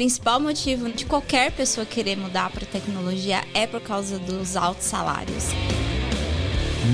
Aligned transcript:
principal 0.00 0.40
motivo 0.40 0.90
de 0.90 1.04
qualquer 1.04 1.52
pessoa 1.52 1.84
querer 1.84 2.16
mudar 2.16 2.48
para 2.50 2.64
tecnologia 2.64 3.44
é 3.52 3.66
por 3.66 3.82
causa 3.82 4.18
dos 4.18 4.56
altos 4.56 4.86
salários. 4.86 5.48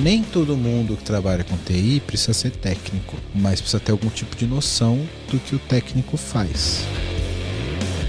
Nem 0.02 0.24
todo 0.24 0.56
mundo 0.56 0.96
que 0.96 1.04
trabalha 1.04 1.44
com 1.44 1.56
TI 1.56 2.02
precisa 2.04 2.34
ser 2.34 2.50
técnico, 2.50 3.16
mas 3.32 3.60
precisa 3.60 3.78
ter 3.78 3.92
algum 3.92 4.08
tipo 4.08 4.34
de 4.34 4.44
noção 4.44 5.08
do 5.30 5.38
que 5.38 5.54
o 5.54 5.58
técnico 5.60 6.16
faz. 6.16 6.80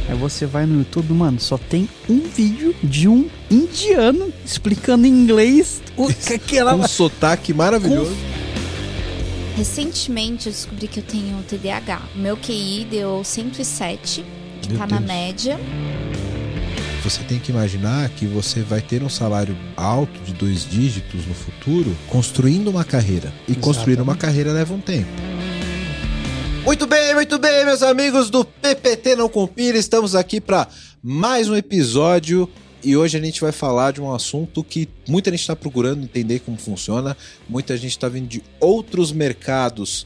Aí 0.09 0.17
você 0.17 0.47
vai 0.47 0.65
no 0.65 0.79
YouTube, 0.79 1.13
mano, 1.13 1.39
só 1.39 1.59
tem 1.59 1.87
um 2.09 2.21
vídeo 2.21 2.75
de 2.81 3.07
um 3.07 3.29
indiano 3.51 4.33
explicando 4.43 5.05
em 5.05 5.11
inglês 5.11 5.79
o 5.95 6.07
que 6.07 6.33
aquela. 6.33 6.73
Um 6.73 6.87
sotaque 6.87 7.53
maravilhoso. 7.53 8.17
Recentemente 9.55 10.47
eu 10.47 10.51
descobri 10.51 10.87
que 10.87 10.99
eu 10.99 11.03
tenho 11.03 11.43
TDAH. 11.43 12.01
O 12.15 12.17
meu 12.17 12.35
QI 12.35 12.87
deu 12.89 13.23
107, 13.23 14.25
que 14.67 14.77
tá 14.77 14.85
na 14.85 14.99
média. 14.99 15.57
Você 17.03 17.23
tem 17.23 17.39
que 17.39 17.51
imaginar 17.51 18.09
que 18.09 18.25
você 18.25 18.61
vai 18.61 18.81
ter 18.81 19.01
um 19.01 19.09
salário 19.09 19.57
alto 19.77 20.19
de 20.21 20.33
dois 20.33 20.69
dígitos 20.69 21.25
no 21.25 21.33
futuro, 21.33 21.95
construindo 22.07 22.69
uma 22.69 22.83
carreira. 22.83 23.31
E 23.47 23.55
construir 23.55 24.01
uma 24.01 24.15
carreira 24.15 24.51
leva 24.51 24.73
um 24.73 24.81
tempo. 24.81 25.07
Muito 26.65 26.85
bem, 26.85 27.13
muito 27.15 27.39
bem, 27.39 27.65
meus 27.65 27.81
amigos 27.81 28.29
do 28.29 28.43
PPT 28.43 29.15
Não 29.15 29.29
Compira. 29.29 29.77
Estamos 29.77 30.15
aqui 30.15 30.41
para 30.41 30.67
mais 31.01 31.47
um 31.47 31.55
episódio. 31.55 32.49
E 32.83 32.95
hoje 32.97 33.17
a 33.17 33.21
gente 33.21 33.39
vai 33.39 33.53
falar 33.53 33.93
de 33.93 34.01
um 34.01 34.13
assunto 34.13 34.63
que 34.63 34.89
muita 35.07 35.31
gente 35.31 35.39
está 35.39 35.55
procurando 35.55 36.03
entender 36.03 36.39
como 36.39 36.57
funciona. 36.57 37.15
Muita 37.47 37.77
gente 37.77 37.91
está 37.91 38.09
vindo 38.09 38.27
de 38.27 38.43
outros 38.59 39.13
mercados 39.13 40.05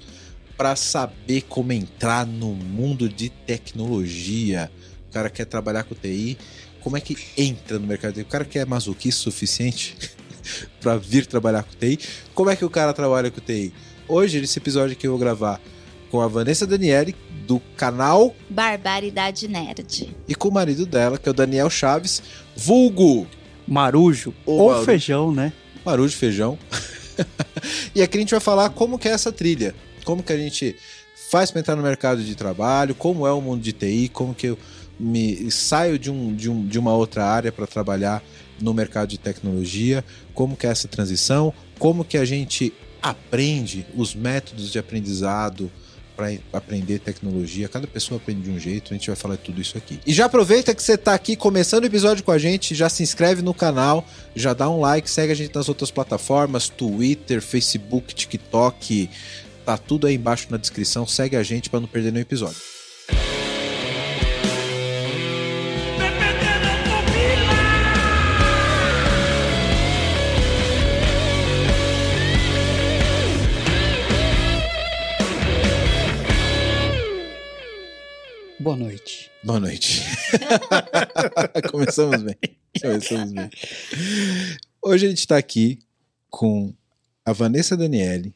para 0.62 0.76
saber 0.76 1.42
como 1.50 1.74
entrar 1.74 2.24
no 2.24 2.54
mundo 2.54 3.10
de 3.10 3.30
tecnologia. 3.30 4.72
O 5.10 5.12
cara 5.12 5.28
quer 5.28 5.46
trabalhar 5.46 5.84
com 5.86 5.96
TI. 5.96 6.38
Como 6.82 6.96
é 6.96 7.02
que 7.02 7.18
entra 7.36 7.80
no 7.80 7.88
mercado? 7.88 8.22
O 8.22 8.26
cara 8.26 8.46
que 8.46 8.60
é 8.60 8.64
masoquista 8.64 9.22
o 9.22 9.32
suficiente 9.32 9.98
para 10.80 10.98
vir 10.98 11.26
trabalhar 11.26 11.64
com 11.64 11.72
TI. 11.72 11.98
Como 12.36 12.52
é 12.52 12.56
que 12.56 12.64
o 12.64 12.70
cara 12.70 12.94
trabalha 12.94 13.32
com 13.32 13.42
TI? 13.42 13.74
Hoje, 14.08 14.40
nesse 14.40 14.60
episódio 14.60 14.96
que 14.96 15.08
eu 15.08 15.10
vou 15.10 15.20
gravar 15.20 15.60
com 16.12 16.22
a 16.22 16.28
Vanessa 16.28 16.68
Daniele, 16.68 17.16
do 17.48 17.60
canal, 17.76 18.36
Barbaridade 18.48 19.48
Nerd. 19.48 20.16
e 20.28 20.36
com 20.36 20.50
o 20.50 20.54
marido 20.54 20.86
dela, 20.86 21.18
que 21.18 21.28
é 21.28 21.32
o 21.32 21.34
Daniel 21.34 21.72
Chaves, 21.72 22.22
vulgo 22.56 23.26
Marujo 23.68 24.32
Ô, 24.46 24.52
ou 24.52 24.68
Marujo. 24.68 24.86
feijão, 24.86 25.32
né? 25.32 25.54
Marujo 25.84 26.16
Feijão. 26.16 26.60
e 27.96 28.04
aqui 28.04 28.18
a 28.18 28.22
gente 28.22 28.30
vai 28.30 28.40
falar 28.40 28.70
como 28.70 29.00
que 29.00 29.08
é 29.08 29.12
essa 29.12 29.32
trilha, 29.32 29.74
como 30.04 30.24
que 30.24 30.34
a 30.34 30.38
gente 30.38 30.76
faz 31.30 31.50
para 31.50 31.62
entrar 31.62 31.76
no 31.76 31.84
mercado 31.84 32.24
de 32.24 32.36
trabalho, 32.36 32.94
como 32.94 33.26
é 33.26 33.32
o 33.32 33.42
mundo 33.42 33.62
de 33.62 33.72
TI, 33.72 34.10
como 34.10 34.36
que 34.36 34.48
eu 34.48 34.58
me 35.00 35.50
saio 35.50 35.98
de, 35.98 36.12
um, 36.12 36.36
de, 36.36 36.50
um, 36.50 36.66
de 36.68 36.78
uma 36.78 36.94
outra 36.94 37.26
área 37.26 37.52
para 37.52 37.66
trabalhar 37.66 38.24
no 38.60 38.74
mercado 38.74 39.10
de 39.10 39.18
tecnologia, 39.18 40.04
como 40.34 40.56
que 40.56 40.68
é 40.68 40.70
essa 40.70 40.88
transição, 40.88 41.54
como 41.80 42.06
que 42.06 42.18
a 42.18 42.26
gente 42.26 42.72
aprende 43.02 43.86
os 43.96 44.14
métodos 44.14 44.72
de 44.72 44.78
aprendizado 44.78 45.72
para 46.16 46.38
aprender 46.54 47.00
tecnologia. 47.00 47.68
Cada 47.68 47.88
pessoa 47.88 48.20
aprende 48.20 48.42
de 48.42 48.52
um 48.52 48.60
jeito, 48.60 48.94
a 48.94 48.98
gente 48.98 49.08
vai 49.08 49.16
falar 49.16 49.38
tudo 49.38 49.60
isso 49.60 49.78
aqui. 49.78 50.00
E 50.06 50.14
já 50.14 50.26
aproveita 50.26 50.76
que 50.76 50.84
você 50.84 50.94
está 50.94 51.16
aqui 51.16 51.36
começando 51.36 51.84
o 51.84 51.88
episódio 51.88 52.24
com 52.24 52.32
a 52.32 52.38
gente, 52.38 52.76
já 52.76 52.90
se 52.90 53.02
inscreve 53.02 53.42
no 53.42 53.54
canal, 53.54 54.06
já 54.36 54.54
dá 54.54 54.70
um 54.70 54.80
like, 54.80 55.10
segue 55.10 55.32
a 55.32 55.36
gente 55.36 55.56
nas 55.56 55.68
outras 55.68 55.90
plataformas, 55.90 56.70
Twitter, 56.70 57.42
Facebook, 57.42 58.14
TikTok, 58.14 59.10
tá 59.62 59.78
tudo 59.78 60.08
aí 60.08 60.16
embaixo 60.16 60.48
na 60.50 60.58
descrição, 60.58 61.06
segue 61.08 61.36
a 61.36 61.44
gente 61.44 61.70
para 61.70 61.80
não 61.80 61.88
perder 61.88 62.12
nenhum 62.12 62.24
episódio. 62.24 62.62
Boa 78.62 78.78
noite. 78.78 79.32
Boa 79.44 79.60
noite. 79.60 80.04
Começamos 81.72 82.22
bem. 82.22 82.36
Começamos 82.80 83.32
bem. 83.34 83.50
Hoje 84.80 85.08
a 85.08 85.10
gente 85.10 85.18
está 85.18 85.36
aqui 85.36 85.80
com 86.30 86.72
a 87.26 87.34
Vanessa 87.34 87.76
Daniele, 87.76 88.36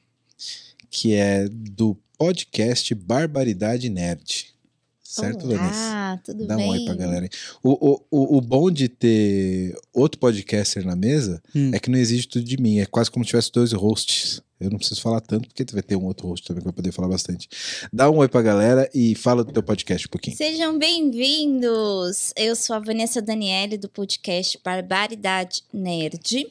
que 0.89 1.13
é 1.13 1.47
do 1.49 1.97
podcast 2.17 2.93
Barbaridade 2.95 3.89
Nerd. 3.89 4.53
Certo, 5.01 5.47
Vanessa? 5.47 5.73
Ah, 5.73 6.19
tudo 6.25 6.45
Dá 6.45 6.57
bem? 6.57 6.65
um 6.65 6.69
oi 6.71 6.83
pra 6.83 6.93
galera. 6.95 7.29
O, 7.63 7.71
o, 7.93 8.01
o, 8.11 8.37
o 8.37 8.41
bom 8.41 8.69
de 8.69 8.89
ter 8.89 9.73
outro 9.93 10.19
podcaster 10.19 10.85
na 10.85 10.95
mesa 10.95 11.41
Hum. 11.55 11.71
é 11.73 11.79
que 11.79 11.89
não 11.89 11.97
exige 11.97 12.27
tudo 12.27 12.43
de 12.43 12.57
mim. 12.57 12.79
É 12.79 12.85
quase 12.85 13.09
como 13.09 13.23
se 13.23 13.29
tivesse 13.29 13.49
dois 13.51 13.71
hosts. 13.71 14.41
Eu 14.59 14.69
não 14.69 14.77
preciso 14.77 15.01
falar 15.01 15.21
tanto, 15.21 15.47
porque 15.47 15.63
vai 15.73 15.81
ter 15.83 15.95
um 15.95 16.03
outro 16.05 16.27
host 16.27 16.45
também 16.45 16.59
que 16.61 16.65
vai 16.65 16.73
poder 16.73 16.91
falar 16.91 17.07
bastante. 17.07 17.47
Dá 17.93 18.09
um 18.09 18.17
oi 18.17 18.27
pra 18.27 18.41
galera 18.41 18.89
e 18.93 19.15
fala 19.15 19.43
do 19.43 19.53
teu 19.53 19.63
podcast 19.63 20.05
um 20.07 20.09
pouquinho. 20.09 20.35
Sejam 20.35 20.77
bem-vindos! 20.77 22.33
Eu 22.35 22.55
sou 22.55 22.75
a 22.75 22.79
Vanessa 22.79 23.21
Daniele 23.21 23.77
do 23.77 23.87
podcast 23.87 24.59
Barbaridade 24.63 25.61
Nerd, 25.73 26.47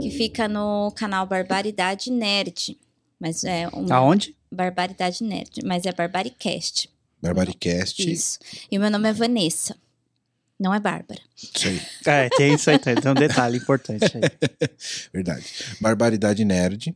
que 0.00 0.10
fica 0.10 0.46
no 0.48 0.90
canal 0.96 1.26
Barbaridade 1.26 2.10
Nerd. 2.10 2.76
Mas 3.24 3.42
é 3.42 3.66
um 3.72 3.90
Aonde? 3.90 4.36
Barbaridade 4.52 5.24
Nerd, 5.24 5.62
mas 5.64 5.86
é 5.86 5.92
Barbaricast. 5.92 6.90
Barbaricast. 7.22 8.12
Isso. 8.12 8.38
E 8.70 8.76
o 8.76 8.80
meu 8.82 8.90
nome 8.90 9.08
é 9.08 9.14
Vanessa. 9.14 9.74
Não 10.60 10.74
é 10.74 10.78
Bárbara. 10.78 11.22
Isso 11.34 11.68
aí. 11.68 11.80
É, 12.06 12.28
tem 12.28 12.52
isso 12.52 12.68
aí, 12.68 12.78
tem 12.78 12.94
um 13.10 13.14
detalhe 13.14 13.56
importante 13.56 14.04
aí. 14.04 14.68
Verdade. 15.10 15.46
Barbaridade 15.80 16.44
Nerd, 16.44 16.94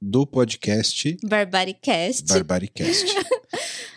do 0.00 0.26
podcast 0.26 1.14
Barbaricast. 1.22 2.26
Barbaricast. 2.26 3.04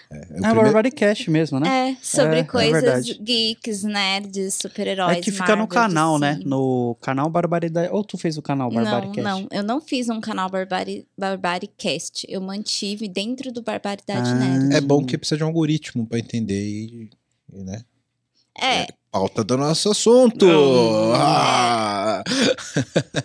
É, 0.09 0.15
é 0.15 0.19
o 0.19 0.21
É 0.21 0.25
primeiro- 0.27 0.61
Barbaricast 0.63 1.29
mesmo, 1.29 1.59
né? 1.59 1.91
É, 1.91 1.97
sobre 2.01 2.37
É, 2.37 2.39
é 2.39 2.43
coisas 2.43 2.81
verdade. 2.81 3.19
geeks, 3.21 3.83
nerds, 3.83 4.53
super-heróis. 4.61 5.17
É 5.17 5.21
que 5.21 5.31
fica 5.31 5.55
no 5.55 5.63
Marvel, 5.63 5.67
canal, 5.67 6.17
né? 6.19 6.39
No 6.45 6.95
canal 7.01 7.29
Barbaridade. 7.29 7.89
Ou 7.91 8.03
tu 8.03 8.17
fez 8.17 8.37
o 8.37 8.41
canal 8.41 8.71
Não, 8.71 8.81
Barbaricast? 8.83 9.21
não, 9.21 9.47
eu 9.51 9.63
não 9.63 9.81
fiz 9.81 10.07
um 10.09 10.21
canal 10.21 10.49
Barbari, 10.49 11.05
Barbaricast. 11.17 12.25
Eu 12.29 12.39
mantive 12.41 13.07
dentro 13.07 13.51
do 13.51 13.61
Barbaridade 13.61 14.29
Ah. 14.29 14.35
Nerd. 14.35 14.75
É 14.75 14.81
bom 14.81 15.03
que 15.05 15.17
precisa 15.17 15.37
de 15.37 15.43
um 15.43 15.47
algoritmo 15.47 16.05
pra 16.05 16.19
entender 16.19 16.63
e, 16.65 17.09
e, 17.53 17.63
né? 17.63 17.81
É, 18.59 18.87
Pauta 19.11 19.43
do 19.43 19.55
nosso 19.57 19.89
assunto! 19.91 20.45
Não. 20.45 21.13
Ah! 21.15 22.23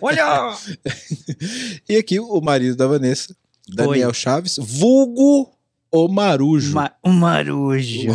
Olha! 0.01 0.53
E 1.89 1.97
aqui 1.97 2.19
o 2.19 2.39
marido 2.41 2.75
da 2.75 2.87
Vanessa, 2.87 3.35
Daniel 3.67 4.13
Chaves, 4.13 4.57
vulgo 4.59 5.52
o 5.93 6.07
Marujo. 6.07 6.73
Ma 6.73 6.91
o 7.03 7.09
Marujo. 7.09 8.11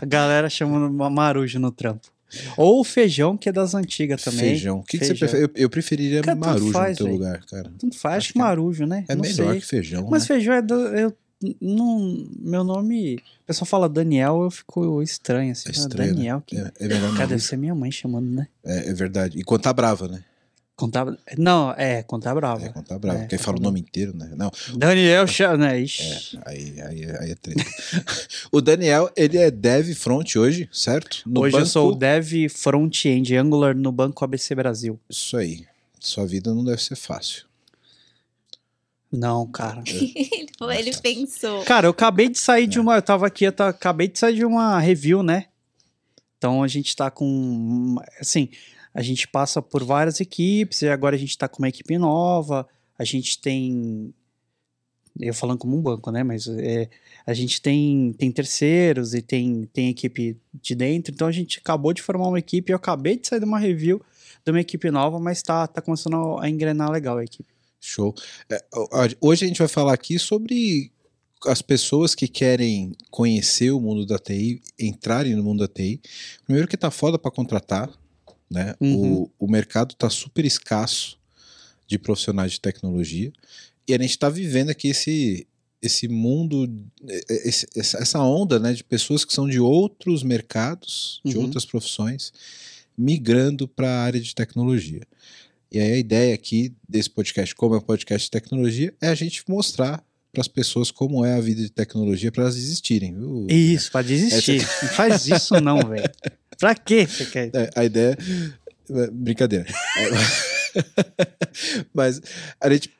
A 0.00 0.04
galera 0.04 0.48
chama 0.50 0.88
ma- 0.90 1.10
Marujo 1.10 1.58
no 1.58 1.70
trampo. 1.70 2.08
Ou 2.56 2.80
o 2.80 2.84
feijão, 2.84 3.36
que 3.36 3.48
é 3.48 3.52
das 3.52 3.74
antigas 3.74 4.22
também. 4.22 4.40
Feijão. 4.40 4.78
O 4.78 4.82
que, 4.84 4.98
que 4.98 5.04
você 5.04 5.14
Feijão. 5.16 5.28
prefere? 5.28 5.52
Eu, 5.56 5.62
eu 5.64 5.70
preferiria 5.70 6.22
Cara, 6.22 6.38
Marujo 6.38 6.72
faz, 6.72 6.90
no 6.92 6.96
teu 6.96 7.06
véi. 7.06 7.14
lugar, 7.16 7.44
cara. 7.46 7.72
Tanto 7.78 7.98
faz, 7.98 8.16
Acho 8.18 8.26
que 8.28 8.32
que 8.34 8.38
Marujo, 8.38 8.86
né? 8.86 9.04
É 9.08 9.14
Não 9.14 9.22
melhor 9.22 9.50
sei. 9.52 9.60
que 9.60 9.66
feijão. 9.66 10.08
Mas 10.10 10.22
né? 10.22 10.26
feijão 10.28 10.54
é. 10.54 10.62
Do, 10.62 10.74
eu, 10.74 11.12
não, 11.60 12.28
meu 12.38 12.62
nome. 12.62 13.16
O 13.16 13.46
pessoal 13.46 13.66
fala 13.66 13.88
Daniel, 13.88 14.42
eu 14.44 14.50
fico 14.50 15.02
estranho 15.02 15.50
assim. 15.52 15.68
É 15.68 15.70
Ah, 15.70 15.72
estranho, 15.72 16.14
Daniel, 16.14 16.42
que. 16.46 16.56
É, 16.56 16.70
é 16.78 16.88
melhor 16.88 17.12
Cara, 17.14 17.26
deve 17.28 17.42
ser 17.42 17.56
minha 17.56 17.74
mãe 17.74 17.90
chamando, 17.90 18.28
né? 18.30 18.46
É, 18.64 18.90
é 18.90 18.94
verdade. 18.94 19.38
E 19.38 19.42
quando 19.42 19.62
tá 19.62 19.72
brava, 19.72 20.06
né? 20.06 20.22
Contar. 20.80 21.06
Não, 21.36 21.72
é, 21.76 22.02
contar 22.02 22.34
brava. 22.34 22.64
É, 22.64 22.68
quando 22.70 22.86
tá 22.86 22.98
brava. 22.98 23.18
É, 23.18 23.20
Porque 23.20 23.34
aí 23.34 23.40
fala 23.42 23.58
o 23.58 23.60
nome 23.60 23.80
inteiro, 23.80 24.16
né? 24.16 24.32
Não, 24.34 24.50
Daniel 24.76 25.26
chama, 25.26 25.58
né? 25.58 25.78
Ixi. 25.80 26.38
aí, 26.46 26.80
aí, 26.80 27.04
aí 27.20 27.30
é 27.32 27.34
treta. 27.34 27.62
o 28.50 28.62
Daniel, 28.62 29.10
ele 29.14 29.36
é 29.36 29.50
dev 29.50 29.92
front 29.94 30.36
hoje, 30.36 30.68
certo? 30.72 31.22
No 31.26 31.42
Hoje 31.42 31.54
eu 31.54 31.58
banco- 31.60 31.70
sou 31.70 31.92
o 31.92 31.94
Dev 31.94 32.48
Front-End 32.48 33.36
Angular 33.36 33.76
no 33.76 33.92
Banco 33.92 34.24
ABC 34.24 34.54
Brasil. 34.54 34.98
Isso 35.08 35.36
aí. 35.36 35.66
Sua 35.98 36.26
vida 36.26 36.54
não 36.54 36.64
deve 36.64 36.82
ser 36.82 36.96
fácil. 36.96 37.44
Não, 39.12 39.46
cara. 39.46 39.82
ele, 39.86 40.48
foi- 40.58 40.76
ele 40.78 40.96
pensou. 40.96 41.62
Cara, 41.64 41.86
eu 41.86 41.90
acabei 41.90 42.28
de 42.28 42.38
sair 42.38 42.66
de 42.66 42.78
uma. 42.80 42.96
Eu 42.96 43.02
tava 43.02 43.26
aqui, 43.26 43.44
eu 43.44 43.52
ta- 43.52 43.68
acabei 43.68 44.08
de 44.08 44.18
sair 44.18 44.36
de 44.36 44.44
uma 44.44 44.78
review, 44.78 45.22
né? 45.22 45.46
Então 46.38 46.62
a 46.62 46.68
gente 46.68 46.94
tá 46.96 47.10
com. 47.10 47.96
Assim, 48.20 48.48
a 48.94 49.02
gente 49.02 49.28
passa 49.28 49.62
por 49.62 49.84
várias 49.84 50.20
equipes 50.20 50.82
e 50.82 50.88
agora 50.88 51.16
a 51.16 51.18
gente 51.18 51.36
tá 51.36 51.48
com 51.48 51.62
uma 51.62 51.68
equipe 51.68 51.96
nova. 51.96 52.66
A 52.98 53.04
gente 53.04 53.38
tem. 53.40 54.12
Eu 55.18 55.34
falando 55.34 55.58
como 55.58 55.76
um 55.76 55.82
banco, 55.82 56.10
né? 56.10 56.22
Mas 56.22 56.46
é, 56.46 56.88
a 57.26 57.34
gente 57.34 57.60
tem, 57.60 58.14
tem 58.16 58.30
terceiros 58.30 59.14
e 59.14 59.20
tem, 59.20 59.68
tem 59.72 59.90
equipe 59.90 60.36
de 60.54 60.74
dentro. 60.74 61.12
Então 61.12 61.28
a 61.28 61.32
gente 61.32 61.58
acabou 61.58 61.92
de 61.92 62.02
formar 62.02 62.28
uma 62.28 62.38
equipe. 62.38 62.72
Eu 62.72 62.76
acabei 62.76 63.16
de 63.16 63.28
sair 63.28 63.40
de 63.40 63.44
uma 63.44 63.58
review 63.58 64.00
de 64.44 64.50
uma 64.50 64.60
equipe 64.60 64.90
nova, 64.90 65.18
mas 65.18 65.42
tá, 65.42 65.66
tá 65.66 65.80
começando 65.80 66.38
a 66.38 66.48
engrenar 66.48 66.90
legal 66.90 67.18
a 67.18 67.24
equipe. 67.24 67.48
Show. 67.80 68.14
É, 68.48 68.62
hoje 69.20 69.44
a 69.44 69.48
gente 69.48 69.58
vai 69.58 69.68
falar 69.68 69.94
aqui 69.94 70.18
sobre 70.18 70.90
as 71.46 71.62
pessoas 71.62 72.14
que 72.14 72.28
querem 72.28 72.92
conhecer 73.10 73.70
o 73.70 73.80
mundo 73.80 74.04
da 74.04 74.18
TI, 74.18 74.60
entrarem 74.78 75.34
no 75.34 75.42
mundo 75.42 75.60
da 75.60 75.68
TI, 75.68 76.00
primeiro 76.44 76.68
que 76.68 76.76
tá 76.76 76.90
foda 76.90 77.18
para 77.18 77.30
contratar, 77.30 77.90
né? 78.50 78.74
Uhum. 78.80 79.22
O, 79.38 79.46
o 79.46 79.50
mercado 79.50 79.94
tá 79.94 80.10
super 80.10 80.44
escasso 80.44 81.18
de 81.86 81.98
profissionais 81.98 82.52
de 82.52 82.60
tecnologia 82.60 83.32
e 83.88 83.94
a 83.94 83.98
gente 83.98 84.10
está 84.10 84.28
vivendo 84.28 84.70
aqui 84.70 84.88
esse 84.88 85.46
esse 85.82 86.06
mundo, 86.08 86.68
esse- 87.28 87.66
essa 87.74 87.96
essa 88.02 88.20
onda, 88.20 88.58
né, 88.58 88.74
de 88.74 88.84
pessoas 88.84 89.24
que 89.24 89.32
são 89.32 89.48
de 89.48 89.58
outros 89.58 90.22
mercados, 90.22 91.22
de 91.24 91.38
Uhum. 91.38 91.44
outras 91.44 91.64
profissões, 91.64 92.32
migrando 92.98 93.66
para 93.66 93.88
a 93.88 94.02
área 94.02 94.20
de 94.20 94.34
tecnologia. 94.34 95.00
E 95.72 95.78
aí 95.80 95.92
a 95.92 95.96
ideia 95.96 96.34
aqui 96.34 96.74
desse 96.86 97.08
podcast, 97.08 97.54
como 97.54 97.74
é 97.74 97.78
um 97.78 97.82
podcast 97.82 98.26
de 98.26 98.30
tecnologia, 98.30 98.92
é 99.00 99.08
a 99.08 99.14
gente 99.14 99.42
mostrar 99.48 100.04
para 100.32 100.40
as 100.40 100.48
pessoas 100.48 100.90
como 100.90 101.24
é 101.24 101.34
a 101.34 101.40
vida 101.40 101.62
de 101.62 101.70
tecnologia 101.70 102.30
para 102.30 102.44
elas 102.44 102.56
existirem, 102.56 103.14
viu? 103.14 103.46
Isso, 103.48 103.90
pra 103.90 104.02
desistir. 104.02 104.60
Não 104.82 104.88
faz 104.90 105.26
isso 105.26 105.60
não, 105.60 105.78
velho. 105.80 106.10
Pra 106.58 106.74
quê 106.74 107.06
você 107.06 107.26
quer? 107.26 107.50
É, 107.54 107.70
a 107.74 107.84
ideia. 107.84 108.16
é, 108.90 109.10
Brincadeira. 109.10 109.66
Mas 111.92 112.20
a 112.60 112.70
gente 112.70 112.90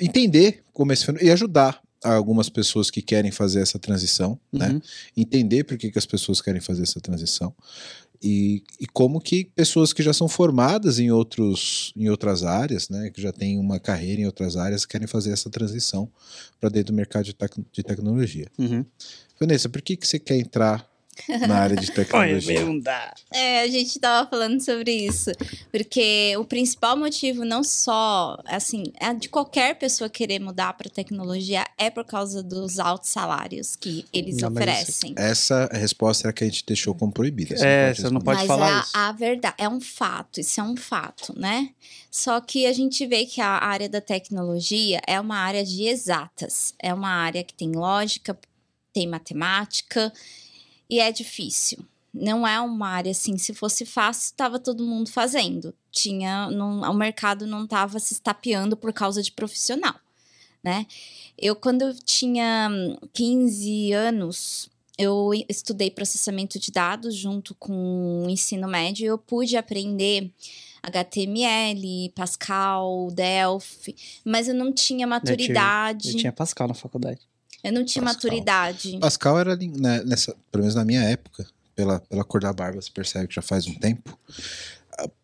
entender 0.00 0.62
como 0.72 0.92
esse 0.92 1.04
fenômeno. 1.04 1.28
E 1.28 1.32
ajudar 1.32 1.80
algumas 2.02 2.48
pessoas 2.48 2.90
que 2.90 3.02
querem 3.02 3.30
fazer 3.30 3.60
essa 3.60 3.78
transição, 3.78 4.38
né? 4.52 4.70
Uhum. 4.70 4.80
Entender 5.16 5.64
por 5.64 5.76
que, 5.76 5.90
que 5.90 5.98
as 5.98 6.06
pessoas 6.06 6.40
querem 6.40 6.60
fazer 6.60 6.82
essa 6.82 7.00
transição. 7.00 7.54
E, 8.22 8.62
e 8.78 8.86
como 8.86 9.20
que 9.20 9.46
pessoas 9.54 9.92
que 9.92 10.02
já 10.02 10.12
são 10.12 10.28
formadas 10.28 10.98
em, 10.98 11.10
outros, 11.10 11.92
em 11.96 12.10
outras 12.10 12.42
áreas, 12.42 12.88
né? 12.90 13.10
Que 13.10 13.22
já 13.22 13.32
têm 13.32 13.58
uma 13.58 13.80
carreira 13.80 14.20
em 14.20 14.26
outras 14.26 14.56
áreas, 14.56 14.84
querem 14.84 15.06
fazer 15.06 15.32
essa 15.32 15.48
transição 15.48 16.10
para 16.60 16.68
dentro 16.68 16.92
do 16.92 16.96
mercado 16.96 17.24
de, 17.24 17.34
tec- 17.34 17.64
de 17.72 17.82
tecnologia. 17.82 18.46
Uhum. 18.58 18.84
Vanessa, 19.38 19.70
por 19.70 19.80
que, 19.80 19.96
que 19.96 20.06
você 20.06 20.18
quer 20.18 20.36
entrar 20.36 20.89
na 21.48 21.58
área 21.58 21.76
de 21.76 21.90
tecnologia? 21.90 22.64
não 22.64 22.78
dá. 22.78 23.14
É, 23.32 23.62
a 23.62 23.68
gente 23.68 23.98
tava 23.98 24.28
falando 24.28 24.60
sobre 24.60 24.92
isso, 24.92 25.30
porque 25.70 26.34
o 26.38 26.44
principal 26.44 26.96
motivo 26.96 27.44
não 27.44 27.62
só, 27.62 28.38
assim, 28.46 28.84
é 29.00 29.12
de 29.14 29.28
qualquer 29.28 29.74
pessoa 29.78 30.08
querer 30.08 30.38
mudar 30.38 30.72
para 30.74 30.90
tecnologia 30.90 31.64
é 31.78 31.90
por 31.90 32.04
causa 32.04 32.42
dos 32.42 32.78
altos 32.78 33.10
salários 33.10 33.76
que 33.76 34.04
eles 34.12 34.36
Não, 34.38 34.50
oferecem. 34.50 35.14
Essa 35.16 35.68
resposta 35.72 36.28
é 36.28 36.30
a 36.30 36.32
que 36.32 36.44
a 36.44 36.46
gente 36.46 36.64
deixou 36.66 36.94
como 36.94 37.12
proibida. 37.12 37.54
É, 37.64 37.88
pode 37.88 38.00
você 38.00 38.10
não 38.10 38.20
pode 38.20 38.38
Mas 38.38 38.46
falar 38.46 38.78
é 38.78 38.80
isso. 38.80 38.92
a, 38.94 39.08
a 39.08 39.12
verdade, 39.12 39.54
é 39.58 39.68
um 39.68 39.80
fato, 39.80 40.40
isso 40.40 40.60
é 40.60 40.62
um 40.62 40.76
fato, 40.76 41.38
né? 41.38 41.70
Só 42.10 42.40
que 42.40 42.66
a 42.66 42.72
gente 42.72 43.06
vê 43.06 43.24
que 43.24 43.40
a 43.40 43.64
área 43.64 43.88
da 43.88 44.00
tecnologia 44.00 45.00
é 45.06 45.20
uma 45.20 45.36
área 45.36 45.64
de 45.64 45.84
exatas, 45.84 46.74
é 46.78 46.92
uma 46.92 47.10
área 47.10 47.44
que 47.44 47.54
tem 47.54 47.72
lógica, 47.72 48.36
tem 48.92 49.06
matemática 49.06 50.12
e 50.90 50.98
é 50.98 51.12
difícil. 51.12 51.78
Não 52.12 52.44
é 52.46 52.60
uma 52.60 52.88
área 52.88 53.12
assim, 53.12 53.38
se 53.38 53.54
fosse 53.54 53.86
fácil, 53.86 54.26
estava 54.26 54.58
todo 54.58 54.84
mundo 54.84 55.10
fazendo. 55.10 55.72
Tinha, 55.92 56.50
não, 56.50 56.80
o 56.80 56.94
mercado 56.94 57.46
não 57.46 57.64
estava 57.64 58.00
se 58.00 58.12
estapeando 58.12 58.76
por 58.76 58.92
causa 58.92 59.22
de 59.22 59.30
profissional, 59.30 59.94
né? 60.62 60.86
Eu, 61.38 61.54
quando 61.54 61.82
eu 61.82 61.94
tinha 61.94 62.68
hum, 62.68 62.96
15 63.12 63.92
anos, 63.92 64.68
eu 64.98 65.30
estudei 65.48 65.90
processamento 65.90 66.58
de 66.58 66.72
dados 66.72 67.14
junto 67.14 67.54
com 67.54 68.24
o 68.26 68.28
ensino 68.28 68.66
médio 68.66 69.04
e 69.04 69.06
eu 69.06 69.16
pude 69.16 69.56
aprender 69.56 70.30
HTML, 70.82 72.12
Pascal, 72.14 73.08
Delphi, 73.12 73.94
mas 74.24 74.48
eu 74.48 74.54
não 74.54 74.72
tinha 74.72 75.06
maturidade. 75.06 76.10
Eu 76.10 76.16
tinha 76.16 76.32
Pascal 76.32 76.66
na 76.66 76.74
faculdade. 76.74 77.20
Eu 77.62 77.72
não 77.72 77.84
tinha 77.84 78.02
Pascal. 78.02 78.30
maturidade. 78.30 78.98
Pascal 78.98 79.38
era, 79.38 79.56
né, 79.56 80.02
nessa, 80.04 80.34
pelo 80.50 80.62
menos 80.62 80.74
na 80.74 80.84
minha 80.84 81.02
época, 81.02 81.46
pela, 81.74 82.00
pela 82.00 82.24
cor 82.24 82.40
da 82.40 82.52
barba, 82.52 82.80
você 82.80 82.90
percebe 82.90 83.28
que 83.28 83.34
já 83.34 83.42
faz 83.42 83.66
um 83.66 83.74
tempo. 83.74 84.18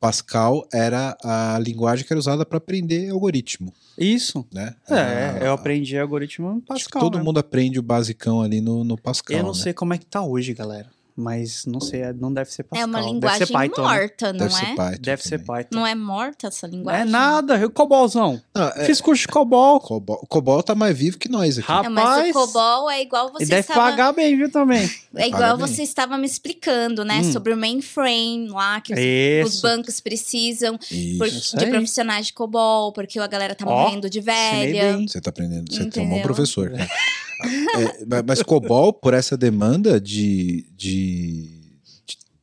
Pascal 0.01 0.67
era 0.73 1.17
a 1.23 1.59
linguagem 1.59 2.07
que 2.07 2.13
era 2.13 2.19
usada 2.19 2.47
para 2.47 2.59
aprender 2.59 3.11
algoritmo, 3.11 3.73
Isso. 3.99 4.47
né? 4.53 4.75
É, 4.89 5.47
eu 5.47 5.53
aprendi 5.53 5.99
algoritmo 5.99 6.49
no 6.49 6.55
acho 6.55 6.85
que 6.85 6.93
Pascal. 6.93 7.03
todo 7.03 7.19
né? 7.19 7.25
mundo 7.25 7.39
aprende 7.39 7.79
o 7.79 7.83
basicão 7.83 8.41
ali 8.41 8.61
no, 8.61 8.85
no 8.85 8.97
Pascal. 8.97 9.37
Eu 9.37 9.43
não 9.43 9.53
né? 9.53 9.59
sei 9.59 9.75
como 9.75 9.93
é 9.93 9.99
que 9.99 10.07
tá 10.07 10.23
hoje, 10.23 10.55
galera. 10.55 10.96
Mas 11.19 11.65
não 11.65 11.81
sei, 11.81 12.03
não 12.13 12.31
deve 12.31 12.53
ser 12.53 12.63
Pascal. 12.65 12.83
é 12.83 12.87
uma 12.87 12.99
deve 13.01 13.11
linguagem 13.13 13.47
ser 13.47 13.53
Python, 13.55 13.83
né? 13.83 13.89
morta, 13.89 14.33
não 14.35 14.39
Deve 14.41 14.53
é? 14.55 14.59
ser 14.59 14.75
Python. 14.77 15.01
Deve 15.01 15.23
ser 15.23 15.31
também. 15.39 15.47
Python. 15.47 15.77
Não 15.79 15.87
é 15.87 15.95
morta 15.95 16.47
essa 16.49 16.67
linguagem? 16.67 17.01
É 17.03 17.05
nada, 17.07 17.57
eu 17.57 17.71
cobolzão. 17.71 18.43
Não, 18.55 18.69
é, 18.69 18.85
Fiz 18.85 19.01
curso 19.01 19.23
de 19.23 19.29
cobol. 19.29 19.81
Cobol, 19.81 20.19
Cobol 20.29 20.63
tá 20.63 20.75
mais 20.75 20.95
vivo 20.95 21.17
que 21.17 21.29
nós 21.31 21.59
aqui. 21.59 21.67
Rapaz. 21.67 21.87
É, 21.87 21.89
mas 21.89 22.31
o 22.31 22.33
COBOL 22.35 22.91
é 22.91 23.01
igual 23.01 23.33
você 23.33 23.45
e 23.45 23.47
deve 23.47 23.61
estava... 23.61 23.81
pagar 23.81 24.13
bem, 24.13 24.37
viu, 24.37 24.51
também. 24.51 24.87
É 25.19 25.29
igual 25.29 25.41
Paga 25.53 25.57
bem. 25.65 25.67
você 25.75 25.83
estava 25.83 26.19
me 26.19 26.27
explicando, 26.27 27.03
né? 27.03 27.21
Hum. 27.21 27.33
Sobre 27.33 27.51
o 27.55 27.57
mainframe 27.57 28.49
lá, 28.51 28.83
que 28.83 28.93
os, 28.93 29.55
os 29.55 29.63
bancos 29.63 29.99
precisam 29.99 30.77
por- 30.77 31.31
de 31.31 31.67
profissionais 31.71 32.27
de 32.27 32.35
COBOL, 32.35 32.93
porque 32.93 33.19
a 33.19 33.27
galera 33.27 33.55
tá 33.55 33.65
Ó, 33.67 33.71
morrendo 33.85 34.11
de 34.11 34.21
velha. 34.21 34.99
Você 35.09 35.19
tá 35.19 35.31
aprendendo, 35.31 35.73
você 35.73 35.81
é 35.81 35.85
um 35.85 35.89
bom 35.89 35.89
Entendeu? 35.89 36.23
professor. 36.23 36.71
cara. 36.71 36.87
É, 37.45 38.23
mas- 38.27 38.43
Cobol, 38.43 38.93
por 38.93 39.13
essa 39.15 39.37
demanda 39.37 40.01
de, 40.01 40.67
de, 40.77 41.79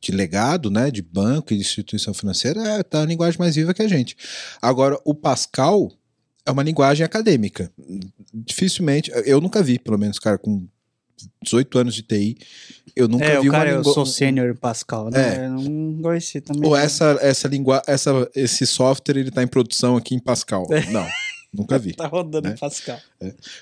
de, 0.00 0.12
legado, 0.12 0.70
né, 0.70 0.90
de 0.90 1.02
banco 1.02 1.52
e 1.52 1.56
de 1.56 1.62
instituição 1.62 2.14
financeira, 2.14 2.60
é, 2.62 2.82
tá 2.82 3.02
a 3.02 3.06
linguagem 3.06 3.38
mais 3.38 3.56
viva 3.56 3.74
que 3.74 3.82
a 3.82 3.88
gente. 3.88 4.16
Agora, 4.62 4.98
o 5.04 5.14
Pascal 5.14 5.90
é 6.46 6.50
uma 6.50 6.62
linguagem 6.62 7.04
acadêmica. 7.04 7.72
Dificilmente, 8.32 9.10
eu 9.24 9.40
nunca 9.40 9.62
vi, 9.62 9.78
pelo 9.78 9.98
menos, 9.98 10.18
cara, 10.18 10.38
com 10.38 10.66
18 11.42 11.78
anos 11.78 11.94
de 11.94 12.02
TI, 12.02 12.36
eu 12.94 13.08
nunca 13.08 13.24
É, 13.24 13.40
vi 13.40 13.48
o 13.48 13.52
cara, 13.52 13.64
uma 13.70 13.74
eu 13.74 13.78
língua- 13.78 13.94
sou 13.94 14.04
sênior 14.06 14.50
em 14.50 14.54
Pascal, 14.54 15.10
né? 15.10 15.36
É. 15.42 15.46
Eu 15.46 15.50
não 15.52 16.02
conheci 16.02 16.40
também. 16.40 16.68
Ou 16.68 16.76
essa, 16.76 17.18
essa 17.20 17.48
língua, 17.48 17.82
essa, 17.86 18.30
esse 18.34 18.66
software 18.66 19.16
ele 19.18 19.30
tá 19.30 19.42
em 19.42 19.46
produção 19.46 19.96
aqui 19.96 20.14
em 20.14 20.18
Pascal. 20.18 20.66
Não, 20.92 21.06
nunca 21.52 21.78
vi. 21.78 21.94
Tá 21.96 22.06
rodando 22.06 22.48
né? 22.48 22.54
em 22.54 22.58
Pascal. 22.58 22.98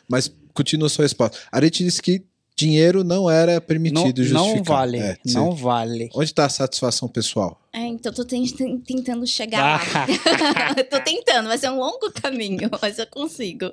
Mas 0.08 0.30
continua 0.54 0.88
sua 0.88 1.04
resposta. 1.04 1.38
A 1.50 1.56
Arete 1.56 1.84
disse 1.84 2.00
que 2.02 2.22
dinheiro 2.54 3.02
não 3.02 3.30
era 3.30 3.54
Não, 3.54 3.60
permitido 3.60 4.22
justificar. 4.22 4.56
não 4.56 4.62
vale, 4.64 4.98
É, 4.98 5.18
não 5.26 5.52
vale. 5.56 6.10
Onde 6.14 6.26
está 6.30 6.44
a 6.44 6.48
satisfação 6.50 7.08
pessoal? 7.08 7.60
É, 7.72 7.80
então 7.86 8.12
tô 8.12 8.24
ten- 8.24 8.46
ten- 8.46 8.78
tentando 8.78 9.26
chegar 9.26 9.80
lá. 9.80 10.06
Eu 10.76 10.84
tô 10.88 11.00
tentando, 11.00 11.48
vai 11.48 11.56
ser 11.58 11.70
um 11.70 11.78
longo 11.78 12.10
caminho, 12.12 12.68
mas 12.80 12.98
eu 12.98 13.06
consigo. 13.06 13.70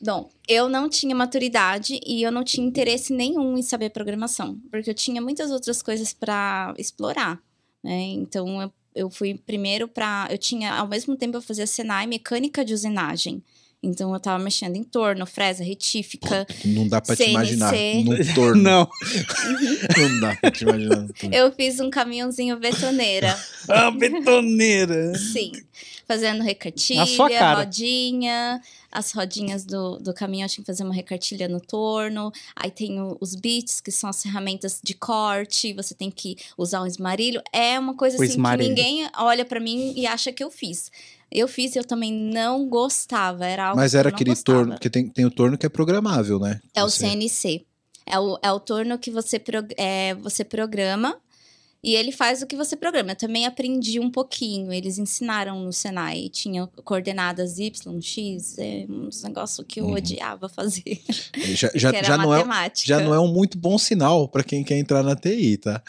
Bom, 0.00 0.28
eu 0.48 0.68
não 0.68 0.88
tinha 0.88 1.14
maturidade 1.14 2.00
e 2.04 2.22
eu 2.24 2.32
não 2.32 2.42
tinha 2.42 2.66
interesse 2.66 3.12
nenhum 3.12 3.56
em 3.56 3.62
saber 3.62 3.90
programação, 3.90 4.58
porque 4.70 4.90
eu 4.90 4.94
tinha 4.94 5.22
muitas 5.22 5.52
outras 5.52 5.80
coisas 5.80 6.12
para 6.12 6.74
explorar, 6.76 7.38
né? 7.84 8.00
Então 8.08 8.60
eu, 8.60 8.72
eu 8.96 9.08
fui 9.10 9.34
primeiro 9.34 9.86
para, 9.86 10.26
eu 10.28 10.36
tinha 10.38 10.74
ao 10.74 10.88
mesmo 10.88 11.16
tempo 11.16 11.36
eu 11.36 11.42
fazia 11.42 11.68
Senai 11.68 12.08
mecânica 12.08 12.64
de 12.64 12.74
usinagem. 12.74 13.40
Então 13.82 14.14
eu 14.14 14.20
tava 14.20 14.42
mexendo 14.42 14.76
em 14.76 14.84
torno, 14.84 15.26
fresa, 15.26 15.64
retífica. 15.64 16.46
Não 16.64 16.86
dá 16.86 17.00
pra 17.00 17.16
te 17.16 17.24
CNC. 17.24 17.30
imaginar 17.32 17.72
num 18.04 18.16
torno. 18.34 18.62
Não. 18.62 18.88
Não 19.98 20.20
dá 20.20 20.36
pra 20.36 20.50
te 20.52 20.62
imaginar 20.62 21.08
torno. 21.18 21.34
Eu 21.34 21.52
fiz 21.52 21.80
um 21.80 21.90
caminhãozinho 21.90 22.56
betoneira. 22.58 23.36
A 23.68 23.90
betoneira. 23.92 25.14
Sim. 25.18 25.52
Fazendo 26.06 26.42
recartilha, 26.42 27.00
Na 27.00 27.06
sua 27.06 27.28
cara. 27.30 27.58
rodinha, 27.60 28.60
as 28.90 29.12
rodinhas 29.12 29.64
do, 29.64 29.98
do 29.98 30.12
caminhão, 30.12 30.46
tinha 30.48 30.62
que 30.62 30.66
fazer 30.66 30.84
uma 30.84 30.94
recartilha 30.94 31.48
no 31.48 31.60
torno. 31.60 32.30
Aí 32.54 32.70
tem 32.70 33.00
o- 33.00 33.16
os 33.20 33.34
bits, 33.34 33.80
que 33.80 33.90
são 33.90 34.10
as 34.10 34.22
ferramentas 34.22 34.78
de 34.82 34.94
corte, 34.94 35.72
você 35.72 35.94
tem 35.94 36.10
que 36.10 36.36
usar 36.58 36.82
um 36.82 36.86
esmarilho. 36.86 37.40
É 37.52 37.78
uma 37.78 37.94
coisa 37.96 38.18
O 38.18 38.22
assim 38.22 38.32
esmarilho. 38.32 38.74
que 38.74 38.82
ninguém 38.82 39.08
olha 39.16 39.44
pra 39.44 39.58
mim 39.58 39.92
e 39.96 40.06
acha 40.06 40.32
que 40.32 40.44
eu 40.44 40.50
fiz. 40.50 40.90
Eu 41.34 41.48
fiz 41.48 41.74
e 41.74 41.78
eu 41.78 41.84
também 41.84 42.12
não 42.12 42.66
gostava. 42.68 43.46
Era 43.46 43.66
algo 43.68 43.76
Mas 43.76 43.92
que 43.92 43.96
era 43.98 44.08
eu 44.08 44.10
não 44.10 44.16
aquele 44.16 44.30
gostava. 44.30 44.58
torno, 44.58 44.72
porque 44.74 44.90
tem, 44.90 45.08
tem 45.08 45.24
o 45.24 45.30
torno 45.30 45.56
que 45.58 45.66
é 45.66 45.68
programável, 45.68 46.38
né? 46.38 46.60
É 46.74 46.84
o 46.84 46.88
Você- 46.90 47.06
CNC. 47.08 47.64
É 48.04 48.18
o, 48.18 48.38
é 48.42 48.52
o 48.52 48.58
torno 48.58 48.98
que 48.98 49.10
você, 49.10 49.38
prog- 49.38 49.72
é, 49.78 50.14
você 50.16 50.42
programa 50.44 51.16
e 51.84 51.94
ele 51.94 52.10
faz 52.12 52.42
o 52.42 52.46
que 52.46 52.56
você 52.56 52.74
programa. 52.76 53.12
Eu 53.12 53.16
também 53.16 53.46
aprendi 53.46 54.00
um 54.00 54.10
pouquinho. 54.10 54.72
Eles 54.72 54.98
ensinaram 54.98 55.60
no 55.60 55.72
Senai. 55.72 56.28
Tinha 56.28 56.66
coordenadas 56.84 57.58
Y, 57.60 58.00
X, 58.02 58.58
é, 58.58 58.86
uns 58.88 59.22
negócios 59.22 59.64
que 59.68 59.80
eu 59.80 59.84
Uhum. 59.86 59.94
odiava 59.94 60.48
fazer. 60.48 61.00
Já, 61.54 61.70
já, 61.74 61.92
já 62.02 62.18
não 62.18 62.34
é, 62.34 62.44
já 62.84 62.98
não 63.00 63.14
é 63.14 63.20
um 63.20 63.32
muito 63.32 63.56
bom 63.56 63.78
sinal 63.78 64.26
pra 64.28 64.42
quem 64.42 64.64
quer 64.64 64.78
entrar 64.78 65.02
na 65.04 65.14
TI, 65.14 65.56
tá? 65.58 65.80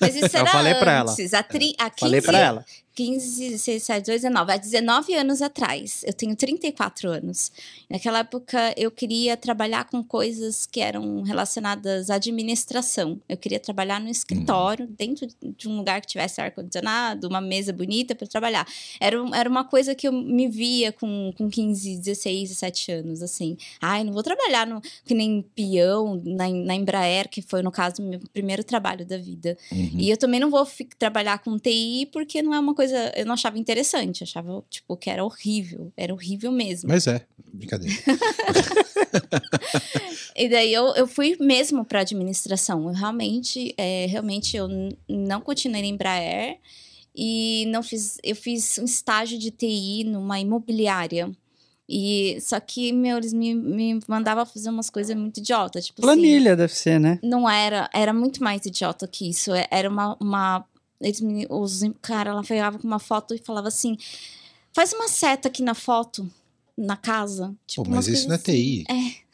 Mas 0.00 0.16
isso 0.16 0.26
Eu 0.36 0.40
era 0.40 0.50
falei 0.50 0.74
pra 0.74 0.92
ela. 0.92 1.14
Há, 1.32 1.42
tri, 1.44 1.74
há 1.78 1.88
15, 1.88 2.00
Falei 2.00 2.20
pra 2.20 2.38
ela. 2.38 2.64
15, 2.98 3.50
16, 3.50 3.86
17, 3.86 4.00
18, 4.06 4.22
19. 4.22 4.52
Há 4.52 4.56
19 4.56 5.14
anos 5.14 5.40
atrás. 5.40 6.02
Eu 6.04 6.12
tenho 6.12 6.34
34 6.34 7.08
anos. 7.08 7.52
Naquela 7.88 8.18
época, 8.18 8.74
eu 8.76 8.90
queria 8.90 9.36
trabalhar 9.36 9.84
com 9.88 10.02
coisas 10.02 10.66
que 10.66 10.80
eram 10.80 11.22
relacionadas 11.22 12.10
à 12.10 12.16
administração. 12.16 13.20
Eu 13.28 13.36
queria 13.36 13.60
trabalhar 13.60 14.00
no 14.00 14.08
escritório, 14.08 14.86
Uhum. 14.86 14.94
dentro 14.98 15.28
de 15.56 15.68
um 15.68 15.76
lugar 15.76 16.00
que 16.00 16.08
tivesse 16.08 16.40
ar-condicionado, 16.40 17.28
uma 17.28 17.40
mesa 17.40 17.72
bonita 17.72 18.16
para 18.16 18.26
trabalhar. 18.26 18.66
Era, 19.00 19.16
era 19.32 19.48
uma 19.48 19.64
coisa 19.64 19.94
que 19.94 20.08
eu 20.08 20.12
me 20.12 20.48
via 20.48 20.90
com, 20.90 21.32
com 21.38 21.48
15, 21.48 21.98
16, 21.98 22.48
17 22.48 22.92
anos, 22.92 23.22
assim. 23.22 23.56
Ai, 23.80 24.02
não 24.02 24.12
vou 24.12 24.24
trabalhar 24.24 24.66
no, 24.66 24.82
que 25.04 25.14
nem 25.14 25.42
peão 25.54 26.20
na, 26.24 26.48
na 26.48 26.74
Embraer, 26.74 27.28
que 27.28 27.42
foi, 27.42 27.62
no 27.62 27.70
caso, 27.70 28.02
meu 28.02 28.18
primeiro 28.32 28.64
trabalho 28.64 29.06
da 29.06 29.18
vida. 29.18 29.56
Uhum. 29.70 29.92
E 29.98 30.10
eu 30.10 30.16
também 30.16 30.40
não 30.40 30.50
vou 30.50 30.66
trabalhar 30.98 31.38
com 31.38 31.56
TI 31.56 32.08
porque 32.12 32.42
não 32.42 32.52
é 32.52 32.58
uma 32.58 32.74
coisa. 32.74 32.87
Eu 32.92 33.26
não 33.26 33.34
achava 33.34 33.58
interessante. 33.58 34.22
Achava, 34.24 34.64
tipo, 34.70 34.96
que 34.96 35.10
era 35.10 35.24
horrível. 35.24 35.92
Era 35.96 36.12
horrível 36.12 36.50
mesmo. 36.52 36.88
Mas 36.88 37.06
é, 37.06 37.24
brincadeira. 37.52 37.94
E 40.36 40.48
daí 40.48 40.72
eu, 40.72 40.94
eu 40.94 41.06
fui 41.08 41.36
mesmo 41.40 41.84
para 41.84 42.00
administração. 42.00 42.86
Eu 42.86 42.94
realmente, 42.94 43.74
é, 43.76 44.06
realmente 44.06 44.56
eu 44.56 44.68
não 45.08 45.40
continuei 45.40 45.82
na 45.82 45.88
Embraer 45.88 46.58
e 47.14 47.64
não 47.68 47.82
fiz. 47.82 48.18
Eu 48.22 48.36
fiz 48.36 48.78
um 48.78 48.84
estágio 48.84 49.36
de 49.36 49.50
TI 49.50 50.04
numa 50.04 50.38
imobiliária. 50.38 51.28
E 51.88 52.38
só 52.40 52.60
que, 52.60 52.92
meu, 52.92 53.16
eles 53.16 53.32
me, 53.32 53.54
me 53.54 53.98
mandavam 54.06 54.44
fazer 54.44 54.68
umas 54.68 54.90
coisas 54.90 55.16
muito 55.16 55.38
idiotas. 55.40 55.86
Tipo 55.86 56.02
assim, 56.02 56.06
Planilha 56.20 56.54
deve 56.54 56.74
ser, 56.74 57.00
né? 57.00 57.18
Não 57.22 57.48
era, 57.48 57.88
era 57.92 58.12
muito 58.12 58.44
mais 58.44 58.64
idiota 58.66 59.08
que 59.08 59.28
isso. 59.28 59.52
É- 59.52 59.66
Era 59.70 59.88
uma. 59.88 60.16
uma 60.20 60.64
eles 61.00 61.20
os 61.48 61.80
cara 62.02 62.34
lá 62.34 62.42
pegava 62.42 62.78
com 62.78 62.86
uma 62.86 62.98
foto 62.98 63.34
e 63.34 63.38
falava 63.38 63.68
assim: 63.68 63.96
faz 64.72 64.92
uma 64.92 65.08
seta 65.08 65.48
aqui 65.48 65.62
na 65.62 65.74
foto, 65.74 66.28
na 66.78 66.96
casa. 66.96 67.54
Tipo, 67.66 67.84
Pô, 67.84 67.90
mas 67.90 68.06
isso 68.08 68.26
não 68.28 68.34
é 68.34 68.36
assim. 68.36 68.52
TI. 68.52 68.84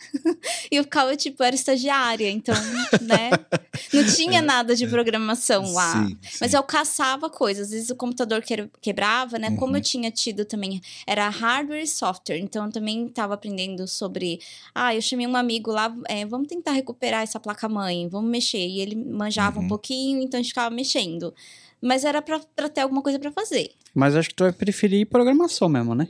E 0.70 0.76
eu 0.76 0.84
ficava, 0.84 1.16
tipo, 1.16 1.42
era 1.42 1.54
estagiária, 1.56 2.30
então, 2.30 2.54
né? 3.02 3.30
Não 3.92 4.04
tinha 4.14 4.40
nada 4.40 4.76
de 4.76 4.86
programação 4.86 5.72
lá. 5.72 6.04
É. 6.04 6.06
Sim, 6.08 6.18
Mas 6.40 6.50
sim. 6.52 6.56
eu 6.56 6.62
caçava 6.62 7.28
coisas. 7.30 7.66
Às 7.68 7.72
vezes 7.72 7.90
o 7.90 7.96
computador 7.96 8.40
que- 8.42 8.68
quebrava, 8.80 9.38
né? 9.38 9.50
Como 9.56 9.72
Uhum. 9.72 9.78
eu 9.78 9.82
tinha 9.82 10.10
tido 10.10 10.44
também, 10.44 10.80
era 11.06 11.28
hardware 11.28 11.82
e 11.82 11.86
software. 11.86 12.38
Então 12.38 12.66
eu 12.66 12.70
também 12.72 13.06
estava 13.06 13.34
aprendendo 13.34 13.88
sobre. 13.88 14.40
Ah, 14.74 14.94
eu 14.94 15.02
chamei 15.02 15.26
um 15.26 15.34
amigo 15.36 15.70
lá, 15.72 15.92
é, 16.06 16.24
vamos 16.24 16.46
tentar 16.48 16.72
recuperar 16.72 17.22
essa 17.22 17.40
placa-mãe, 17.40 18.06
vamos 18.08 18.30
mexer. 18.30 18.58
E 18.66 18.80
ele 18.80 18.94
manjava 18.94 19.58
Uhum. 19.58 19.64
um 19.64 19.68
pouquinho, 19.68 20.22
então 20.22 20.38
a 20.38 20.42
gente 20.42 20.50
ficava 20.50 20.72
mexendo. 20.74 21.34
Mas 21.80 22.04
era 22.04 22.22
pra, 22.22 22.40
pra 22.54 22.68
ter 22.68 22.82
alguma 22.82 23.02
coisa 23.02 23.18
pra 23.18 23.32
fazer. 23.32 23.70
Mas 23.94 24.14
acho 24.14 24.28
que 24.28 24.34
tu 24.34 24.44
vai 24.44 24.52
preferir 24.52 25.06
programação 25.06 25.68
mesmo, 25.68 25.94
né? 25.94 26.08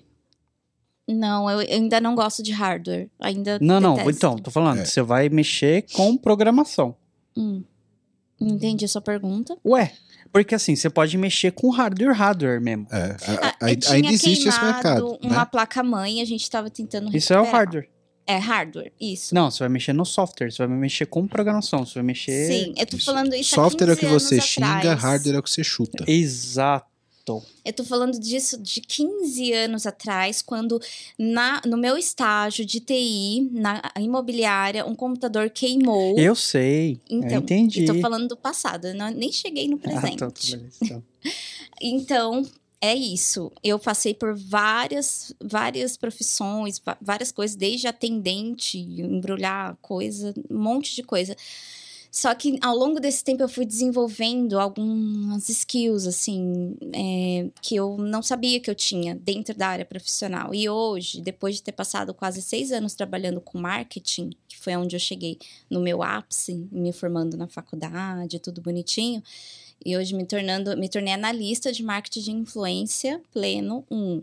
Não, 1.09 1.51
eu 1.51 1.59
ainda 1.59 2.01
não 2.01 2.15
gosto 2.15 2.43
de 2.43 2.51
hardware. 2.53 3.11
Ainda 3.21 3.59
Não, 3.61 3.79
não. 3.81 4.11
Então, 4.11 4.37
tô 4.37 4.51
falando, 4.51 4.81
É. 4.81 4.85
você 4.85 5.03
vai 5.03 5.29
mexer 5.29 5.85
com 5.93 6.17
programação. 6.17 6.97
Hum. 7.37 7.63
Entendi 8.41 8.85
a 8.85 8.89
sua 8.89 9.01
pergunta. 9.03 9.57
Ué, 9.65 9.93
porque 10.33 10.55
assim, 10.55 10.75
você 10.75 10.89
pode 10.91 11.17
mexer 11.19 11.53
com 11.53 11.71
hardware, 11.71 12.13
hardware 12.15 12.61
mesmo. 12.61 12.87
É, 12.91 12.97
a- 12.97 13.17
Ah, 13.49 13.57
a- 13.67 13.71
eu 13.71 13.77
tinha 13.77 13.95
ainda 13.97 14.09
existe 14.09 14.49
esse 14.49 14.61
mercado. 14.61 15.19
uma 15.23 15.39
Né? 15.41 15.45
placa-mãe, 15.45 16.21
a 16.21 16.25
gente 16.25 16.43
estava 16.43 16.69
tentando 16.71 17.15
Isso 17.17 17.33
é 17.33 17.37
o 17.37 17.41
recuperar. 17.41 17.61
hardware. 17.67 17.89
É 18.27 18.37
hardware, 18.39 18.93
isso. 18.99 19.35
Não, 19.35 19.51
você 19.51 19.59
vai 19.59 19.69
mexer 19.69 19.93
no 19.93 20.07
software, 20.07 20.51
você 20.51 20.67
vai 20.67 20.75
mexer 20.77 21.05
com 21.05 21.27
programação, 21.29 21.85
você 21.85 21.95
vai 21.97 22.03
mexer. 22.05 22.47
Sim, 22.47 22.75
eu 22.77 22.87
tô 22.87 22.97
falando 22.99 23.35
isso 23.35 23.53
há 23.61 23.65
Software 23.65 23.91
é 23.91 23.93
o 23.93 23.97
15 23.97 24.01
que 24.01 24.07
você 24.21 24.35
anos 24.37 24.47
xinga, 24.47 24.77
atrás. 24.79 25.01
hardware 25.03 25.37
é 25.37 25.39
o 25.39 25.43
que 25.43 25.51
você 25.51 25.63
chuta. 25.63 26.05
Exato. 26.11 26.87
Eu 27.65 27.73
tô 27.73 27.85
falando 27.85 28.19
disso 28.19 28.61
de 28.61 28.81
15 28.81 29.53
anos 29.53 29.87
atrás, 29.87 30.43
quando 30.43 30.81
na, 31.19 31.63
no 31.65 31.77
meu 31.77 31.97
estágio 31.97 32.65
de 32.65 32.81
TI, 32.81 33.49
na 33.53 33.83
imobiliária, 33.99 34.85
um 34.87 34.95
computador 34.95 35.49
queimou. 35.51 36.19
Eu 36.19 36.35
sei. 36.35 37.01
eu 37.09 37.19
Então, 37.19 37.39
entendi. 37.39 37.85
E 37.85 37.87
tô 37.87 37.95
falando 38.01 38.29
do 38.29 38.37
passado, 38.37 38.89
eu 38.89 38.95
não, 38.95 39.11
nem 39.11 39.33
cheguei 39.33 39.67
no 39.69 39.77
Ah, 39.77 39.79
presente. 39.79 40.19
tá, 40.19 40.31
tá, 40.31 40.41
beleza, 40.51 40.77
então. 40.83 41.03
Então, 41.81 42.47
é 42.81 42.95
isso. 42.95 43.51
Eu 43.63 43.79
passei 43.79 44.13
por 44.13 44.37
várias, 44.37 45.35
várias 45.43 45.97
profissões, 45.97 46.83
várias 47.01 47.33
coisas, 47.33 47.57
desde 47.57 47.87
atendente, 47.87 48.79
embrulhar 48.79 49.77
coisa, 49.81 50.35
um 50.51 50.59
monte 50.59 50.95
de 50.95 51.03
coisa. 51.03 51.35
Só 52.15 52.33
que 52.33 52.57
ao 52.61 52.77
longo 52.77 53.01
desse 53.01 53.25
tempo 53.25 53.43
eu 53.43 53.49
fui 53.49 53.67
desenvolvendo 53.67 54.61
algumas 54.61 55.49
skills, 55.49 56.07
assim, 56.07 56.77
é, 56.93 57.51
que 57.61 57.75
eu 57.75 57.97
não 57.99 58.23
sabia 58.23 58.61
que 58.61 58.71
eu 58.71 58.75
tinha 58.75 59.17
dentro 59.17 59.53
da 59.53 59.67
área 59.67 59.85
profissional. 59.85 60.55
E 60.55 60.69
hoje, 60.69 61.21
depois 61.21 61.57
de 61.57 61.65
ter 61.65 61.73
passado 61.73 62.15
quase 62.15 62.41
seis 62.41 62.71
anos 62.71 62.95
trabalhando 62.95 63.41
com 63.41 63.59
marketing, 63.59 64.31
que 64.47 64.57
foi 64.57 64.77
onde 64.77 64.95
eu 64.95 65.01
cheguei 65.01 65.41
no 65.69 65.81
meu 65.81 66.05
ápice, 66.05 66.69
me 66.71 66.93
formando 66.93 67.37
na 67.37 67.49
faculdade, 67.49 68.39
tudo 68.39 68.61
bonitinho, 68.61 69.21
e 69.85 69.97
hoje 69.97 70.15
me 70.15 70.25
tornando, 70.25 70.77
me 70.77 70.89
tornei 70.89 71.15
analista 71.15 71.73
de 71.73 71.83
marketing 71.83 72.21
de 72.21 72.31
influência 72.31 73.21
pleno 73.33 73.85
1. 73.91 74.23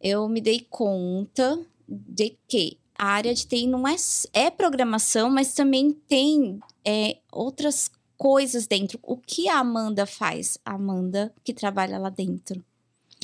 Eu 0.00 0.28
me 0.28 0.40
dei 0.40 0.66
conta 0.68 1.56
de 1.86 2.36
que 2.48 2.76
a 3.00 3.06
área 3.06 3.32
de 3.32 3.46
TI 3.46 3.66
não 3.66 3.88
é, 3.88 3.96
é 4.34 4.50
programação, 4.50 5.30
mas 5.30 5.54
também 5.54 5.90
tem 5.90 6.60
é, 6.84 7.16
outras 7.32 7.90
coisas 8.14 8.66
dentro. 8.66 8.98
O 9.02 9.16
que 9.16 9.48
a 9.48 9.58
Amanda 9.58 10.04
faz? 10.04 10.58
A 10.62 10.74
Amanda 10.74 11.32
que 11.42 11.54
trabalha 11.54 11.98
lá 11.98 12.10
dentro. 12.10 12.62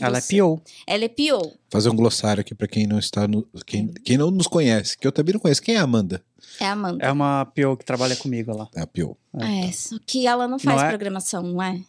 Ela 0.00 0.16
é 0.16 0.20
PO. 0.22 0.62
Ela 0.86 1.04
é 1.04 1.08
PO. 1.08 1.52
Fazer 1.68 1.90
um 1.90 1.96
glossário 1.96 2.40
aqui 2.40 2.54
pra 2.54 2.66
quem 2.66 2.86
não 2.86 2.98
está 2.98 3.28
no, 3.28 3.46
quem, 3.66 3.88
quem 3.88 4.16
não 4.16 4.30
nos 4.30 4.46
conhece, 4.46 4.96
que 4.96 5.06
eu 5.06 5.12
também 5.12 5.34
não 5.34 5.40
conheço. 5.40 5.60
Quem 5.60 5.74
é 5.74 5.78
a 5.78 5.82
Amanda? 5.82 6.24
É 6.58 6.64
a 6.64 6.72
Amanda. 6.72 7.04
É 7.04 7.12
uma 7.12 7.44
PO 7.44 7.76
que 7.76 7.84
trabalha 7.84 8.16
comigo 8.16 8.56
lá. 8.56 8.68
É 8.74 8.80
a 8.80 8.86
Pio. 8.86 9.14
É, 9.38 9.70
só 9.72 9.98
que 10.06 10.26
ela 10.26 10.48
não 10.48 10.58
faz 10.58 10.80
Não 10.80 10.86
é? 10.86 10.88
programação, 10.88 11.42
não 11.42 11.62
é? 11.62 11.84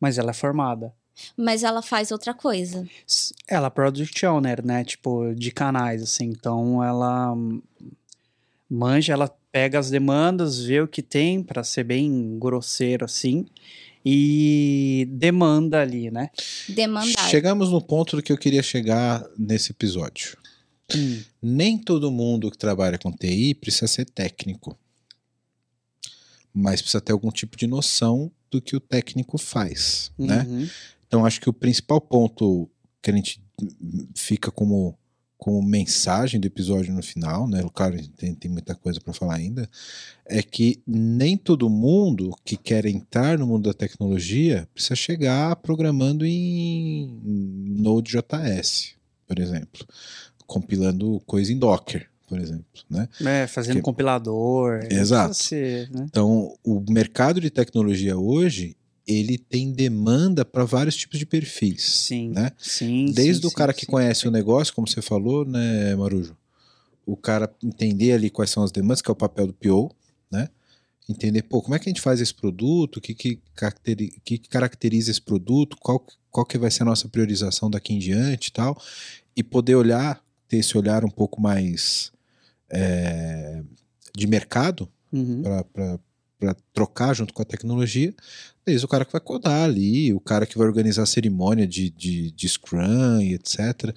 Mas 0.00 0.18
ela 0.18 0.30
é 0.30 0.34
formada. 0.34 0.92
Mas 1.36 1.62
ela 1.62 1.82
faz 1.82 2.10
outra 2.10 2.34
coisa. 2.34 2.86
Ela 3.48 3.66
é 3.66 3.70
product 3.70 4.24
owner, 4.26 4.64
né? 4.64 4.84
Tipo, 4.84 5.34
de 5.34 5.50
canais, 5.50 6.02
assim. 6.02 6.26
Então, 6.26 6.82
ela 6.82 7.34
manja, 8.68 9.12
ela 9.12 9.28
pega 9.50 9.78
as 9.78 9.90
demandas, 9.90 10.60
vê 10.64 10.80
o 10.80 10.88
que 10.88 11.02
tem, 11.02 11.42
pra 11.42 11.64
ser 11.64 11.84
bem 11.84 12.38
grosseiro, 12.38 13.04
assim, 13.04 13.46
e 14.04 15.06
demanda 15.10 15.80
ali, 15.80 16.10
né? 16.10 16.30
Demandar. 16.68 17.28
Chegamos 17.28 17.70
no 17.70 17.82
ponto 17.82 18.16
do 18.16 18.22
que 18.22 18.32
eu 18.32 18.38
queria 18.38 18.62
chegar 18.62 19.24
nesse 19.36 19.72
episódio. 19.72 20.36
Hum, 20.94 21.20
Nem 21.42 21.78
todo 21.78 22.10
mundo 22.10 22.50
que 22.50 22.58
trabalha 22.58 22.98
com 22.98 23.12
TI 23.12 23.54
precisa 23.54 23.86
ser 23.86 24.04
técnico. 24.06 24.76
Mas 26.52 26.80
precisa 26.80 27.00
ter 27.00 27.12
algum 27.12 27.30
tipo 27.30 27.56
de 27.56 27.66
noção 27.66 28.30
do 28.50 28.60
que 28.60 28.76
o 28.76 28.80
técnico 28.80 29.38
faz, 29.38 30.10
né? 30.18 30.44
uhum. 30.48 30.68
Então 31.06 31.24
acho 31.24 31.40
que 31.40 31.48
o 31.48 31.52
principal 31.52 32.00
ponto 32.00 32.68
que 33.02 33.10
a 33.10 33.14
gente 33.14 33.42
fica 34.14 34.50
como, 34.50 34.98
como 35.38 35.62
mensagem 35.62 36.40
do 36.40 36.46
episódio 36.46 36.92
no 36.92 37.02
final, 37.02 37.48
né? 37.48 37.62
O 37.62 37.70
cara 37.70 37.96
tem, 38.16 38.34
tem 38.34 38.50
muita 38.50 38.74
coisa 38.74 39.00
para 39.00 39.12
falar 39.12 39.36
ainda, 39.36 39.68
é 40.26 40.42
que 40.42 40.82
nem 40.86 41.36
todo 41.36 41.70
mundo 41.70 42.34
que 42.44 42.56
quer 42.56 42.86
entrar 42.86 43.38
no 43.38 43.46
mundo 43.46 43.68
da 43.68 43.74
tecnologia 43.74 44.68
precisa 44.74 44.96
chegar 44.96 45.56
programando 45.56 46.24
em 46.26 47.20
Node.js, 47.24 48.94
por 49.26 49.38
exemplo, 49.38 49.86
compilando 50.46 51.20
coisa 51.26 51.52
em 51.52 51.58
Docker, 51.58 52.09
por 52.30 52.38
exemplo, 52.38 52.64
né? 52.88 53.08
É, 53.26 53.46
fazendo 53.48 53.76
Que- 53.76 53.82
compilador. 53.82 54.78
não 54.90 54.98
Exato. 54.98 55.36
né? 55.52 55.88
Então, 56.08 56.56
o 56.64 56.80
mercado 56.88 57.40
de 57.40 57.50
tecnologia 57.50 58.16
hoje, 58.16 58.76
ele 59.06 59.36
tem 59.36 59.72
demanda 59.72 60.44
para 60.44 60.64
vários 60.64 60.94
tipos 60.94 61.18
de 61.18 61.26
perfis. 61.26 61.82
Sim, 61.82 62.30
né? 62.30 62.52
sim. 62.56 63.06
Desde 63.12 63.42
sim, 63.42 63.48
o 63.48 63.50
cara 63.50 63.72
sim, 63.72 63.80
que 63.80 63.86
conhece 63.86 64.28
o 64.28 64.30
negócio, 64.30 64.72
como 64.72 64.86
você 64.86 65.02
falou, 65.02 65.44
né, 65.44 65.94
Marujo? 65.96 66.36
O 67.04 67.16
cara 67.16 67.52
entender 67.64 68.12
ali 68.12 68.30
quais 68.30 68.50
são 68.50 68.62
as 68.62 68.70
demandas, 68.70 69.02
que 69.02 69.10
é 69.10 69.12
o 69.12 69.16
papel 69.16 69.48
do 69.48 69.52
PO, 69.52 69.90
né? 70.30 70.48
Entender, 71.08 71.42
pô, 71.42 71.60
como 71.60 71.74
é 71.74 71.78
que 71.80 71.88
a 71.88 71.90
gente 71.90 72.00
faz 72.00 72.20
esse 72.20 72.32
produto, 72.32 72.98
o 72.98 73.00
que, 73.00 73.12
que, 73.12 73.40
caracteri- 73.56 74.12
o 74.16 74.20
que 74.20 74.38
que 74.38 74.48
caracteriza 74.48 75.10
esse 75.10 75.20
produto, 75.20 75.76
qual, 75.80 76.06
qual 76.30 76.46
que 76.46 76.56
vai 76.56 76.70
ser 76.70 76.82
a 76.82 76.86
nossa 76.86 77.08
priorização 77.08 77.68
daqui 77.68 77.92
em 77.92 77.98
diante 77.98 78.48
e 78.48 78.52
tal, 78.52 78.80
e 79.36 79.42
poder 79.42 79.74
olhar, 79.74 80.22
ter 80.46 80.58
esse 80.58 80.78
olhar 80.78 81.04
um 81.04 81.10
pouco 81.10 81.40
mais 81.40 82.12
é, 82.72 83.62
de 84.16 84.26
mercado, 84.26 84.88
Uhum. 85.12 85.42
para 85.72 85.98
para 86.38 86.56
trocar 86.72 87.12
junto 87.12 87.34
com 87.34 87.42
a 87.42 87.44
tecnologia, 87.44 88.14
desde 88.64 88.82
o 88.86 88.88
cara 88.88 89.04
que 89.04 89.12
vai 89.12 89.20
codar 89.20 89.62
ali, 89.64 90.14
o 90.14 90.18
cara 90.20 90.46
que 90.46 90.56
vai 90.56 90.66
organizar 90.66 91.02
a 91.02 91.06
cerimônia 91.06 91.66
de, 91.66 91.90
de, 91.90 92.30
de 92.30 92.48
Scrum 92.48 93.20
e 93.20 93.34
etc. 93.34 93.94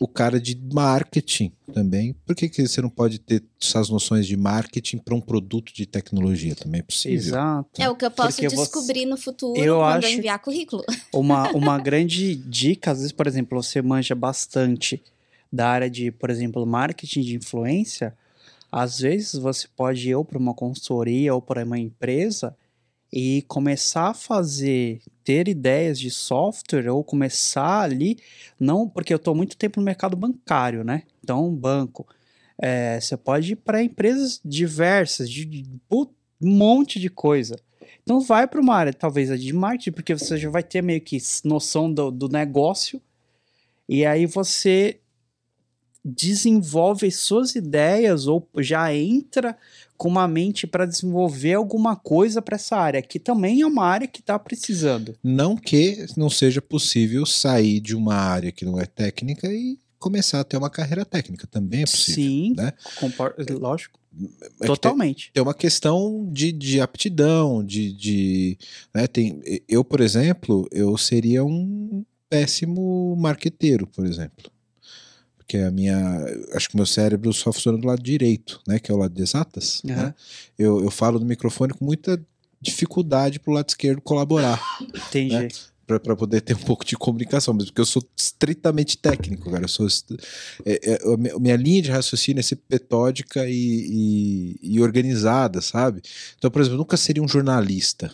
O 0.00 0.08
cara 0.08 0.40
de 0.40 0.58
marketing 0.72 1.52
também. 1.74 2.14
Por 2.24 2.34
que, 2.34 2.48
que 2.48 2.66
você 2.66 2.80
não 2.80 2.88
pode 2.88 3.18
ter 3.18 3.44
essas 3.62 3.90
noções 3.90 4.26
de 4.26 4.38
marketing 4.38 4.96
para 4.96 5.14
um 5.14 5.20
produto 5.20 5.70
de 5.74 5.84
tecnologia? 5.84 6.54
Também 6.56 6.78
é 6.80 6.82
possível. 6.82 7.14
Exato. 7.18 7.68
É 7.82 7.90
o 7.90 7.94
que 7.94 8.06
eu 8.06 8.10
posso 8.10 8.38
Porque 8.38 8.48
você- 8.48 8.56
descobrir 8.56 9.04
no 9.04 9.18
futuro 9.18 9.60
Eu 9.60 9.80
quando 9.80 10.04
eu 10.04 10.10
enviar 10.12 10.38
currículo. 10.38 10.82
Uma, 11.12 11.50
uma 11.50 11.78
grande 11.78 12.34
dica, 12.34 12.92
às 12.92 12.98
vezes, 13.00 13.12
por 13.12 13.26
exemplo, 13.26 13.62
você 13.62 13.82
manja 13.82 14.14
bastante 14.14 15.02
da 15.52 15.68
área 15.68 15.90
de, 15.90 16.10
por 16.10 16.30
exemplo, 16.30 16.64
marketing 16.64 17.20
de 17.20 17.36
influência, 17.36 18.16
às 18.70 19.00
vezes 19.00 19.34
você 19.34 19.68
pode 19.76 20.08
ir 20.08 20.24
para 20.24 20.38
uma 20.38 20.54
consultoria 20.54 21.34
ou 21.34 21.42
para 21.42 21.64
uma 21.64 21.78
empresa 21.78 22.56
e 23.12 23.42
começar 23.42 24.08
a 24.08 24.14
fazer, 24.14 25.02
ter 25.22 25.46
ideias 25.46 26.00
de 26.00 26.10
software 26.10 26.88
ou 26.88 27.04
começar 27.04 27.82
ali, 27.82 28.16
não, 28.58 28.88
porque 28.88 29.12
eu 29.12 29.18
estou 29.18 29.34
muito 29.34 29.56
tempo 29.56 29.78
no 29.78 29.84
mercado 29.84 30.16
bancário, 30.16 30.82
né? 30.82 31.02
Então, 31.22 31.54
banco. 31.54 32.06
É, 32.58 32.98
você 32.98 33.16
pode 33.16 33.52
ir 33.52 33.56
para 33.56 33.82
empresas 33.82 34.40
diversas, 34.42 35.28
de, 35.28 35.44
de 35.44 35.64
um 35.90 36.06
monte 36.40 36.98
de 36.98 37.10
coisa. 37.10 37.56
Então 38.02 38.20
vai 38.20 38.46
para 38.46 38.60
uma 38.60 38.74
área, 38.74 38.92
talvez 38.92 39.38
de 39.40 39.52
marketing, 39.52 39.92
porque 39.92 40.14
você 40.14 40.38
já 40.38 40.48
vai 40.48 40.62
ter 40.62 40.82
meio 40.82 41.00
que 41.00 41.18
noção 41.44 41.92
do, 41.92 42.10
do 42.10 42.28
negócio, 42.28 43.00
e 43.88 44.06
aí 44.06 44.26
você 44.26 45.01
desenvolve 46.04 47.10
suas 47.10 47.54
ideias 47.54 48.26
ou 48.26 48.48
já 48.58 48.94
entra 48.94 49.56
com 49.96 50.08
uma 50.08 50.26
mente 50.26 50.66
para 50.66 50.84
desenvolver 50.86 51.54
alguma 51.54 51.94
coisa 51.94 52.42
para 52.42 52.56
essa 52.56 52.76
área, 52.76 53.00
que 53.02 53.20
também 53.20 53.60
é 53.62 53.66
uma 53.66 53.84
área 53.84 54.08
que 54.08 54.20
está 54.20 54.36
precisando. 54.38 55.14
Não 55.22 55.56
que 55.56 56.04
não 56.16 56.28
seja 56.28 56.60
possível 56.60 57.24
sair 57.24 57.78
de 57.80 57.94
uma 57.94 58.14
área 58.14 58.50
que 58.50 58.64
não 58.64 58.80
é 58.80 58.84
técnica 58.86 59.46
e 59.52 59.78
começar 60.00 60.40
a 60.40 60.44
ter 60.44 60.56
uma 60.56 60.68
carreira 60.70 61.04
técnica. 61.04 61.46
Também 61.46 61.82
é 61.82 61.86
possível. 61.86 62.14
Sim, 62.24 62.54
né? 62.56 62.72
lógico, 63.60 63.96
É 64.12 64.26
que 64.26 64.58
tem- 64.58 64.66
totalmente. 64.66 65.30
tem 65.32 65.40
uma 65.42 65.54
questão 65.54 66.28
de, 66.32 66.50
de 66.50 66.80
aptidão, 66.80 67.64
de, 67.64 67.92
de 67.92 68.58
né, 68.92 69.06
tem, 69.06 69.40
eu, 69.68 69.84
por 69.84 70.00
exemplo, 70.00 70.66
eu 70.72 70.98
seria 70.98 71.44
um 71.44 72.04
péssimo 72.28 73.14
marqueteiro, 73.16 73.86
por 73.86 74.04
exemplo. 74.04 74.50
Porque 75.52 75.58
a 75.58 75.70
minha, 75.70 76.24
acho 76.54 76.66
que 76.68 76.74
o 76.74 76.78
meu 76.78 76.86
cérebro 76.86 77.30
só 77.34 77.52
funciona 77.52 77.76
do 77.76 77.86
lado 77.86 78.02
direito, 78.02 78.58
né, 78.66 78.78
que 78.78 78.90
é 78.90 78.94
o 78.94 78.96
lado 78.96 79.12
de 79.14 79.20
exatas. 79.20 79.82
Aham. 79.84 79.94
né? 80.04 80.14
Eu, 80.58 80.82
eu 80.82 80.90
falo 80.90 81.18
no 81.18 81.26
microfone 81.26 81.74
com 81.74 81.84
muita 81.84 82.18
dificuldade 82.58 83.38
pro 83.38 83.52
lado 83.52 83.68
esquerdo 83.68 84.00
colaborar, 84.00 84.58
Entendi. 84.80 85.34
né? 85.34 85.48
para 85.84 86.16
poder 86.16 86.40
ter 86.40 86.54
um 86.54 86.60
pouco 86.60 86.86
de 86.86 86.96
comunicação, 86.96 87.52
mas 87.52 87.66
porque 87.66 87.82
eu 87.82 87.84
sou 87.84 88.02
estritamente 88.16 88.96
técnico, 88.96 89.50
cara. 89.50 89.64
Eu 89.64 89.68
sou 89.68 89.86
é, 90.64 90.94
é, 90.94 91.38
minha 91.38 91.56
linha 91.56 91.82
de 91.82 91.90
raciocínio 91.90 92.40
é 92.40 92.42
ser 92.42 92.58
metódica 92.70 93.46
e, 93.46 93.52
e- 93.52 94.58
e 94.62 94.80
organizada, 94.80 95.60
sabe? 95.60 96.00
Então, 96.38 96.50
por 96.50 96.62
exemplo, 96.62 96.76
eu 96.76 96.78
nunca 96.78 96.96
seria 96.96 97.22
um 97.22 97.28
jornalista. 97.28 98.10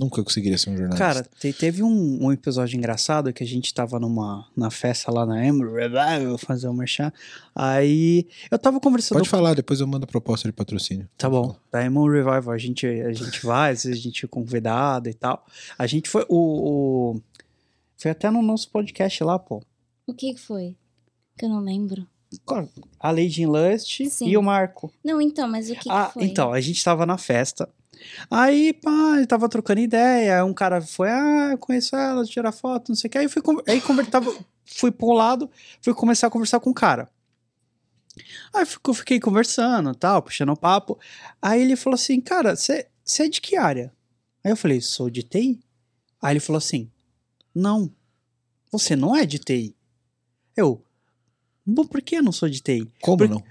Nunca 0.00 0.22
conseguiria 0.24 0.56
ser 0.56 0.70
um 0.70 0.76
jornalista. 0.76 0.98
Cara, 1.04 1.22
te- 1.38 1.52
teve 1.52 1.82
um, 1.82 2.24
um 2.24 2.32
episódio 2.32 2.76
engraçado 2.76 3.32
que 3.32 3.44
a 3.44 3.46
gente 3.46 3.72
tava 3.74 4.00
numa 4.00 4.46
na 4.56 4.70
festa 4.70 5.12
lá 5.12 5.26
na 5.26 5.44
Emerald 5.46 5.76
Revival, 5.76 6.38
fazer 6.38 6.68
um 6.68 6.72
merchan. 6.72 7.12
Aí 7.54 8.26
eu 8.50 8.58
tava 8.58 8.80
conversando 8.80 9.18
Pode 9.18 9.28
falar, 9.28 9.54
depois 9.54 9.80
eu 9.80 9.86
mando 9.86 10.04
a 10.04 10.06
proposta 10.08 10.48
de 10.48 10.52
patrocínio. 10.52 11.08
Tá 11.18 11.28
bom. 11.28 11.54
Da 11.70 11.84
Emon 11.84 12.06
Revival, 12.08 12.50
a 12.50 12.58
gente, 12.58 12.86
a 12.86 13.12
gente 13.12 13.44
vai, 13.44 13.72
às 13.72 13.84
vezes 13.84 14.00
a 14.00 14.02
gente 14.02 14.24
é 14.24 14.28
convidado 14.28 15.08
e 15.08 15.14
tal. 15.14 15.44
A 15.78 15.86
gente 15.86 16.08
foi. 16.08 16.24
O, 16.28 17.14
o- 17.16 17.20
Foi 17.98 18.10
até 18.10 18.30
no 18.30 18.40
nosso 18.40 18.70
podcast 18.70 19.22
lá, 19.22 19.38
pô. 19.38 19.62
O 20.06 20.14
que 20.14 20.32
que 20.34 20.40
foi? 20.40 20.74
Que 21.36 21.44
eu 21.44 21.48
não 21.50 21.60
lembro. 21.60 22.06
A 22.98 23.10
Lady 23.10 23.44
Lust 23.44 24.04
Sim. 24.08 24.28
e 24.28 24.36
o 24.36 24.42
Marco. 24.42 24.92
Não, 25.04 25.20
então, 25.20 25.48
mas 25.48 25.68
o 25.68 25.74
que, 25.74 25.80
que 25.80 25.90
ah, 25.90 26.10
foi? 26.14 26.24
então, 26.24 26.52
a 26.52 26.60
gente 26.60 26.82
tava 26.82 27.04
na 27.04 27.18
festa. 27.18 27.68
Aí, 28.30 28.72
pá, 28.72 29.16
ele 29.16 29.26
tava 29.26 29.48
trocando 29.48 29.80
ideia. 29.80 30.44
Um 30.44 30.54
cara 30.54 30.80
foi, 30.80 31.10
ah, 31.10 31.48
eu 31.52 31.58
conheço 31.58 31.96
ela, 31.96 32.24
tirar 32.24 32.52
foto, 32.52 32.90
não 32.90 32.96
sei 32.96 33.08
o 33.08 33.10
que. 33.10 33.18
Aí 33.18 33.28
fui, 33.28 33.42
aí 33.68 33.80
convertava, 33.80 34.32
fui 34.64 34.90
pro 34.90 35.10
lado, 35.12 35.50
fui 35.82 35.92
começar 35.94 36.28
a 36.28 36.30
conversar 36.30 36.60
com 36.60 36.70
o 36.70 36.74
cara. 36.74 37.10
Aí 38.52 38.66
fico- 38.66 38.92
fiquei 38.94 39.20
conversando, 39.20 39.94
tal, 39.94 40.22
puxando 40.22 40.56
papo. 40.56 40.98
Aí 41.40 41.62
ele 41.62 41.76
falou 41.76 41.94
assim, 41.94 42.20
cara, 42.20 42.56
você 42.56 42.88
é 43.18 43.28
de 43.28 43.40
que 43.40 43.56
área? 43.56 43.92
Aí 44.44 44.50
eu 44.52 44.56
falei, 44.56 44.80
sou 44.80 45.10
de 45.10 45.22
TI. 45.22 45.60
Aí 46.22 46.32
ele 46.32 46.40
falou 46.40 46.58
assim, 46.58 46.90
não, 47.54 47.90
você 48.70 48.96
não 48.96 49.16
é 49.16 49.24
de 49.24 49.38
TI. 49.38 49.76
Eu, 50.56 50.84
bom, 51.66 51.84
por 51.84 52.00
que 52.02 52.16
eu 52.16 52.22
não 52.22 52.32
sou 52.32 52.48
de 52.48 52.60
TI? 52.60 52.86
Como 53.00 53.18
Por- 53.18 53.28
não? 53.28 53.42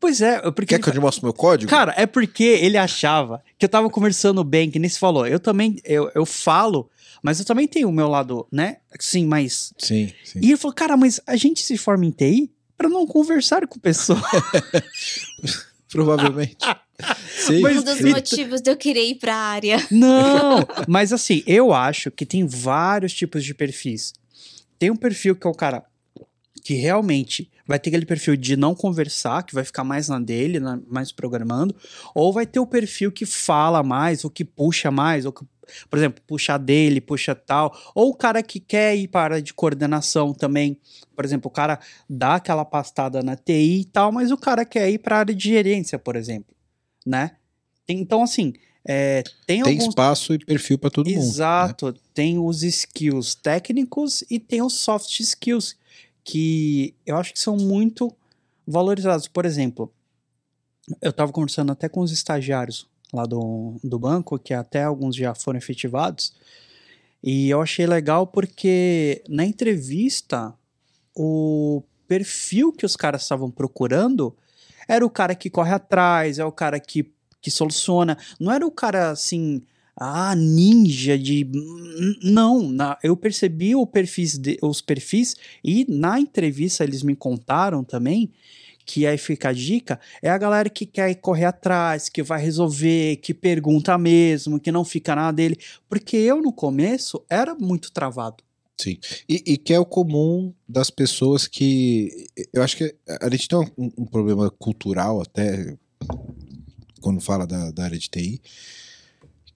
Pois 0.00 0.20
é, 0.20 0.40
porque... 0.52 0.66
Quer 0.66 0.74
ele 0.76 0.82
que 0.84 0.88
eu 0.90 0.92
te 0.94 1.00
mostre 1.00 1.24
meu 1.24 1.32
código? 1.32 1.68
Cara, 1.70 1.92
é 1.96 2.06
porque 2.06 2.44
ele 2.44 2.76
achava 2.76 3.42
que 3.58 3.64
eu 3.64 3.68
tava 3.68 3.90
conversando 3.90 4.42
bem, 4.44 4.70
que 4.70 4.78
nem 4.78 4.88
se 4.88 4.98
falou. 4.98 5.26
Eu 5.26 5.40
também, 5.40 5.76
eu, 5.84 6.08
eu 6.14 6.24
falo, 6.24 6.88
mas 7.22 7.40
eu 7.40 7.44
também 7.44 7.66
tenho 7.66 7.88
o 7.88 7.92
meu 7.92 8.06
lado, 8.08 8.46
né? 8.50 8.76
Sim, 9.00 9.26
mas. 9.26 9.72
Sim, 9.78 10.12
sim. 10.24 10.38
E 10.40 10.46
ele 10.50 10.56
falou, 10.56 10.74
cara, 10.74 10.96
mas 10.96 11.20
a 11.26 11.34
gente 11.36 11.62
se 11.62 11.76
forma 11.76 12.06
em 12.06 12.10
TI 12.12 12.50
pra 12.76 12.88
não 12.88 13.06
conversar 13.08 13.66
com 13.66 13.78
pessoas. 13.80 14.20
Provavelmente. 15.90 16.56
sim. 17.28 17.60
Mas- 17.60 17.78
Um 17.78 17.82
dos 17.82 18.00
e- 18.00 18.10
motivos 18.10 18.60
de 18.60 18.70
eu 18.70 18.76
querer 18.76 19.04
ir 19.08 19.14
pra 19.16 19.34
área. 19.34 19.78
não! 19.90 20.66
Mas 20.86 21.12
assim, 21.12 21.42
eu 21.46 21.72
acho 21.72 22.10
que 22.10 22.26
tem 22.26 22.46
vários 22.46 23.12
tipos 23.14 23.44
de 23.44 23.54
perfis. 23.54 24.12
Tem 24.78 24.90
um 24.90 24.96
perfil 24.96 25.34
que 25.34 25.46
é 25.46 25.50
o 25.50 25.54
cara 25.54 25.84
que 26.62 26.74
realmente 26.74 27.50
vai 27.68 27.78
ter 27.78 27.90
aquele 27.90 28.06
perfil 28.06 28.34
de 28.36 28.56
não 28.56 28.74
conversar, 28.74 29.44
que 29.44 29.54
vai 29.54 29.62
ficar 29.62 29.84
mais 29.84 30.08
na 30.08 30.18
dele, 30.18 30.58
na- 30.58 30.80
mais 30.88 31.12
programando, 31.12 31.76
ou 32.14 32.32
vai 32.32 32.46
ter 32.46 32.58
o 32.58 32.66
perfil 32.66 33.12
que 33.12 33.24
fala 33.26 33.82
mais, 33.82 34.24
ou 34.24 34.30
que 34.30 34.44
puxa 34.44 34.90
mais, 34.90 35.24
ou 35.26 35.32
que, 35.32 35.44
por 35.90 35.98
exemplo, 35.98 36.20
puxa 36.26 36.58
dele, 36.58 37.00
puxa 37.00 37.34
tal, 37.34 37.76
ou 37.94 38.08
o 38.10 38.14
cara 38.14 38.42
que 38.42 38.58
quer 38.58 38.96
ir 38.96 39.06
para 39.08 39.20
a 39.20 39.24
área 39.24 39.42
de 39.42 39.52
coordenação 39.54 40.32
também, 40.32 40.80
por 41.14 41.24
exemplo, 41.24 41.48
o 41.48 41.52
cara 41.52 41.78
dá 42.08 42.36
aquela 42.36 42.64
pastada 42.64 43.22
na 43.22 43.36
TI 43.36 43.80
e 43.80 43.84
tal, 43.84 44.10
mas 44.10 44.30
o 44.32 44.36
cara 44.38 44.64
quer 44.64 44.90
ir 44.90 44.98
para 44.98 45.16
a 45.16 45.18
área 45.20 45.34
de 45.34 45.44
gerência, 45.48 45.98
por 45.98 46.16
exemplo, 46.16 46.54
né? 47.06 47.32
Então, 47.86 48.22
assim, 48.22 48.54
é, 48.86 49.22
tem, 49.46 49.62
Tem 49.62 49.72
alguns 49.74 49.88
espaço 49.88 50.32
e 50.32 50.38
perfil 50.38 50.78
para 50.78 50.88
todo 50.90 51.06
mundo. 51.06 51.14
né? 51.16 51.22
Exato. 51.22 51.92
Tem 52.14 52.38
os 52.38 52.62
skills 52.62 53.34
técnicos 53.34 54.24
e 54.30 54.38
tem 54.38 54.62
os 54.62 54.74
soft 54.74 55.20
skills, 55.20 55.76
que 56.28 56.94
eu 57.06 57.16
acho 57.16 57.32
que 57.32 57.40
são 57.40 57.56
muito 57.56 58.14
valorizados. 58.66 59.26
Por 59.26 59.46
exemplo, 59.46 59.90
eu 61.00 61.08
estava 61.08 61.32
conversando 61.32 61.72
até 61.72 61.88
com 61.88 62.00
os 62.00 62.12
estagiários 62.12 62.86
lá 63.10 63.24
do, 63.24 63.76
do 63.82 63.98
banco, 63.98 64.38
que 64.38 64.52
até 64.52 64.84
alguns 64.84 65.16
já 65.16 65.34
foram 65.34 65.56
efetivados, 65.56 66.34
e 67.24 67.48
eu 67.48 67.62
achei 67.62 67.86
legal 67.86 68.26
porque 68.26 69.24
na 69.26 69.42
entrevista 69.42 70.54
o 71.16 71.82
perfil 72.06 72.72
que 72.72 72.84
os 72.84 72.94
caras 72.94 73.22
estavam 73.22 73.50
procurando 73.50 74.36
era 74.86 75.04
o 75.04 75.10
cara 75.10 75.34
que 75.34 75.48
corre 75.48 75.72
atrás, 75.72 76.38
é 76.38 76.44
o 76.44 76.52
cara 76.52 76.78
que, 76.78 77.10
que 77.40 77.50
soluciona. 77.50 78.18
Não 78.38 78.52
era 78.52 78.66
o 78.66 78.70
cara 78.70 79.10
assim, 79.10 79.62
ah, 80.00 80.34
ninja 80.36 81.18
de. 81.18 81.46
Não, 82.22 82.68
na- 82.70 82.98
eu 83.02 83.16
percebi 83.16 83.72
perfis 83.92 84.38
de- 84.38 84.58
os 84.62 84.80
perfis 84.80 85.34
e 85.62 85.84
na 85.88 86.20
entrevista 86.20 86.84
eles 86.84 87.02
me 87.02 87.16
contaram 87.16 87.82
também 87.82 88.30
que 88.86 89.06
aí 89.06 89.18
fica 89.18 89.50
a 89.50 89.52
dica, 89.52 90.00
é 90.22 90.30
a 90.30 90.38
galera 90.38 90.70
que 90.70 90.86
quer 90.86 91.14
correr 91.16 91.44
atrás, 91.44 92.08
que 92.08 92.22
vai 92.22 92.40
resolver, 92.40 93.16
que 93.16 93.34
pergunta 93.34 93.98
mesmo, 93.98 94.58
que 94.58 94.72
não 94.72 94.82
fica 94.82 95.14
nada 95.14 95.36
dele. 95.36 95.58
Porque 95.90 96.16
eu 96.16 96.40
no 96.40 96.50
começo 96.50 97.22
era 97.28 97.54
muito 97.54 97.92
travado. 97.92 98.42
Sim. 98.80 98.96
E, 99.28 99.42
e 99.46 99.56
que 99.58 99.74
é 99.74 99.78
o 99.78 99.84
comum 99.84 100.54
das 100.66 100.88
pessoas 100.88 101.46
que. 101.46 102.28
Eu 102.50 102.62
acho 102.62 102.78
que 102.78 102.94
a 103.20 103.28
gente 103.28 103.46
tem 103.48 103.58
um, 103.58 103.90
um 103.98 104.06
problema 104.06 104.50
cultural, 104.52 105.20
até 105.20 105.76
quando 107.00 107.20
fala 107.20 107.46
da, 107.46 107.70
da 107.70 107.84
área 107.84 107.98
de 107.98 108.08
TI, 108.08 108.40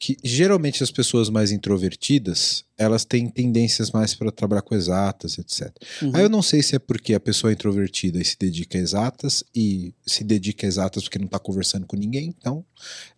que 0.02 0.16
geralmente 0.24 0.82
as 0.82 0.90
pessoas 0.90 1.30
mais 1.30 1.52
introvertidas 1.52 2.64
elas 2.82 3.04
têm 3.04 3.28
tendências 3.28 3.90
mais 3.90 4.14
para 4.14 4.30
trabalhar 4.30 4.62
com 4.62 4.74
exatas, 4.74 5.38
etc. 5.38 5.70
Uhum. 6.02 6.12
Aí 6.14 6.22
eu 6.22 6.28
não 6.28 6.42
sei 6.42 6.62
se 6.62 6.76
é 6.76 6.78
porque 6.78 7.14
a 7.14 7.20
pessoa 7.20 7.50
é 7.50 7.54
introvertida 7.54 8.20
e 8.20 8.24
se 8.24 8.36
dedica 8.38 8.78
a 8.78 8.80
exatas 8.80 9.44
e 9.54 9.94
se 10.06 10.24
dedica 10.24 10.66
a 10.66 10.68
exatas 10.68 11.04
porque 11.04 11.18
não 11.18 11.26
está 11.26 11.38
conversando 11.38 11.86
com 11.86 11.96
ninguém, 11.96 12.34
então 12.36 12.64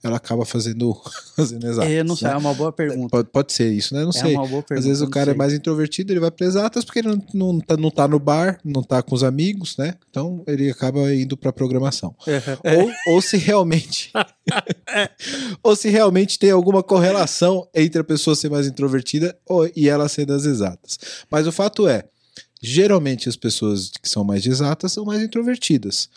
ela 0.02 0.16
acaba 0.16 0.44
fazendo, 0.44 0.94
fazendo 1.36 1.66
exatas. 1.66 1.90
Eu 1.90 2.04
não 2.04 2.16
sei, 2.16 2.28
né? 2.28 2.34
é 2.34 2.36
uma 2.36 2.54
boa 2.54 2.72
pergunta. 2.72 3.08
Pode, 3.10 3.28
pode 3.30 3.52
ser 3.52 3.72
isso, 3.72 3.94
né? 3.94 4.02
Não 4.02 4.10
é 4.10 4.12
sei. 4.12 4.34
uma 4.34 4.46
boa 4.46 4.62
pergunta. 4.62 4.78
Às 4.78 4.84
vezes 4.84 5.02
o 5.02 5.10
cara 5.10 5.30
é 5.30 5.32
sei. 5.32 5.38
mais 5.38 5.52
introvertido, 5.52 6.12
ele 6.12 6.20
vai 6.20 6.30
para 6.30 6.46
exatas 6.46 6.84
porque 6.84 7.00
ele 7.00 7.08
não, 7.08 7.24
não, 7.32 7.60
tá, 7.60 7.76
não 7.76 7.90
tá 7.90 8.06
no 8.06 8.18
bar, 8.18 8.58
não 8.64 8.82
tá 8.82 9.02
com 9.02 9.14
os 9.14 9.24
amigos, 9.24 9.76
né? 9.76 9.94
Então 10.10 10.42
ele 10.46 10.70
acaba 10.70 11.12
indo 11.14 11.36
para 11.36 11.52
programação. 11.52 12.14
Ou, 12.64 13.14
ou 13.14 13.22
se 13.22 13.36
realmente. 13.36 14.12
ou 15.62 15.74
se 15.74 15.88
realmente 15.88 16.38
tem 16.38 16.50
alguma 16.50 16.82
correlação 16.82 17.68
entre 17.74 18.00
a 18.00 18.04
pessoa 18.04 18.36
ser 18.36 18.50
mais 18.50 18.66
introvertida 18.66 19.36
ou, 19.54 19.70
e 19.74 19.88
ela 19.88 20.08
ser 20.08 20.26
das 20.26 20.44
exatas. 20.44 20.98
Mas 21.30 21.46
o 21.46 21.52
fato 21.52 21.86
é, 21.88 22.04
geralmente 22.62 23.28
as 23.28 23.36
pessoas 23.36 23.90
que 24.02 24.08
são 24.08 24.24
mais 24.24 24.46
exatas 24.46 24.92
são 24.92 25.04
mais 25.04 25.22
introvertidas. 25.22 26.08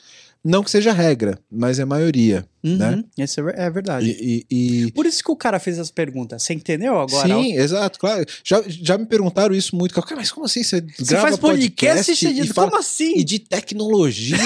Não 0.43 0.63
que 0.63 0.71
seja 0.71 0.93
regra, 0.93 1.37
mas 1.51 1.77
é 1.79 1.83
maioria, 1.83 2.47
Uhum, 2.63 2.77
né? 2.77 3.03
Isso 3.17 3.41
é 3.49 3.65
é 3.65 3.69
verdade. 3.69 4.09
E, 4.11 4.45
e- 4.49 4.83
e- 4.85 4.91
Por 4.91 5.05
isso 5.05 5.21
que 5.23 5.31
o 5.31 5.35
cara 5.35 5.59
fez 5.59 5.77
as 5.79 5.89
perguntas. 5.91 6.43
Você 6.43 6.53
entendeu 6.53 6.97
agora? 6.99 7.27
Sim, 7.27 7.53
exato, 7.53 7.99
claro. 7.99 8.23
Já, 8.43 8.63
já 8.67 8.97
me 8.97 9.05
perguntaram 9.07 9.53
isso 9.53 9.75
muito. 9.75 9.93
Mas 10.15 10.31
como 10.31 10.45
assim 10.45 10.63
você, 10.63 10.79
Você 10.97 11.05
grava 11.05 11.27
faz 11.27 11.39
podcast, 11.39 12.11
e, 12.11 12.15
você 12.15 12.33
diz, 12.33 12.51
fala, 12.53 12.69
como 12.69 12.79
assim? 12.79 13.13
e 13.17 13.23
de 13.23 13.39
tecnologia? 13.39 14.37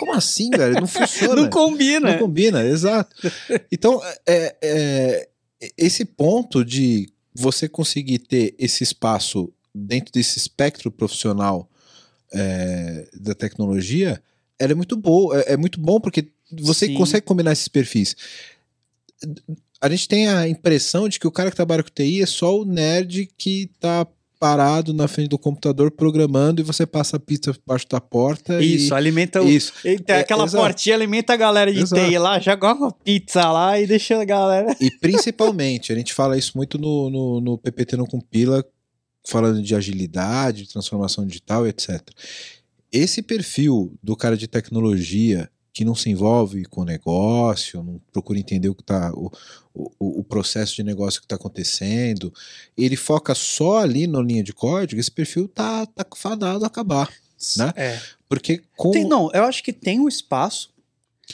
como 0.00 0.14
assim, 0.14 0.50
velho? 0.50 0.80
Não 0.80 0.86
funciona. 0.86 1.42
Não 1.42 1.50
combina. 1.50 2.12
Não 2.12 2.18
combina, 2.18 2.64
exato. 2.64 3.14
Então, 3.70 4.00
é, 4.26 4.56
é, 4.62 5.28
esse 5.76 6.04
ponto 6.04 6.64
de 6.64 7.08
você 7.38 7.68
conseguir 7.68 8.18
ter 8.18 8.54
esse 8.58 8.82
espaço 8.82 9.52
dentro 9.72 10.12
desse 10.12 10.38
espectro 10.38 10.90
profissional 10.90 11.70
é, 12.32 13.08
da 13.14 13.34
tecnologia, 13.34 14.20
ela 14.58 14.72
é 14.72 14.74
muito 14.74 14.96
boa, 14.96 15.40
é, 15.40 15.52
é 15.52 15.56
muito 15.56 15.80
bom 15.80 16.00
porque 16.00 16.28
você 16.50 16.86
Sim. 16.86 16.94
consegue 16.94 17.24
combinar 17.24 17.52
esses 17.52 17.68
perfis. 17.68 18.16
A 19.80 19.88
gente 19.88 20.08
tem 20.08 20.28
a 20.28 20.48
impressão 20.48 21.08
de 21.08 21.20
que 21.20 21.26
o 21.28 21.30
cara 21.32 21.50
que 21.50 21.56
trabalha 21.56 21.82
com 21.84 21.90
TI 21.90 22.22
é 22.22 22.26
só 22.26 22.58
o 22.58 22.64
nerd 22.64 23.30
que 23.38 23.70
tá 23.78 24.06
parado 24.38 24.92
na 24.94 25.08
frente 25.08 25.28
do 25.28 25.38
computador 25.38 25.90
programando 25.90 26.60
e 26.60 26.64
você 26.64 26.86
passa 26.86 27.16
a 27.16 27.20
pizza 27.20 27.52
por 27.52 27.62
baixo 27.66 27.86
da 27.88 28.00
porta 28.00 28.62
Isso, 28.62 28.94
alimenta 28.94 29.42
o. 29.42 29.48
e 29.48 29.56
isso. 29.56 29.72
Tem 29.82 29.98
É, 30.06 30.20
aquela 30.20 30.44
exato. 30.44 30.62
portinha, 30.62 30.94
alimenta 30.94 31.32
a 31.32 31.36
galera 31.36 31.72
de 31.72 31.80
Exato. 31.80 32.02
TI 32.08 32.18
lá, 32.18 32.38
joga 32.38 32.72
uma 32.74 32.92
pizza 32.92 33.50
lá 33.50 33.78
e 33.80 33.86
deixa 33.86 34.20
a 34.20 34.24
galera. 34.24 34.76
E 34.80 34.90
principalmente, 34.90 35.92
a 35.92 35.96
gente 35.96 36.14
fala 36.14 36.36
isso 36.38 36.52
muito 36.56 36.78
no, 36.78 37.10
no, 37.10 37.40
no 37.40 37.58
PPT 37.58 37.96
Não 37.96 38.06
Compila, 38.06 38.64
falando 39.26 39.60
de 39.62 39.74
agilidade, 39.74 40.62
de 40.64 40.72
transformação 40.72 41.26
digital 41.26 41.66
e 41.66 41.70
etc. 41.70 42.00
Esse 42.90 43.20
perfil 43.22 43.92
do 44.02 44.16
cara 44.16 44.36
de 44.36 44.46
tecnologia 44.48 45.50
que 45.78 45.84
não 45.84 45.94
se 45.94 46.10
envolve 46.10 46.64
com 46.64 46.80
o 46.80 46.84
negócio, 46.84 47.84
não 47.84 48.00
procura 48.12 48.36
entender 48.36 48.68
o 48.68 48.74
que 48.74 48.82
tá, 48.82 49.12
o, 49.14 49.30
o, 49.72 50.18
o 50.18 50.24
processo 50.24 50.74
de 50.74 50.82
negócio 50.82 51.20
que 51.20 51.24
está 51.24 51.36
acontecendo, 51.36 52.34
ele 52.76 52.96
foca 52.96 53.32
só 53.32 53.78
ali 53.78 54.08
na 54.08 54.20
linha 54.20 54.42
de 54.42 54.52
código, 54.52 55.00
esse 55.00 55.10
perfil 55.10 55.46
tá, 55.46 55.86
tá 55.86 56.04
fadado 56.16 56.64
a 56.64 56.66
acabar. 56.66 57.08
Né? 57.56 57.72
É. 57.76 58.00
Porque 58.28 58.60
com, 58.76 58.90
Tem- 58.90 59.04
não, 59.04 59.30
eu 59.32 59.44
acho 59.44 59.62
que 59.62 59.72
tem 59.72 60.00
um 60.00 60.08
espaço, 60.08 60.70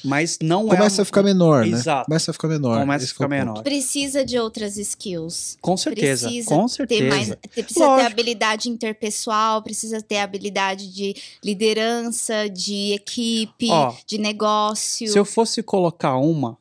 mas 0.03 0.39
não 0.43 0.67
começa 0.67 1.01
é. 1.01 1.03
a 1.03 1.05
ficar 1.05 1.23
menor, 1.23 1.65
né? 1.65 1.77
Exato. 1.77 2.07
Começa 2.07 2.31
a 2.31 2.35
ficar 2.35 2.49
menor. 2.49 2.81
Começa 2.81 3.05
a 3.05 3.09
ficar 3.09 3.29
menor. 3.29 3.63
Precisa 3.63 4.25
de 4.25 4.39
outras 4.39 4.77
skills. 4.77 5.57
Com 5.61 5.77
certeza. 5.77 6.27
Precisa 6.27 6.49
com 6.49 6.67
Ter 6.67 6.73
certeza. 6.73 7.09
mais, 7.09 7.29
ter- 7.29 7.49
precisa 7.49 7.81
ter 7.81 7.87
Lógico. 7.87 8.07
habilidade 8.11 8.69
interpessoal, 8.69 9.63
precisa 9.63 10.03
ter 10.03 10.19
habilidade 10.19 10.93
de 10.93 11.15
liderança, 11.43 12.49
de 12.49 12.93
equipe, 12.93 13.69
Ó, 13.71 13.95
de 14.07 14.19
negócio. 14.19 15.09
Se 15.09 15.19
eu 15.19 15.25
fosse 15.25 15.63
colocar 15.63 16.17
uma, 16.17 16.59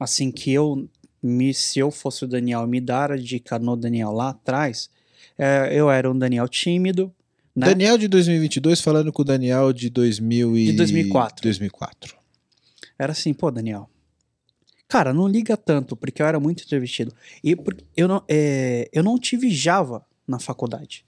assim 0.00 0.30
que 0.30 0.52
eu 0.52 0.88
me, 1.22 1.52
se 1.54 1.78
eu 1.78 1.90
fosse 1.90 2.24
o 2.24 2.28
Daniel 2.28 2.66
me 2.66 2.80
dar 2.80 3.12
a 3.12 3.16
dica 3.16 3.58
no 3.58 3.76
Daniel 3.76 4.12
lá 4.12 4.30
atrás, 4.30 4.90
é, 5.38 5.70
eu 5.72 5.90
era 5.90 6.10
um 6.10 6.18
Daniel 6.18 6.48
tímido, 6.48 7.12
né? 7.54 7.66
Daniel 7.68 7.96
de 7.96 8.06
2022 8.06 8.80
falando 8.80 9.12
com 9.12 9.22
o 9.22 9.24
Daniel 9.24 9.72
de 9.72 9.88
2000 9.88 10.56
e... 10.58 10.66
De 10.66 10.72
2004. 10.72 11.42
2004. 11.42 12.25
Era 12.98 13.12
assim, 13.12 13.32
pô, 13.34 13.50
Daniel. 13.50 13.88
Cara, 14.88 15.12
não 15.12 15.26
liga 15.26 15.56
tanto, 15.56 15.96
porque 15.96 16.22
eu 16.22 16.26
era 16.26 16.38
muito 16.38 16.62
introvertido. 16.62 17.12
E 17.42 17.56
eu 17.96 18.06
não, 18.06 18.22
é, 18.28 18.88
eu 18.92 19.02
não 19.02 19.18
tive 19.18 19.50
Java 19.50 20.04
na 20.26 20.38
faculdade. 20.38 21.04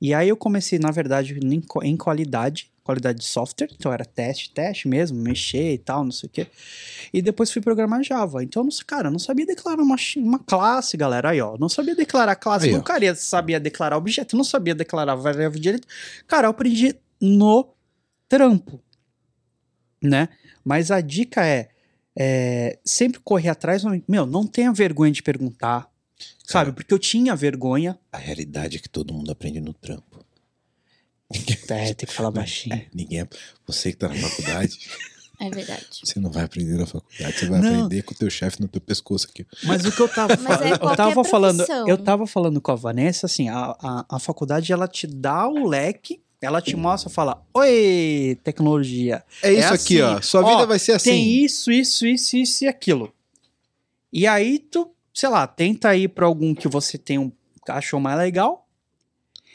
E 0.00 0.12
aí 0.12 0.28
eu 0.28 0.36
comecei, 0.36 0.78
na 0.78 0.90
verdade, 0.90 1.38
em, 1.82 1.96
qualidade, 1.96 2.70
qualidade 2.82 3.20
de 3.20 3.24
software. 3.24 3.70
Então 3.72 3.90
era 3.90 4.04
teste, 4.04 4.50
teste 4.52 4.86
mesmo, 4.86 5.18
mexer 5.18 5.72
e 5.72 5.78
tal, 5.78 6.04
não 6.04 6.12
sei 6.12 6.26
o 6.26 6.30
quê. 6.30 6.46
E 7.12 7.22
depois 7.22 7.50
fui 7.50 7.62
programar 7.62 8.02
Java. 8.04 8.44
Então, 8.44 8.60
eu 8.60 8.64
não, 8.64 8.70
sei- 8.70 8.84
cara, 8.84 9.08
eu 9.08 9.12
não 9.12 9.18
sabia 9.18 9.46
declarar 9.46 9.82
uma, 9.82 9.96
uma 10.18 10.38
classe, 10.40 10.94
galera. 10.98 11.30
Aí, 11.30 11.40
ó, 11.40 11.56
não 11.58 11.70
sabia 11.70 11.94
declarar 11.96 12.36
classe. 12.36 12.66
Aí, 12.66 12.72
não 12.72 12.80
ó. 12.80 13.14
sabia 13.14 13.58
declarar 13.58 13.96
objeto, 13.96 14.36
não 14.36 14.44
sabia 14.44 14.74
declarar 14.74 15.14
variável 15.14 15.58
direito. 15.58 15.88
Cara, 16.26 16.48
eu 16.48 16.50
aprendi 16.50 16.94
no 17.18 17.66
trampo, 18.28 18.78
né? 20.02 20.28
Mas 20.64 20.90
a 20.90 21.00
dica 21.00 21.46
é, 21.46 21.68
é, 22.16 22.78
sempre 22.84 23.20
correr 23.20 23.50
atrás. 23.50 23.82
Meu, 24.08 24.26
não 24.26 24.46
tenha 24.46 24.72
vergonha 24.72 25.12
de 25.12 25.22
perguntar, 25.22 25.90
sabe? 26.44 26.66
Cara. 26.66 26.72
Porque 26.72 26.94
eu 26.94 26.98
tinha 26.98 27.36
vergonha. 27.36 27.98
A 28.10 28.18
realidade 28.18 28.78
é 28.78 28.80
que 28.80 28.88
todo 28.88 29.12
mundo 29.12 29.30
aprende 29.30 29.60
no 29.60 29.74
trampo. 29.74 30.24
É, 31.68 31.94
tem 31.94 32.06
que 32.06 32.14
falar 32.14 32.30
baixinho. 32.30 32.80
Ninguém 32.94 33.20
é... 33.20 33.28
Você 33.66 33.90
que 33.90 33.98
tá 33.98 34.08
na 34.08 34.14
faculdade, 34.14 34.78
É 35.40 35.50
verdade. 35.50 35.86
você 36.02 36.20
não 36.20 36.30
vai 36.30 36.44
aprender 36.44 36.78
na 36.78 36.86
faculdade, 36.86 37.38
você 37.38 37.46
vai 37.46 37.60
Não. 37.60 37.68
aprender 37.68 38.02
com 38.02 38.14
o 38.14 38.16
teu 38.16 38.30
chefe 38.30 38.60
no 38.60 38.68
teu 38.68 38.80
pescoço 38.80 39.26
aqui. 39.28 39.44
Mas 39.64 39.84
o 39.84 39.90
que 39.90 40.00
eu 40.00 40.08
tava, 40.08 40.36
Mas 40.40 40.60
é 40.62 40.72
eu 40.72 40.96
tava 40.96 41.24
falando, 41.24 41.64
eu 41.88 41.98
tava 41.98 42.26
falando 42.26 42.60
com 42.60 42.70
a 42.70 42.76
Vanessa, 42.76 43.26
assim, 43.26 43.48
a, 43.48 43.76
a, 43.80 44.06
a 44.08 44.18
faculdade 44.20 44.72
ela 44.72 44.86
te 44.86 45.06
dá 45.06 45.48
o 45.48 45.66
leque, 45.66 46.22
ela 46.44 46.60
te 46.62 46.76
mostra, 46.76 47.10
fala, 47.10 47.42
oi, 47.54 48.38
tecnologia, 48.44 49.24
É 49.42 49.52
isso 49.52 49.62
É 49.62 49.74
aqui, 49.74 50.00
assim. 50.00 50.16
ó. 50.16 50.20
Sua 50.20 50.42
Ó, 50.44 50.50
vida 50.50 50.66
vai 50.66 50.78
ser 50.78 50.92
assim. 50.92 51.10
tem 51.10 51.44
isso, 51.44 51.70
isso, 51.72 52.06
isso, 52.06 52.36
isso 52.36 52.64
e 52.64 52.68
aquilo. 52.68 53.12
E 54.12 54.26
aí 54.26 54.58
tu, 54.58 54.90
sei 55.12 55.28
lá, 55.28 55.46
tenta 55.46 55.94
ir 55.96 56.08
pra 56.08 56.26
algum 56.26 56.54
que 56.54 56.68
você 56.68 56.96
tem 56.98 57.18
um 57.18 57.32
achou 57.68 57.98
mais 57.98 58.18
legal. 58.18 58.68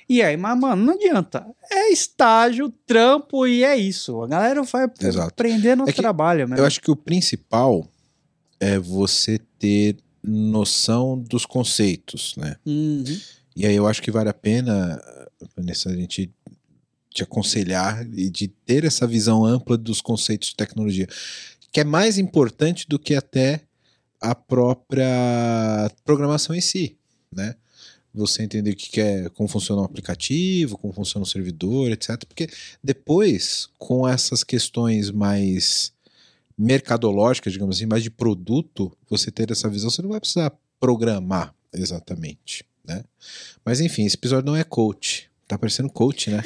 E 0.07 0.23
aí, 0.23 0.35
mas 0.35 0.59
mano, 0.59 0.83
não 0.83 0.93
adianta. 0.95 1.45
É 1.71 1.91
estágio, 1.91 2.73
trampo 2.85 3.45
e 3.45 3.63
é 3.63 3.77
isso. 3.77 4.21
A 4.23 4.27
galera 4.27 4.63
vai 4.63 4.87
Exato. 4.99 5.27
aprender 5.29 5.75
no 5.77 5.87
É 5.87 5.91
trabalho 5.93 6.47
mesmo. 6.47 6.57
Eu 6.63 6.65
acho 6.65 6.81
que 6.81 6.89
o 6.89 6.95
principal 6.95 7.87
é 8.59 8.79
você 8.79 9.39
ter 9.59 9.97
noção 10.23 11.17
dos 11.17 11.45
conceitos, 11.45 12.35
né? 12.35 12.55
Uhum. 12.65 13.03
E 13.55 13.65
aí 13.67 13.75
eu 13.75 13.85
acho 13.85 14.01
que 14.01 14.09
vale 14.09 14.29
a 14.29 14.33
pena, 14.33 14.99
Vanessa, 15.55 15.89
a 15.89 15.95
gente 15.95 16.31
te 17.09 17.23
aconselhar 17.23 18.07
e 18.13 18.29
de 18.29 18.47
ter 18.47 18.85
essa 18.85 19.07
visão 19.07 19.45
ampla 19.45 19.77
dos 19.77 20.01
conceitos 20.01 20.49
de 20.49 20.55
tecnologia, 20.55 21.07
que 21.71 21.79
é 21.79 21.83
mais 21.83 22.17
importante 22.17 22.87
do 22.87 22.99
que 22.99 23.15
até 23.15 23.61
a 24.21 24.35
própria 24.35 25.07
programação 26.03 26.55
em 26.55 26.61
si, 26.61 26.97
né? 27.31 27.55
Você 28.13 28.41
entender 28.43 28.71
o 28.71 28.75
que 28.75 28.99
é, 28.99 29.29
como 29.29 29.47
funciona 29.47 29.81
um 29.81 29.85
aplicativo, 29.85 30.77
como 30.77 30.91
funciona 30.91 31.21
um 31.21 31.27
servidor, 31.27 31.91
etc. 31.91 32.25
Porque 32.25 32.49
depois, 32.83 33.69
com 33.77 34.07
essas 34.07 34.43
questões 34.43 35.11
mais 35.11 35.93
mercadológicas, 36.57 37.53
digamos 37.53 37.77
assim, 37.77 37.85
mais 37.85 38.03
de 38.03 38.09
produto, 38.09 38.91
você 39.07 39.31
ter 39.31 39.51
essa 39.51 39.69
visão, 39.69 39.89
você 39.89 40.01
não 40.01 40.09
vai 40.09 40.19
precisar 40.19 40.51
programar 40.79 41.53
exatamente, 41.71 42.65
né? 42.83 43.03
Mas 43.63 43.79
enfim, 43.79 44.05
esse 44.05 44.15
episódio 44.15 44.45
não 44.45 44.55
é 44.55 44.63
coach. 44.63 45.28
Tá 45.49 45.57
parecendo 45.57 45.89
coach, 45.89 46.29
né? 46.29 46.43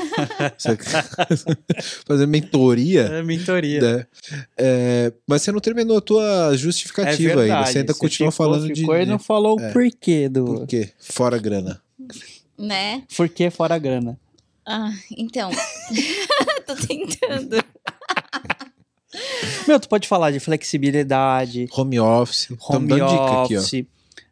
Você- 0.58 0.78
Fazendo 2.08 2.30
mentoria. 2.30 3.02
É 3.02 3.22
mentoria. 3.22 3.82
né? 3.82 4.06
É, 4.58 5.12
mas 5.28 5.42
você 5.42 5.52
não 5.52 5.60
terminou 5.60 5.98
a 5.98 6.02
tua 6.02 6.56
justificativa 6.56 7.42
ainda. 7.42 7.66
Você 7.66 7.80
ainda 7.80 7.94
continua 7.94 8.32
ficou- 8.32 8.46
falando 8.48 8.72
de, 8.72 8.80
ficou 8.80 8.96
e 8.98 9.06
não 9.06 9.20
falou 9.20 9.60
é. 9.60 9.70
o 9.70 9.74
porquê 9.74 10.30
do. 10.30 10.46
por 10.46 10.68
quê? 10.68 10.90
Fora 10.98 11.38
grana. 11.38 11.82
Né? 12.58 13.04
Por 13.18 13.28
que 13.28 13.50
fora 13.50 13.78
grana? 13.78 14.18
Ah, 14.66 14.94
então. 15.18 15.52
Tô 16.66 16.74
tentando. 16.78 17.58
Meu, 19.68 19.80
tu 19.82 19.90
pode 19.90 20.08
falar 20.08 20.32
de 20.32 20.40
flexibilidade, 20.40 21.68
Home 21.74 22.00
office. 22.00 22.48
Home 22.70 22.88
dando 22.88 23.06
dica 23.06 23.44
aqui, 23.44 23.58
ó. 23.58 23.60
office. 23.60 23.86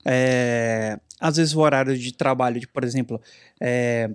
é, 0.06 0.98
às 1.20 1.36
vezes 1.36 1.54
o 1.54 1.60
horário 1.60 1.98
de 1.98 2.14
trabalho, 2.14 2.58
de, 2.60 2.68
por 2.68 2.84
exemplo, 2.86 3.20
é, 3.60 4.10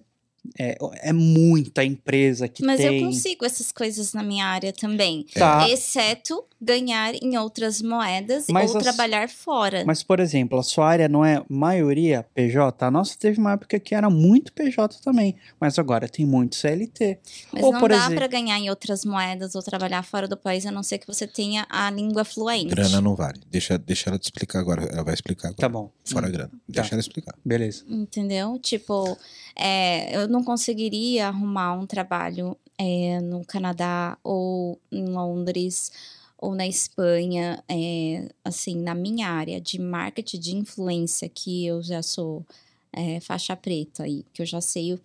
É, 0.58 0.76
é 1.02 1.12
muita 1.12 1.84
empresa 1.84 2.48
que 2.48 2.64
Mas 2.64 2.80
tem. 2.80 2.98
eu 3.00 3.06
consigo 3.06 3.44
essas 3.44 3.70
coisas 3.72 4.12
na 4.12 4.22
minha 4.22 4.46
área 4.46 4.72
também. 4.72 5.26
Tá. 5.34 5.68
Exceto 5.68 6.44
ganhar 6.60 7.14
em 7.22 7.36
outras 7.36 7.82
moedas 7.82 8.46
Mas 8.48 8.70
ou 8.70 8.78
as- 8.78 8.82
trabalhar 8.82 9.28
fora. 9.28 9.84
Mas, 9.86 10.02
por 10.02 10.20
exemplo, 10.20 10.58
a 10.58 10.62
sua 10.62 10.88
área 10.88 11.08
não 11.08 11.24
é 11.24 11.42
maioria 11.48 12.24
PJ? 12.34 12.84
A 12.86 12.90
nossa 12.90 13.16
teve 13.18 13.38
uma 13.38 13.52
época 13.52 13.78
que 13.78 13.94
era 13.94 14.08
muito 14.08 14.52
PJ 14.52 14.98
também. 15.02 15.36
Mas 15.60 15.78
agora 15.78 16.08
tem 16.08 16.24
muito 16.24 16.56
CLT. 16.56 17.18
Mas 17.52 17.62
ou, 17.62 17.72
não 17.72 17.80
por 17.80 17.90
dá 17.90 17.96
exemplo- 17.96 18.16
pra 18.16 18.26
ganhar 18.26 18.58
em 18.58 18.70
outras 18.70 19.04
moedas 19.04 19.54
ou 19.54 19.62
trabalhar 19.62 20.02
fora 20.02 20.26
do 20.26 20.36
país, 20.36 20.64
a 20.64 20.70
não 20.70 20.82
ser 20.82 20.98
que 20.98 21.06
você 21.06 21.26
tenha 21.26 21.66
a 21.68 21.90
língua 21.90 22.24
fluente. 22.24 22.66
Grana 22.74 23.00
não 23.00 23.14
vale. 23.14 23.40
Deixa, 23.50 23.76
deixa 23.76 24.08
ela 24.10 24.18
te 24.18 24.24
explicar 24.24 24.60
agora. 24.60 24.84
Ela 24.84 25.04
vai 25.04 25.14
explicar 25.14 25.48
agora. 25.48 25.60
Tá 25.60 25.68
bom. 25.68 25.90
Fora 26.04 26.26
a 26.26 26.30
grana. 26.30 26.50
Deixa 26.68 26.94
ela 26.94 27.00
explicar. 27.00 27.34
Beleza. 27.44 27.84
Entendeu? 27.88 28.58
Tipo, 28.58 29.16
é, 29.54 30.16
eu 30.16 30.28
não 30.28 30.35
conseguiria 30.44 31.28
arrumar 31.28 31.72
um 31.74 31.86
trabalho 31.86 32.56
é, 32.78 33.20
no 33.20 33.44
Canadá 33.44 34.18
ou 34.22 34.78
em 34.90 35.04
Londres 35.06 35.90
ou 36.38 36.54
na 36.54 36.66
Espanha, 36.66 37.62
é, 37.68 38.28
assim, 38.44 38.76
na 38.76 38.94
minha 38.94 39.28
área 39.28 39.60
de 39.60 39.78
marketing 39.80 40.38
de 40.38 40.56
influência, 40.56 41.28
que 41.28 41.64
eu 41.66 41.82
já 41.82 42.02
sou 42.02 42.44
é, 42.92 43.20
faixa 43.20 43.56
preta 43.56 44.04
aí, 44.04 44.24
que 44.32 44.42
eu 44.42 44.46
já 44.46 44.60
sei 44.60 44.92
o- 44.94 45.00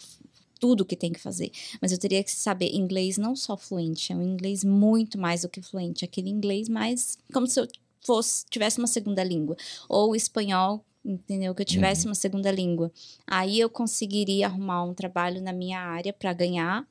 tudo 0.60 0.86
que 0.86 0.96
tem 0.96 1.12
que 1.12 1.20
fazer. 1.20 1.52
Mas 1.82 1.91
eu 1.91 1.98
teria 1.98 2.24
que 2.24 2.32
saber 2.32 2.76
inglês 2.76 3.17
não 3.17 3.36
só 3.36 3.58
fluente, 3.58 4.12
é 4.13 4.15
um 4.15 4.22
inglês 4.22 4.63
muito 4.63 5.17
mais 5.17 5.41
do 5.41 5.50
que 5.50 5.62
fluente, 5.62 6.06
aquele 6.06 6.30
inglês 6.30 6.70
mais 6.70 7.17
como 7.34 7.48
se 7.48 7.60
eu 7.60 7.67
fosse 8.06 8.46
tivesse 8.50 8.78
uma 8.80 8.88
segunda 8.88 9.24
língua, 9.24 9.56
ou 9.89 10.15
espanhol, 10.15 10.84
entendeu? 11.04 11.54
Que 11.56 11.62
eu 11.62 11.66
tivesse 11.66 12.06
uma 12.06 12.16
segunda 12.16 12.52
língua. 12.52 12.92
Aí 13.28 13.60
eu 13.60 13.70
conseguiria 13.70 14.48
arrumar 14.48 14.84
um 14.84 14.94
trabalho 14.94 15.42
na 15.42 15.52
minha 15.54 15.80
área 15.80 16.14
para 16.14 16.32
ganhar 16.34 16.86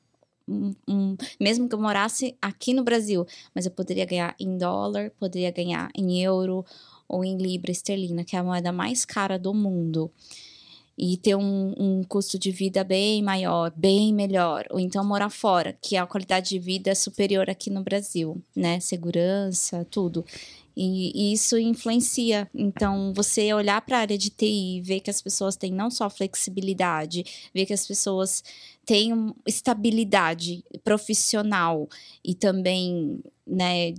um- 0.47 0.73
um- 0.87 1.15
mesmo 1.39 1.69
que 1.69 1.75
eu 1.75 1.79
morasse 1.79 2.35
aqui 2.41 2.73
no 2.73 2.83
Brasil, 2.83 3.25
mas 3.55 3.65
eu 3.65 3.71
poderia 3.71 4.05
ganhar 4.05 4.35
em 4.39 4.57
dólar, 4.57 5.11
poderia 5.19 5.51
ganhar 5.51 5.89
em 5.95 6.21
euro 6.21 6.65
ou 7.07 7.23
em 7.23 7.37
libra 7.37 7.71
esterlina, 7.71 8.23
que 8.23 8.35
é 8.35 8.39
a 8.39 8.43
moeda 8.43 8.71
mais 8.71 9.05
cara 9.05 9.37
do 9.37 9.53
mundo. 9.53 10.11
E 11.03 11.17
ter 11.17 11.35
um, 11.35 11.73
um 11.79 12.03
custo 12.03 12.37
de 12.37 12.51
vida 12.51 12.83
bem 12.83 13.23
maior, 13.23 13.73
bem 13.75 14.13
melhor. 14.13 14.65
Ou 14.69 14.79
então 14.79 15.03
morar 15.03 15.31
fora, 15.31 15.75
que 15.81 15.97
a 15.97 16.05
qualidade 16.05 16.49
de 16.49 16.59
vida 16.59 16.91
é 16.91 16.95
superior 16.95 17.49
aqui 17.49 17.71
no 17.71 17.81
Brasil, 17.81 18.39
né? 18.55 18.79
Segurança, 18.79 19.83
tudo. 19.89 20.23
E, 20.77 21.33
isso 21.33 21.57
influencia. 21.57 22.47
Então, 22.53 23.13
você 23.15 23.51
olhar 23.51 23.81
para 23.81 23.97
a 23.97 24.01
área 24.01 24.17
de 24.17 24.29
TI, 24.29 24.81
ver 24.81 24.99
que 24.99 25.09
as 25.09 25.21
pessoas 25.21 25.55
têm 25.55 25.71
não 25.71 25.89
só 25.89 26.07
flexibilidade, 26.09 27.25
ver 27.53 27.65
que 27.65 27.73
as 27.73 27.85
pessoas 27.87 28.43
têm 28.85 29.33
estabilidade 29.47 30.63
profissional 30.83 31.89
e 32.23 32.35
também, 32.35 33.19
né, 33.45 33.93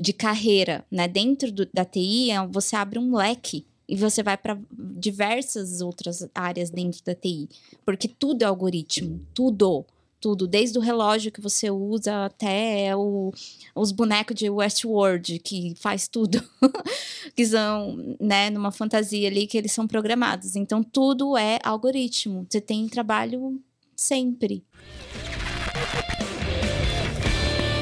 de 0.00 0.12
carreira, 0.12 0.84
né, 0.90 1.06
dentro 1.06 1.52
do- 1.52 1.68
da 1.72 1.84
TI, 1.84 2.30
é- 2.32 2.46
você 2.48 2.74
abre 2.76 2.98
um 2.98 3.14
leque 3.16 3.64
e 3.88 3.96
você 3.96 4.22
vai 4.22 4.36
para 4.36 4.58
diversas 4.70 5.80
outras 5.80 6.26
áreas 6.34 6.70
dentro 6.70 7.02
da 7.04 7.14
TI, 7.14 7.48
porque 7.84 8.08
tudo 8.08 8.42
é 8.42 8.46
algoritmo, 8.46 9.20
tudo, 9.34 9.84
tudo, 10.22 10.46
desde 10.46 10.78
o 10.78 10.80
relógio 10.80 11.32
que 11.32 11.40
você 11.40 11.68
usa 11.68 12.26
até 12.26 12.96
o, 12.96 13.32
os 13.74 13.90
bonecos 13.90 14.36
de 14.36 14.48
Westworld 14.48 15.40
que 15.40 15.74
faz 15.76 16.06
tudo, 16.06 16.42
que 17.34 17.44
são, 17.44 18.16
né, 18.20 18.48
numa 18.48 18.70
fantasia 18.70 19.28
ali 19.28 19.48
que 19.48 19.58
eles 19.58 19.72
são 19.72 19.86
programados. 19.86 20.54
Então 20.54 20.80
tudo 20.82 21.36
é 21.36 21.58
algoritmo. 21.64 22.46
Você 22.48 22.60
tem 22.60 22.88
trabalho 22.88 23.60
sempre. 23.96 24.64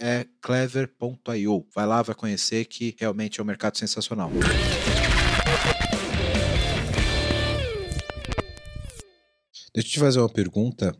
é 0.00 0.26
clever.io. 0.40 1.66
Vai 1.74 1.86
lá, 1.86 2.00
vai 2.00 2.14
conhecer 2.14 2.64
que 2.64 2.96
realmente 2.98 3.38
é 3.38 3.42
um 3.42 3.46
mercado 3.46 3.76
sensacional. 3.76 4.30
Deixa 9.72 9.88
eu 9.88 9.92
te 9.92 9.98
fazer 9.98 10.18
uma 10.18 10.28
pergunta. 10.28 10.96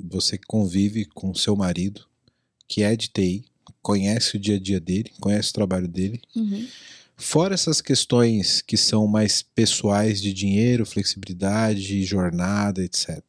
Você 0.00 0.38
que 0.38 0.46
convive 0.46 1.04
com 1.04 1.34
seu 1.34 1.54
marido, 1.54 2.06
que 2.66 2.82
é 2.82 2.96
de 2.96 3.08
TI, 3.08 3.44
conhece 3.82 4.36
o 4.36 4.40
dia 4.40 4.56
a 4.56 4.60
dia 4.60 4.80
dele, 4.80 5.12
conhece 5.20 5.50
o 5.50 5.54
trabalho 5.54 5.88
dele. 5.88 6.20
Uhum. 6.34 6.66
Fora 7.16 7.54
essas 7.54 7.80
questões 7.80 8.62
que 8.62 8.76
são 8.76 9.06
mais 9.08 9.42
pessoais 9.42 10.22
de 10.22 10.32
dinheiro, 10.32 10.86
flexibilidade, 10.86 12.04
jornada, 12.04 12.82
etc. 12.82 13.20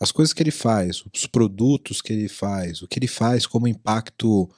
As 0.00 0.12
coisas 0.12 0.32
que 0.32 0.42
ele 0.42 0.50
faz, 0.50 1.02
os 1.12 1.26
produtos 1.26 2.00
que 2.00 2.12
ele 2.12 2.28
faz, 2.28 2.82
o 2.82 2.88
que 2.88 2.98
ele 2.98 3.08
faz 3.08 3.46
como 3.46 3.66
impacto 3.66 4.48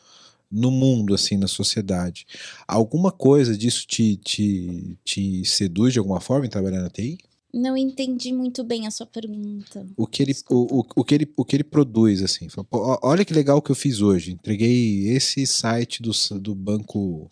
no 0.50 0.70
mundo, 0.70 1.14
assim, 1.14 1.36
na 1.36 1.46
sociedade. 1.46 2.26
Alguma 2.66 3.12
coisa 3.12 3.56
disso 3.56 3.86
te, 3.86 4.16
te, 4.16 4.98
te 5.04 5.44
seduz 5.44 5.92
de 5.92 5.98
alguma 5.98 6.20
forma 6.20 6.46
em 6.46 6.50
trabalhar 6.50 6.82
na 6.82 6.90
TI? 6.90 7.18
Não 7.52 7.76
entendi 7.76 8.32
muito 8.32 8.62
bem 8.62 8.86
a 8.86 8.90
sua 8.90 9.06
pergunta. 9.06 9.84
O 9.96 10.06
que 10.06 10.22
ele, 10.22 10.34
o, 10.48 10.80
o, 10.80 10.86
o 10.96 11.04
que 11.04 11.14
ele, 11.14 11.32
o 11.36 11.44
que 11.44 11.56
ele 11.56 11.64
produz, 11.64 12.22
assim. 12.22 12.48
Fala, 12.48 12.64
"Pô, 12.64 12.78
ó, 12.78 12.98
olha 13.02 13.24
que 13.24 13.34
legal 13.34 13.60
que 13.60 13.70
eu 13.70 13.74
fiz 13.74 14.00
hoje. 14.00 14.32
Entreguei 14.32 15.08
esse 15.08 15.44
site 15.46 16.00
do, 16.00 16.12
do 16.38 16.54
banco. 16.54 17.28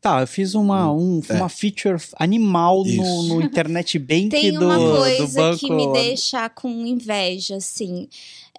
Tá, 0.00 0.20
eu 0.20 0.26
fiz 0.28 0.54
uma, 0.54 0.92
um, 0.92 1.20
É. 1.28 1.34
uma 1.34 1.48
feature 1.48 1.96
animal 2.18 2.84
no, 2.84 2.90
Isso. 2.90 3.22
no 3.34 3.42
Internet 3.42 3.98
Bank 3.98 4.28
Tem 4.28 4.52
do, 4.52 4.64
uma 4.64 4.78
do 4.78 4.96
coisa 4.96 5.40
banco. 5.42 5.58
que 5.58 5.70
me 5.72 5.92
deixa 5.92 6.48
com 6.48 6.68
inveja, 6.86 7.56
assim. 7.56 8.08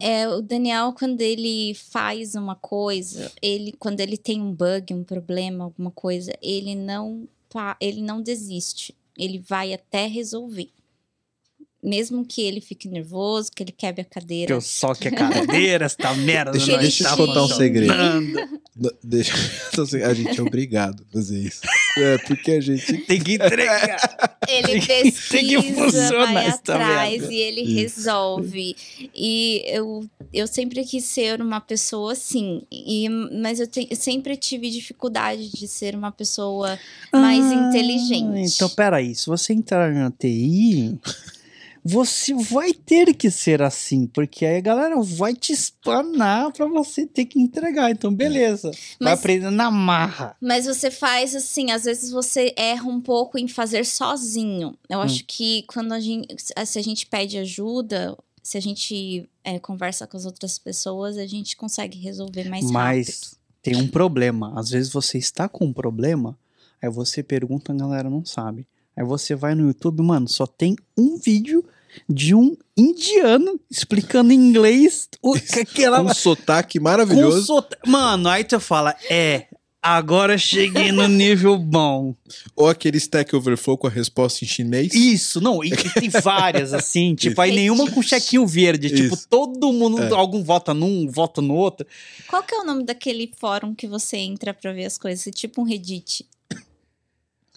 É, 0.02 0.28
o 0.28 0.41
Daniel, 0.41 0.93
quando 0.97 1.21
ele 1.21 1.73
faz 1.73 2.36
uma 2.36 2.56
coisa, 2.56 3.32
ele, 3.41 3.73
quando 3.80 4.02
ele 4.02 4.17
tem 4.17 4.41
um 4.41 4.52
bug, 4.54 4.93
um 4.93 5.04
problema, 5.04 5.63
alguma 5.65 5.91
coisa, 5.91 6.34
ele 6.41 6.75
não, 6.75 7.28
pa- 7.49 7.78
ele 7.80 8.02
não 8.02 8.21
desiste. 8.21 8.93
Ele 9.17 9.39
vai 9.39 9.73
até 9.73 10.08
resolver. 10.08 10.69
Mesmo 11.82 12.26
que 12.26 12.42
ele 12.42 12.60
fique 12.60 12.89
nervoso, 12.89 13.50
que 13.56 13.63
ele 13.63 13.72
quebre 13.72 14.02
a 14.02 14.04
Que 14.04 14.10
cadeira. 14.10 14.54
eu 14.54 14.60
só 14.60 14.94
que 14.94 15.08
a 15.08 15.12
cadeira, 15.12 15.86
essa 15.86 16.13
merda. 16.13 16.52
Deixa- 16.52 16.72
não 16.74 16.80
deixa 16.82 17.04
eu 17.06 17.10
te 17.12 17.15
contar 17.18 17.44
um 17.44 17.48
segredo. 17.48 17.94
Deixa, 19.04 19.34
a 20.06 20.13
gente 20.13 20.39
é 20.39 20.44
obrigado 20.44 21.06
a 21.10 21.13
fazer 21.13 21.39
isso. 21.39 21.62
É, 21.98 22.18
porque 22.20 22.52
a 22.52 22.62
gente. 22.62 22.98
Tem 23.08 23.20
que 23.22 23.34
entregar. 23.36 24.38
Ele 24.48 24.80
que- 24.82 24.88
tem 24.88 25.48
que 25.48 25.62
pesquisa, 25.62 25.74
funcionar 25.86 26.34
vai 26.34 26.46
essa 26.48 26.56
atrás 26.58 27.12
merda. 27.22 27.34
e 27.34 27.38
ele 27.38 27.62
Isso. 27.62 27.76
resolve. 27.76 28.76
E 29.15 29.63
eu, 29.68 30.06
eu 30.34 30.48
sempre 30.48 30.84
quis 30.84 31.04
ser 31.06 31.42
uma 31.42 31.60
pessoa 31.62 32.13
assim, 32.13 32.63
e, 32.72 33.08
mas 33.10 33.60
eu, 33.60 33.68
te- 33.68 33.88
eu 33.89 33.96
sempre 33.96 34.36
tive 34.38 34.70
dificuldade 34.70 35.50
de 35.52 35.68
ser 35.68 35.96
uma 35.96 36.12
pessoa 36.12 36.78
mais 37.13 37.44
Ah, 37.46 37.54
inteligente. 37.70 38.54
Então, 38.56 38.70
peraí, 38.70 39.13
se 39.13 39.28
você 39.28 39.54
entrar 39.54 39.94
na 39.94 40.10
TI, 40.12 40.98
você 41.84 42.34
vai 42.34 42.74
ter 42.74 43.13
que 43.13 43.30
ser 43.32 43.62
assim, 43.62 44.06
porque 44.08 44.46
aí 44.46 44.58
a 44.58 44.62
galera 44.62 45.00
vai 45.02 45.34
te 45.34 45.52
espanar 45.54 46.52
pra 46.52 46.65
você 46.68 47.06
ter 47.06 47.26
que 47.26 47.39
entregar. 47.39 47.92
Então, 47.92 48.13
beleza. 48.13 48.72
Vai 49.00 49.12
Mas- 49.13 49.20
aprender 49.20 49.50
na 49.52 49.72
marra. 49.72 50.36
Mas 50.42 50.65
você 50.65 50.92
faz 50.92 51.36
assim, 51.36 51.72
às 51.72 51.84
vezes 51.84 52.12
você 52.12 52.54
erra 52.58 52.88
um 52.88 53.02
pouco 53.02 53.38
em 53.38 53.48
fazer 53.48 53.86
sozinho. 53.86 54.76
Eu 54.89 55.00
Hum. 55.00 55.02
acho 55.04 55.24
que 55.26 55.63
quando 55.68 55.94
a 55.94 56.00
gente, 56.00 56.36
se 56.65 56.80
a 56.80 56.82
gente 56.82 57.06
pede 57.08 57.38
ajuda, 57.38 58.18
se 58.44 58.58
a 58.58 58.62
gente 58.62 59.30
é, 59.44 59.58
conversa 59.60 60.06
com 60.06 60.15
as 60.18 60.26
outras 60.26 60.60
pessoas, 60.60 61.18
a 61.18 61.26
gente 61.26 61.56
consegue 61.58 61.98
resolver 62.00 62.48
mais 62.50 62.70
Mas 62.70 63.08
rápido. 63.08 63.38
tem 63.63 63.76
um 63.78 63.88
problema. 63.88 64.54
Às 64.60 64.70
vezes 64.70 64.92
você 64.92 65.18
está 65.18 65.50
com 65.50 65.65
um 65.65 65.74
problema, 65.74 66.38
aí 66.82 66.89
você 66.89 67.24
pergunta, 67.24 67.72
a 67.72 67.76
galera 67.76 68.10
não 68.10 68.24
sabe. 68.24 68.68
Aí 68.99 69.05
você 69.05 69.33
vai 69.35 69.55
no 69.55 69.67
YouTube, 69.67 70.01
mano, 70.03 70.27
só 70.27 70.45
tem 70.45 70.75
um 70.97 71.17
vídeo 71.17 71.63
de 72.07 72.35
um 72.35 72.55
indiano 72.77 73.59
explicando 73.71 74.31
em 74.33 74.35
inglês 74.35 75.07
o, 75.23 75.33
aquela, 75.35 76.03
Com 76.03 76.12
um 76.12 76.13
sotaque 76.13 76.77
com 76.79 76.83
maravilhoso. 76.83 77.45
sota- 77.45 77.77
Mano, 77.88 78.27
aí 78.29 78.43
tu 78.43 78.59
fala, 78.59 78.95
é, 79.09 79.47
agora 79.81 80.38
cheguei 80.38 80.91
no 80.91 81.07
nível 81.07 81.57
bom. 81.57 82.13
Ou 82.55 82.67
aquele 82.67 82.97
Stack 82.97 83.33
Overflow 83.35 83.77
com 83.77 83.88
a 83.88 83.89
resposta 83.89 84.43
em 84.43 84.47
chinês. 84.47 84.93
Isso, 84.93 85.39
não, 85.41 85.63
e, 85.63 85.71
tem 85.71 86.09
várias, 86.09 86.73
assim, 86.73 87.15
tipo, 87.17 87.39
aí 87.41 87.51
nenhuma 87.55 87.89
com 87.89 88.01
chequinho 88.03 88.45
verde. 88.45 88.89
Tipo, 88.89 89.15
Isso. 89.15 89.27
todo 89.29 89.71
mundo, 89.73 90.03
É. 90.03 90.13
algum 90.13 90.43
vota 90.43 90.73
num, 90.73 91.09
vota 91.09 91.41
no 91.41 91.55
outro. 91.55 91.88
Qual 92.27 92.43
que 92.43 92.53
é 92.53 92.59
o 92.59 92.65
nome 92.65 92.83
daquele 92.83 93.31
fórum 93.39 93.73
que 93.73 93.88
você 93.88 94.17
entra 94.17 94.53
pra 94.53 94.73
ver 94.73 94.85
as 94.85 94.97
coisas? 94.97 95.25
É 95.25 95.31
Tipo 95.31 95.62
um 95.62 95.65
Reddit. 95.65 96.25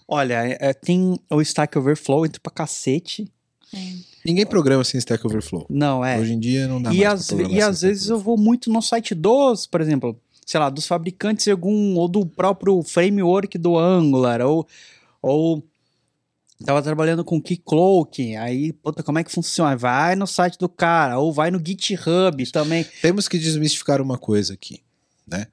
Olha, 0.07 0.45
é- 0.47 0.57
é, 0.59 0.73
tem 0.73 1.17
o 1.29 1.41
Stack 1.41 1.77
Overflow, 1.77 2.25
entra 2.25 2.39
pra 2.41 2.51
cacete. 2.51 3.31
É. 3.73 3.77
Ninguém 4.25 4.45
programa 4.45 4.83
sem 4.83 4.97
Stack 4.99 5.25
Overflow. 5.25 5.65
Não, 5.69 6.03
é. 6.05 6.19
Hoje 6.19 6.33
em 6.33 6.39
dia 6.39 6.67
não 6.67 6.81
dá 6.81 6.93
E, 6.93 7.03
mais 7.03 7.27
programar 7.27 7.51
e 7.57 7.61
às 7.61 7.81
vezes 7.81 8.09
eu 8.09 8.19
vou 8.19 8.37
muito 8.37 8.71
no 8.71 8.81
site 8.81 9.13
dos, 9.15 9.65
por 9.65 9.81
exemplo, 9.81 10.19
sei 10.45 10.59
lá, 10.59 10.69
dos 10.69 10.85
fabricantes 10.85 11.45
de 11.45 11.51
algum, 11.51 11.95
ou 11.97 12.07
do 12.07 12.25
próprio 12.25 12.81
framework 12.83 13.57
do 13.57 13.77
Angular, 13.77 14.41
ou, 14.41 14.67
ou 15.21 15.63
tava 16.65 16.81
trabalhando 16.81 17.23
com 17.23 17.41
Keycloak, 17.41 18.35
aí, 18.35 18.71
puta, 18.73 19.03
como 19.03 19.19
é 19.19 19.23
que 19.23 19.31
funciona? 19.31 19.75
Vai 19.75 20.15
no 20.15 20.27
site 20.27 20.57
do 20.57 20.69
cara, 20.69 21.19
ou 21.19 21.33
vai 21.33 21.49
no 21.51 21.59
GitHub 21.65 22.45
também. 22.51 22.85
Temos 23.01 23.27
que 23.27 23.37
desmistificar 23.39 24.01
uma 24.01 24.17
coisa 24.17 24.53
aqui, 24.53 24.81
né? 25.27 25.47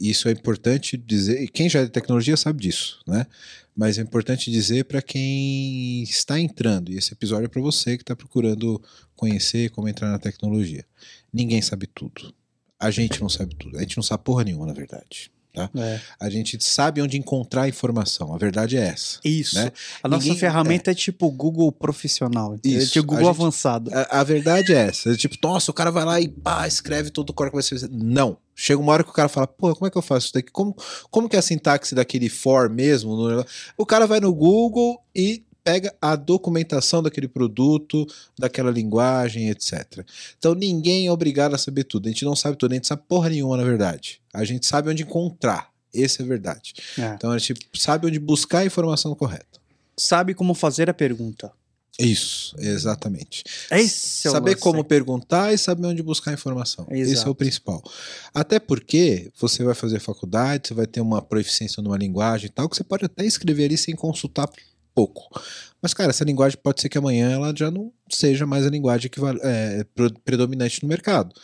Isso 0.00 0.28
é 0.28 0.32
importante 0.32 0.96
dizer, 0.96 1.42
e 1.42 1.48
quem 1.48 1.68
já 1.68 1.80
é 1.80 1.84
de 1.84 1.90
tecnologia 1.90 2.36
sabe 2.36 2.60
disso, 2.60 3.00
né? 3.06 3.26
Mas 3.74 3.98
é 3.98 4.02
importante 4.02 4.50
dizer 4.50 4.84
para 4.84 5.00
quem 5.00 6.02
está 6.02 6.38
entrando, 6.38 6.92
e 6.92 6.96
esse 6.96 7.12
episódio 7.12 7.46
é 7.46 7.48
para 7.48 7.60
você 7.60 7.96
que 7.96 8.02
está 8.02 8.14
procurando 8.14 8.82
conhecer 9.16 9.70
como 9.70 9.88
entrar 9.88 10.10
na 10.10 10.18
tecnologia. 10.18 10.84
Ninguém 11.32 11.62
sabe 11.62 11.86
tudo. 11.86 12.34
A 12.78 12.90
gente 12.90 13.20
não 13.20 13.28
sabe 13.28 13.54
tudo. 13.54 13.78
A 13.78 13.80
gente 13.80 13.96
não 13.96 14.02
sabe 14.02 14.24
porra 14.24 14.44
nenhuma, 14.44 14.66
na 14.66 14.72
verdade. 14.72 15.30
É. 15.54 16.00
A 16.18 16.30
gente 16.30 16.62
sabe 16.64 17.02
onde 17.02 17.18
encontrar 17.18 17.68
informação. 17.68 18.34
A 18.34 18.38
verdade 18.38 18.76
é 18.76 18.86
essa. 18.88 19.18
Isso. 19.24 19.56
Né? 19.56 19.70
A 20.02 20.08
nossa 20.08 20.24
Ninguém- 20.24 20.38
ferramenta 20.40 20.90
é. 20.92 20.94
tipo 20.94 21.30
Google 21.30 21.70
profissional. 21.70 22.58
Isso, 22.64 22.92
Tipo 22.92 23.04
a 23.12 23.16
Google 23.16 23.32
gente- 23.32 23.40
avançado. 23.42 23.90
A, 23.92 24.20
a 24.20 24.24
verdade 24.24 24.72
é 24.72 24.86
essa. 24.88 25.10
É 25.12 25.16
tipo, 25.16 25.36
nossa, 25.42 25.70
o 25.70 25.74
cara 25.74 25.90
vai 25.90 26.04
lá 26.04 26.20
e 26.20 26.28
pá, 26.28 26.66
escreve 26.66 27.10
todo 27.10 27.30
o 27.30 27.32
código 27.34 27.58
que 27.58 27.62
vai 27.70 27.78
ser. 27.80 27.88
Não. 27.90 28.38
Chega 28.54 28.80
uma 28.80 28.92
hora 28.92 29.04
que 29.04 29.10
o 29.10 29.14
cara 29.14 29.28
fala, 29.28 29.46
pô, 29.46 29.74
como 29.74 29.86
é 29.86 29.90
que 29.90 29.96
eu 29.98 30.02
faço 30.02 30.26
isso 30.26 30.34
daqui? 30.34 30.50
Como, 30.50 30.74
como 31.10 31.28
que 31.28 31.36
é 31.36 31.38
a 31.38 31.42
sintaxe 31.42 31.94
daquele 31.94 32.28
for 32.28 32.68
mesmo? 32.70 33.16
O 33.76 33.84
cara 33.86 34.06
vai 34.06 34.20
no 34.20 34.32
Google 34.32 35.02
e 35.14 35.42
pega 35.64 35.94
a 36.00 36.16
documentação 36.16 37.02
daquele 37.02 37.28
produto, 37.28 38.06
daquela 38.38 38.70
linguagem, 38.70 39.48
etc. 39.50 40.04
Então 40.38 40.54
ninguém 40.54 41.06
é 41.06 41.12
obrigado 41.12 41.54
a 41.54 41.58
saber 41.58 41.84
tudo. 41.84 42.06
A 42.06 42.10
gente 42.10 42.24
não 42.24 42.36
sabe 42.36 42.56
tudo, 42.56 42.72
a 42.72 42.74
gente 42.74 42.86
sabe 42.86 43.02
porra 43.08 43.28
nenhuma, 43.28 43.56
na 43.56 43.64
verdade. 43.64 44.20
A 44.32 44.44
gente 44.44 44.66
sabe 44.66 44.90
onde 44.90 45.02
encontrar. 45.02 45.70
Essa 45.94 46.22
é 46.22 46.24
a 46.24 46.28
verdade. 46.28 46.74
É. 46.98 47.14
Então 47.14 47.30
a 47.30 47.38
gente 47.38 47.54
sabe 47.74 48.06
onde 48.06 48.18
buscar 48.18 48.60
a 48.60 48.64
informação 48.64 49.14
correta. 49.14 49.60
Sabe 49.96 50.34
como 50.34 50.54
fazer 50.54 50.88
a 50.88 50.94
pergunta. 50.94 51.52
Isso, 51.98 52.56
exatamente. 52.58 53.44
Esse 53.70 54.26
é 54.26 54.30
saber 54.30 54.56
como 54.56 54.82
perguntar 54.82 55.52
e 55.52 55.58
saber 55.58 55.86
onde 55.86 56.02
buscar 56.02 56.30
a 56.30 56.34
informação. 56.34 56.86
Esse 56.90 57.10
é 57.10 57.14
Exato. 57.14 57.30
o 57.30 57.34
principal. 57.34 57.82
Até 58.34 58.58
porque 58.58 59.30
você 59.38 59.62
vai 59.62 59.74
fazer 59.74 60.00
faculdade, 60.00 60.68
você 60.68 60.74
vai 60.74 60.86
ter 60.86 61.02
uma 61.02 61.20
proficiência 61.20 61.82
numa 61.82 61.98
linguagem 61.98 62.46
e 62.46 62.48
tal, 62.48 62.68
que 62.68 62.76
você 62.76 62.84
pode 62.84 63.04
até 63.04 63.26
escrever 63.26 63.66
ali 63.66 63.76
sem 63.76 63.94
consultar 63.94 64.48
pouco. 64.94 65.28
Mas, 65.80 65.92
cara, 65.94 66.10
essa 66.10 66.24
linguagem 66.24 66.58
pode 66.62 66.80
ser 66.80 66.88
que 66.88 66.98
amanhã 66.98 67.30
ela 67.32 67.52
já 67.56 67.70
não 67.70 67.92
seja 68.10 68.46
mais 68.46 68.66
a 68.66 68.70
linguagem 68.70 69.10
que 69.10 69.20
é, 69.42 69.84
predominante 70.24 70.82
no 70.82 70.88
mercado. 70.88 71.34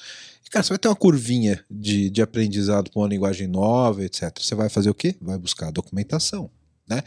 E, 0.44 0.50
cara, 0.50 0.62
você 0.62 0.70
vai 0.70 0.78
ter 0.78 0.88
uma 0.88 0.96
curvinha 0.96 1.64
de, 1.70 2.08
de 2.08 2.22
aprendizado 2.22 2.90
com 2.90 3.00
uma 3.00 3.08
linguagem 3.08 3.46
nova, 3.46 4.04
etc. 4.04 4.32
Você 4.40 4.54
vai 4.54 4.68
fazer 4.68 4.90
o 4.90 4.94
quê? 4.94 5.14
Vai 5.20 5.36
buscar 5.36 5.68
a 5.68 5.70
documentação. 5.70 6.50
Né? 6.88 7.02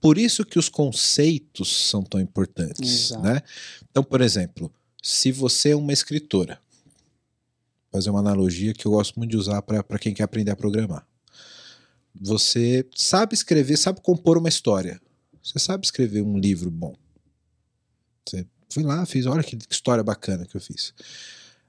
Por 0.00 0.18
isso 0.18 0.44
que 0.44 0.58
os 0.58 0.68
conceitos 0.68 1.88
são 1.88 2.02
tão 2.02 2.20
importantes. 2.20 3.10
Exato. 3.10 3.22
Né? 3.22 3.42
Então, 3.90 4.02
por 4.02 4.20
exemplo, 4.20 4.72
se 5.02 5.30
você 5.30 5.70
é 5.70 5.76
uma 5.76 5.92
escritora, 5.92 6.58
vou 7.92 8.00
fazer 8.00 8.10
uma 8.10 8.20
analogia 8.20 8.74
que 8.74 8.86
eu 8.86 8.92
gosto 8.92 9.18
muito 9.18 9.30
de 9.30 9.36
usar 9.36 9.62
para 9.62 9.98
quem 9.98 10.12
quer 10.12 10.24
aprender 10.24 10.50
a 10.50 10.56
programar. 10.56 11.06
Você 12.20 12.84
sabe 12.94 13.34
escrever, 13.34 13.76
sabe 13.76 14.00
compor 14.00 14.36
uma 14.36 14.48
história. 14.48 15.00
Você 15.42 15.58
sabe 15.58 15.84
escrever 15.84 16.22
um 16.22 16.38
livro 16.38 16.70
bom. 16.70 16.94
Você 18.26 18.46
fui 18.68 18.82
lá, 18.82 19.04
fiz, 19.06 19.26
olha 19.26 19.42
que 19.42 19.58
história 19.70 20.04
bacana 20.04 20.46
que 20.46 20.56
eu 20.56 20.60
fiz. 20.60 20.94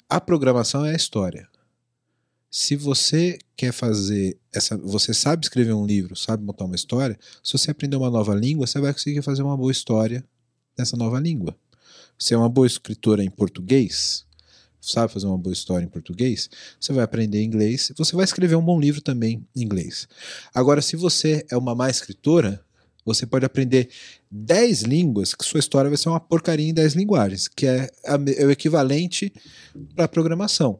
A 0.10 0.20
programação 0.20 0.86
é 0.86 0.92
a 0.92 0.96
história. 0.96 1.48
Se 2.50 2.76
você 2.76 3.40
quer 3.56 3.72
fazer 3.72 4.38
essa, 4.54 4.76
você 4.78 5.14
sabe 5.14 5.46
escrever 5.46 5.74
um 5.74 5.86
livro, 5.86 6.18
sabe 6.18 6.44
montar 6.44 6.66
uma 6.66 6.76
história, 6.76 7.18
se 7.42 7.54
você 7.54 7.72
aprender 7.72 7.96
uma 7.96 8.10
nova 8.10 8.36
língua, 8.36 8.68
você 8.68 8.80
vai 8.82 8.92
conseguir 8.92 9.22
fazer 9.22 9.42
uma 9.42 9.56
boa 9.56 9.72
história 9.72 10.22
nessa 10.78 10.98
nova 10.98 11.18
língua. 11.18 11.56
Você 12.20 12.34
é 12.34 12.38
uma 12.38 12.50
boa 12.50 12.68
escritora 12.68 13.24
em 13.24 13.30
português, 13.30 14.26
sabe 14.82 15.14
fazer 15.14 15.28
uma 15.28 15.38
boa 15.38 15.54
história 15.54 15.86
em 15.86 15.88
português, 15.88 16.50
você 16.78 16.92
vai 16.92 17.06
aprender 17.06 17.42
inglês, 17.42 17.94
você 17.96 18.16
vai 18.18 18.26
escrever 18.26 18.56
um 18.56 18.66
bom 18.66 18.80
livro 18.80 19.02
também 19.02 19.48
em 19.56 19.64
inglês. 19.64 20.10
Agora, 20.54 20.82
se 20.82 20.98
você 20.98 21.46
é 21.50 21.56
uma 21.56 21.74
má 21.74 21.90
escritora, 21.90 22.62
você 23.06 23.26
pode 23.26 23.46
aprender 23.46 23.90
10 24.30 24.84
línguas, 24.84 25.34
que 25.34 25.44
sua 25.44 25.60
história 25.60 25.90
vai 25.90 25.98
ser 25.98 26.10
uma 26.10 26.20
porcaria 26.20 26.70
em 26.70 26.74
10 26.74 26.94
linguagens, 26.94 27.48
que 27.48 27.66
é, 27.66 27.90
é 28.04 28.46
o 28.46 28.52
equivalente 28.52 29.34
para 29.96 30.08
programação. 30.08 30.80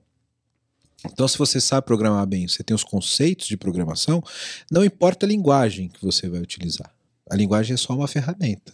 Então, 1.05 1.27
se 1.27 1.38
você 1.38 1.60
sabe 1.60 1.88
programar 1.88 2.25
bem, 2.27 2.47
você 2.47 2.63
tem 2.63 2.75
os 2.75 2.84
conceitos 2.84 3.47
de 3.47 3.57
programação, 3.57 4.23
não 4.71 4.86
importa 4.86 5.25
a 5.25 5.29
linguagem 5.29 5.88
que 5.88 6.03
você 6.03 6.29
vai 6.29 6.39
utilizar. 6.39 6.93
A 7.29 7.36
linguagem 7.36 7.73
é 7.73 7.77
só 7.77 7.93
uma 7.95 8.07
ferramenta. 8.07 8.73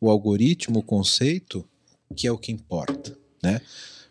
O 0.00 0.10
algoritmo, 0.10 0.78
o 0.78 0.82
conceito, 0.82 1.66
que 2.16 2.26
é 2.26 2.32
o 2.32 2.38
que 2.38 2.50
importa, 2.50 3.16
né? 3.42 3.60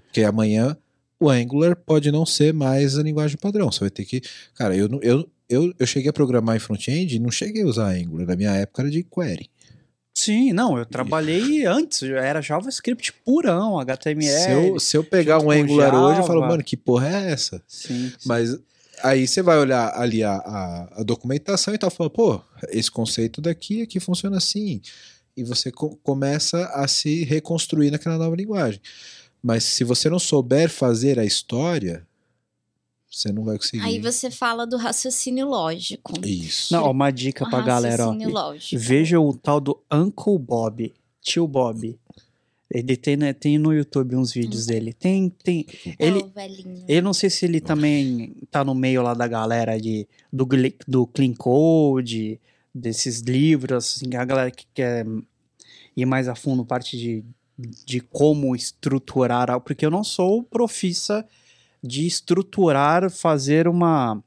Porque 0.04 0.24
amanhã 0.24 0.78
o 1.20 1.30
Angular 1.30 1.76
pode 1.76 2.12
não 2.12 2.26
ser 2.26 2.54
mais 2.54 2.98
a 2.98 3.04
linguagem 3.04 3.38
padrão. 3.38 3.72
Você 3.72 3.82
vai 3.82 3.90
ter 3.90 4.06
que. 4.06 4.22
Cara, 4.54 4.76
eu, 4.76 4.88
eu, 5.02 5.30
eu, 5.50 5.74
eu 5.80 5.88
cheguei 5.88 6.10
a 6.10 6.14
programar 6.14 6.56
em 6.56 6.60
front-end 6.60 7.16
e 7.16 7.20
não 7.20 7.32
cheguei 7.32 7.64
a 7.64 7.66
usar 7.66 7.90
Angular. 7.90 8.28
Na 8.28 8.36
minha 8.36 8.52
época 8.56 8.84
era 8.84 8.92
de 8.92 9.04
query. 9.04 9.50
Sim, 10.14 10.52
não, 10.52 10.78
eu 10.78 10.86
trabalhei 10.86 11.66
antes, 11.66 12.04
era 12.04 12.42
JavaScript 12.42 13.14
purão, 13.26 13.80
HTML. 13.80 14.28
Se 14.28 14.52
eu, 14.52 14.80
se 14.80 14.98
eu 14.98 15.04
pegar 15.04 15.40
um 15.40 15.50
Angular 15.50 15.94
hoje, 15.96 16.20
eu 16.20 16.26
falo, 16.28 16.40
Java. 16.42 16.52
mano, 16.52 16.64
que 16.64 16.76
porra 16.76 17.08
é 17.08 17.32
essa? 17.32 17.64
Sim, 17.68 18.10
sim. 18.20 18.28
Mas 18.28 18.58
aí 19.02 19.26
você 19.26 19.42
vai 19.42 19.58
olhar 19.58 19.94
ali 19.98 20.22
a, 20.24 20.34
a, 20.34 21.00
a 21.00 21.04
documentação 21.04 21.74
e 21.74 21.78
tal, 21.78 21.90
fala, 21.90 22.10
pô, 22.10 22.42
esse 22.70 22.92
conceito 22.92 23.40
daqui 23.40 23.82
aqui 23.82 24.00
funciona 24.00 24.36
assim. 24.38 24.82
E 25.38 25.44
você 25.44 25.72
co- 25.72 25.96
começa 26.04 26.66
a 26.74 26.86
se 26.88 27.24
reconstruir 27.24 27.90
naquela 27.92 28.18
nova 28.18 28.36
linguagem. 28.36 28.82
Mas 29.42 29.64
se 29.64 29.86
você 29.86 30.10
não 30.10 30.20
souber 30.20 30.70
fazer 30.70 31.18
a 31.18 31.24
história, 31.24 32.06
você 33.10 33.32
não 33.32 33.44
vai 33.44 33.58
conseguir. 33.58 33.84
Aí 33.84 34.00
você 34.00 34.30
fala 34.30 34.66
do 34.66 34.78
raciocínio 34.78 35.48
lógico. 35.48 36.14
Isso. 36.26 36.74
Não, 36.74 36.84
ó, 36.84 36.92
uma 36.92 37.12
dica 37.12 37.46
O 37.46 37.50
pra 37.50 37.62
galera, 37.62 38.04
ó. 38.04 38.08
raciocínio 38.12 38.34
lógico. 38.34 38.82
Veja 38.82 39.20
o 39.20 39.34
tal 39.36 39.60
do 39.60 39.82
Uncle 39.92 40.38
Bob, 40.38 40.94
tio 41.22 41.48
Bob. 41.48 41.98
Ele 42.72 42.96
tem, 42.96 43.18
né, 43.18 43.34
tem 43.34 43.58
no 43.58 43.74
YouTube 43.74 44.16
uns 44.16 44.32
vídeos 44.32 44.68
dele. 44.68 44.94
Tem, 44.94 45.28
tem. 45.44 45.66
É 45.98 46.06
Ele, 46.06 46.24
velhinho. 46.24 46.86
eu 46.88 47.02
não 47.02 47.14
sei 47.14 47.28
se 47.30 47.44
ele 47.46 47.60
também 47.60 48.36
tá 48.52 48.64
no 48.64 48.76
meio 48.76 49.02
lá 49.02 49.16
da 49.16 49.28
galera 49.28 49.80
de, 49.82 50.08
do, 50.32 50.48
do 50.88 51.08
Clean 51.08 51.34
Code, 51.34 52.40
desses 52.74 53.22
livros, 53.22 53.76
assim, 53.96 54.16
a 54.16 54.24
galera 54.24 54.52
que 54.52 54.68
quer 54.72 55.04
ir 55.98 56.06
mais 56.06 56.28
a 56.28 56.36
fundo 56.36 56.64
parte 56.64 56.96
de, 56.96 57.24
de 57.58 58.00
como 58.02 58.56
estruturar, 58.56 59.50
algo, 59.50 59.66
porque 59.66 59.84
eu 59.84 59.90
não 59.92 60.04
sou 60.04 60.44
profissa 60.44 61.26
de 61.84 62.06
estruturar, 62.06 63.10
fazer 63.10 63.68
uma. 63.68 64.22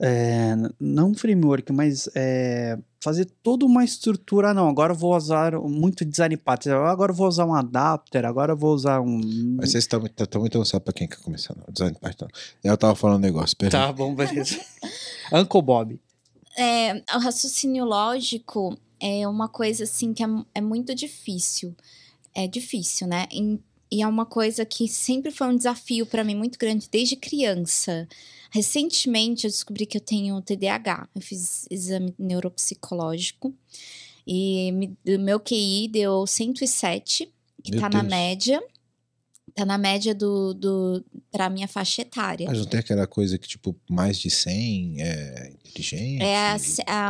é, 0.00 0.54
não 0.80 1.10
um 1.10 1.14
framework, 1.14 1.72
mas 1.72 2.08
é, 2.14 2.78
fazer 3.02 3.26
toda 3.42 3.66
uma 3.66 3.84
estrutura. 3.84 4.54
Não, 4.54 4.68
agora 4.68 4.92
eu 4.92 4.96
vou 4.96 5.14
usar 5.16 5.52
muito 5.60 6.04
design 6.04 6.36
pattern, 6.36 6.86
agora 6.88 7.12
eu 7.12 7.16
vou 7.16 7.28
usar 7.28 7.44
um 7.44 7.54
adapter, 7.54 8.24
agora 8.24 8.52
eu 8.52 8.56
vou 8.56 8.74
usar 8.74 9.00
um. 9.00 9.20
Mas 9.56 9.70
vocês 9.72 9.84
estão 9.84 10.00
muito, 10.00 10.22
estão 10.22 10.40
muito 10.40 10.56
avançados 10.56 10.84
pra 10.84 10.92
quem 10.92 11.06
quer 11.08 11.18
começar. 11.18 11.54
Não. 11.56 11.64
Design 11.70 11.96
Python. 12.00 12.28
Eu 12.64 12.76
tava 12.76 12.94
falando 12.94 13.18
um 13.18 13.20
negócio, 13.26 13.56
peraí. 13.56 13.70
Tá 13.72 13.92
bom, 13.92 14.14
beleza. 14.14 14.58
Uncle 15.32 15.62
Bob. 15.62 16.00
É, 16.56 16.94
o 17.14 17.18
raciocínio 17.18 17.84
lógico 17.84 18.76
é 18.98 19.26
uma 19.26 19.48
coisa 19.48 19.84
assim 19.84 20.12
que 20.12 20.22
é, 20.22 20.26
é 20.54 20.60
muito 20.60 20.94
difícil. 20.94 21.74
É 22.34 22.46
difícil, 22.46 23.06
né? 23.06 23.26
Em- 23.30 23.60
e 23.90 24.02
é 24.02 24.06
uma 24.06 24.24
coisa 24.26 24.64
que 24.64 24.86
sempre 24.88 25.30
foi 25.30 25.48
um 25.48 25.56
desafio 25.56 26.06
para 26.06 26.22
mim 26.24 26.34
muito 26.34 26.58
grande 26.58 26.88
desde 26.90 27.16
criança. 27.16 28.08
Recentemente 28.50 29.46
eu 29.46 29.50
descobri 29.50 29.86
que 29.86 29.96
eu 29.96 30.00
tenho 30.00 30.40
TDAH. 30.42 31.08
Eu 31.14 31.20
fiz 31.20 31.66
exame 31.70 32.14
neuropsicológico 32.18 33.54
e 34.26 34.70
me- 34.72 34.96
o 35.06 35.18
meu 35.18 35.40
QI 35.40 35.88
deu 35.88 36.26
107 36.26 37.28
que 37.62 37.72
Meu 37.72 37.80
tá 37.80 37.88
na 37.88 38.02
média. 38.02 38.62
Tá 39.54 39.64
na 39.64 39.76
média 39.78 40.14
do, 40.14 40.54
do 40.54 41.04
pra 41.30 41.50
minha 41.50 41.66
faixa 41.68 42.02
etária. 42.02 42.46
Mas 42.48 42.58
não 42.58 42.66
tem 42.66 42.80
aquela 42.80 43.06
coisa 43.06 43.36
que, 43.38 43.48
tipo, 43.48 43.74
mais 43.88 44.18
de 44.18 44.30
100 44.30 45.02
é 45.02 45.52
inteligente? 45.64 46.22
É 46.22 46.36
a- 46.36 46.58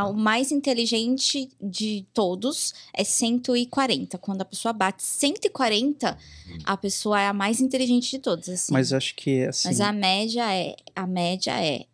a- 0.00 0.06
o 0.08 0.14
mais 0.14 0.50
inteligente 0.50 1.48
de 1.60 2.06
todos 2.14 2.72
é 2.94 3.04
140. 3.04 4.18
Quando 4.18 4.42
a 4.42 4.44
pessoa 4.44 4.72
bate 4.72 5.02
140, 5.02 6.16
a 6.64 6.76
pessoa 6.76 7.20
é 7.20 7.26
a 7.26 7.32
mais 7.32 7.60
inteligente 7.60 8.10
de 8.10 8.18
todas. 8.18 8.48
Assim. 8.48 8.72
Mas 8.72 8.92
acho 8.92 9.14
que 9.14 9.44
assim. 9.44 9.68
Mas 9.68 9.80
a 9.80 9.92
média 9.92 10.52
é 10.54 10.76
a 10.94 11.06
média 11.06 11.52
é 11.62 11.84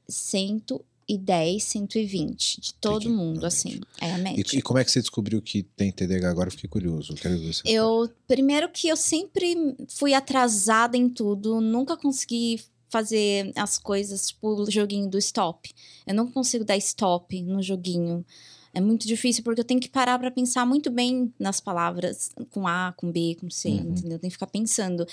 110, 1.08 1.62
120 1.64 2.60
de 2.60 2.74
todo 2.74 3.02
Entendi, 3.04 3.14
mundo, 3.14 3.46
assim. 3.46 3.80
É 4.00 4.12
a 4.12 4.18
média. 4.18 4.44
E, 4.52 4.58
e 4.58 4.62
como 4.62 4.78
é 4.78 4.84
que 4.84 4.90
você 4.90 5.00
descobriu 5.00 5.40
que 5.40 5.62
tem 5.62 5.90
TDAH 5.92 6.28
agora? 6.30 6.48
Eu 6.48 6.52
fiquei 6.52 6.68
curioso. 6.68 7.12
Eu 7.12 7.16
quero 7.16 7.38
ver 7.38 7.52
você. 7.52 7.62
Eu, 7.64 8.10
primeiro 8.26 8.68
que 8.68 8.88
eu 8.88 8.96
sempre 8.96 9.76
fui 9.88 10.14
atrasada 10.14 10.96
em 10.96 11.08
tudo, 11.08 11.60
nunca 11.60 11.96
consegui 11.96 12.60
fazer 12.88 13.52
as 13.56 13.78
coisas, 13.78 14.28
tipo 14.28 14.48
o 14.62 14.70
joguinho 14.70 15.08
do 15.08 15.18
stop. 15.18 15.72
Eu 16.06 16.14
não 16.14 16.26
consigo 16.30 16.64
dar 16.64 16.76
stop 16.76 17.40
no 17.42 17.62
joguinho. 17.62 18.24
É 18.72 18.80
muito 18.80 19.06
difícil 19.06 19.42
porque 19.42 19.60
eu 19.60 19.64
tenho 19.64 19.80
que 19.80 19.88
parar 19.88 20.18
pra 20.18 20.30
pensar 20.30 20.66
muito 20.66 20.90
bem 20.90 21.32
nas 21.38 21.60
palavras, 21.60 22.30
com 22.50 22.66
A, 22.68 22.92
com 22.96 23.10
B, 23.10 23.36
com 23.40 23.48
C, 23.48 23.68
Uhum. 23.70 23.76
entendeu? 23.90 24.12
Eu 24.12 24.18
tenho 24.18 24.30
que 24.30 24.36
ficar 24.36 24.46
pensando. 24.48 25.06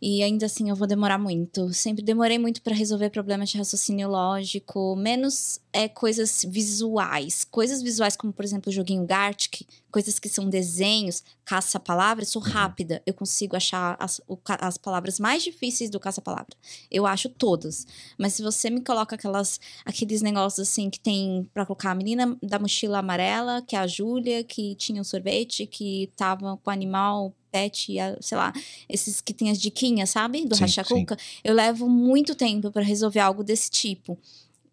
E 0.00 0.22
ainda 0.22 0.46
assim 0.46 0.68
eu 0.68 0.76
vou 0.76 0.86
demorar 0.86 1.18
muito. 1.18 1.72
Sempre 1.72 2.02
demorei 2.04 2.38
muito 2.38 2.62
pra 2.62 2.74
resolver 2.74 3.10
problemas 3.10 3.48
de 3.50 3.58
raciocínio 3.58 4.08
lógico, 4.08 4.94
menos 4.96 5.60
é 5.72 5.88
coisas 5.88 6.44
visuais. 6.48 7.44
Coisas 7.44 7.82
visuais 7.82 8.16
como, 8.16 8.32
por 8.32 8.44
exemplo, 8.44 8.70
o 8.70 8.72
joguinho 8.72 9.04
Gartic, 9.06 9.62
coisas 9.90 10.18
que 10.18 10.28
são 10.28 10.48
desenhos, 10.48 11.22
caça-palavras, 11.44 12.28
sou 12.28 12.42
Uhum. 12.42 12.48
rápida. 12.48 13.02
Eu 13.06 13.14
consigo 13.14 13.56
achar 13.56 13.96
as, 13.98 14.20
o 14.28 14.38
as 14.60 14.76
palavras 14.78 15.18
mais 15.18 15.42
difíceis 15.42 15.90
do 15.90 15.98
caça-palavra. 16.00 16.54
Eu 16.90 17.06
acho 17.06 17.28
todas. 17.28 17.86
Mas 18.18 18.34
se 18.34 18.42
você 18.42 18.68
me 18.70 18.80
coloca 18.82 19.14
aquelas, 19.16 19.58
aqueles 19.84 20.22
negócios 20.22 20.68
assim 20.68 20.90
que 20.90 21.00
tem 21.00 21.48
pra 21.54 21.64
colocar 21.66 21.90
a 21.92 21.94
menina 21.94 22.36
da 22.42 22.58
mochila 22.58 22.98
amarela, 22.98 23.62
que 23.62 23.74
é 23.76 23.78
a 23.78 23.86
Júlia, 23.86 24.44
que 24.44 24.74
tinha 24.74 25.00
um 25.00 25.04
sorvete, 25.04 25.66
que 25.66 26.10
tava 26.16 26.56
com 26.58 26.70
o 26.70 26.72
animal 26.72 27.34
pet, 27.56 27.92
e 27.92 27.98
a- 27.98 28.16
sei 28.20 28.36
lá, 28.38 28.52
esses 28.88 29.20
que 29.20 29.32
tem 29.34 29.50
as 29.50 29.58
diquinhas, 29.58 30.10
sabe? 30.10 30.44
Do 30.44 30.54
Sim, 30.54 30.62
Rachacuca. 30.62 31.16
Eu 31.42 31.54
levo 31.54 31.88
muito 31.88 32.34
tempo 32.34 32.70
pra 32.70 32.82
resolver 32.82 33.20
algo 33.20 33.42
desse 33.42 33.70
tipo. 33.70 34.18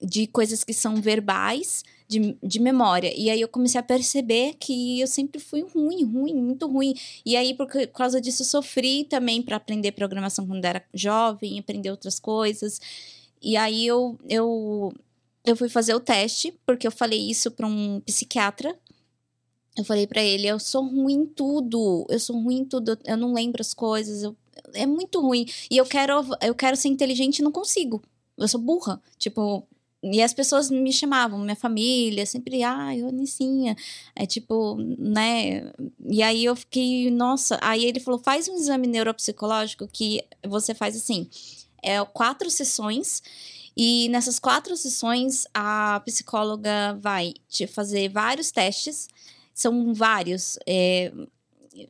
De 0.05 0.27
coisas 0.27 0.63
que 0.65 0.73
são 0.73 0.95
verbais, 0.97 1.81
de, 2.09 2.35
de 2.43 2.59
memória. 2.59 3.13
E 3.15 3.29
aí 3.29 3.39
eu 3.39 3.47
comecei 3.47 3.79
a 3.79 3.83
perceber 3.83 4.55
que 4.59 4.99
eu 4.99 5.07
sempre 5.07 5.39
fui 5.39 5.61
ruim, 5.73 6.03
ruim, 6.03 6.33
muito 6.35 6.67
ruim. 6.67 6.93
E 7.25 7.37
aí, 7.37 7.53
por, 7.53 7.67
ca- 7.67 7.87
por 7.87 7.97
causa 7.99 8.19
disso, 8.19 8.41
eu 8.41 8.45
sofri 8.45 9.05
também 9.05 9.41
para 9.41 9.55
aprender 9.55 9.93
programação 9.93 10.45
quando 10.45 10.65
era 10.65 10.83
jovem, 10.93 11.57
aprender 11.57 11.89
outras 11.89 12.19
coisas. 12.19 12.81
E 13.41 13.55
aí 13.55 13.85
eu, 13.87 14.17
eu, 14.27 14.93
eu 15.45 15.55
fui 15.55 15.69
fazer 15.69 15.93
o 15.95 15.99
teste, 16.01 16.53
porque 16.65 16.85
eu 16.85 16.91
falei 16.91 17.21
isso 17.29 17.49
para 17.51 17.65
um 17.67 18.01
psiquiatra. 18.01 18.75
Eu 19.77 19.83
falei 19.83 20.05
para 20.05 20.21
ele, 20.21 20.47
eu 20.47 20.59
sou 20.59 20.83
ruim 20.85 21.13
em 21.13 21.25
tudo, 21.25 22.05
eu 22.09 22.19
sou 22.19 22.39
ruim 22.39 22.59
em 22.59 22.65
tudo, 22.65 22.97
eu- 23.05 23.17
não 23.17 23.33
lembro 23.33 23.61
as 23.61 23.73
coisas, 23.73 24.21
eu- 24.23 24.35
é 24.73 24.85
muito 24.85 25.19
ruim. 25.19 25.45
E 25.69 25.77
eu 25.77 25.85
quero, 25.85 26.13
eu 26.41 26.53
quero 26.53 26.75
ser 26.77 26.89
inteligente 26.89 27.39
e 27.39 27.41
não 27.43 27.51
consigo. 27.51 28.01
Eu 28.37 28.47
sou 28.47 28.59
burra. 28.61 29.01
Tipo, 29.17 29.65
e 30.03 30.21
as 30.21 30.33
pessoas 30.33 30.69
me 30.69 30.91
chamavam, 30.91 31.39
minha 31.39 31.55
família, 31.55 32.25
sempre, 32.25 32.61
ai, 32.61 33.01
Onicinha. 33.03 33.75
É 34.15 34.25
tipo, 34.25 34.75
né? 34.77 35.71
E 36.05 36.21
aí 36.21 36.43
eu 36.45 36.55
fiquei, 36.55 37.09
nossa. 37.09 37.57
Aí 37.61 37.85
ele 37.85 37.99
falou: 37.99 38.19
faz 38.19 38.47
um 38.49 38.55
exame 38.55 38.85
neuropsicológico 38.87 39.87
que 39.87 40.21
você 40.45 40.73
faz 40.75 40.95
assim: 40.95 41.27
é 41.81 42.03
quatro 42.05 42.49
sessões. 42.49 43.23
E 43.75 44.07
nessas 44.09 44.37
quatro 44.39 44.75
sessões, 44.77 45.45
a 45.53 45.99
psicóloga 46.05 46.97
vai 47.01 47.33
te 47.49 47.65
fazer 47.65 48.09
vários 48.09 48.51
testes. 48.51 49.07
São 49.53 49.93
vários. 49.93 50.57
é, 50.67 51.11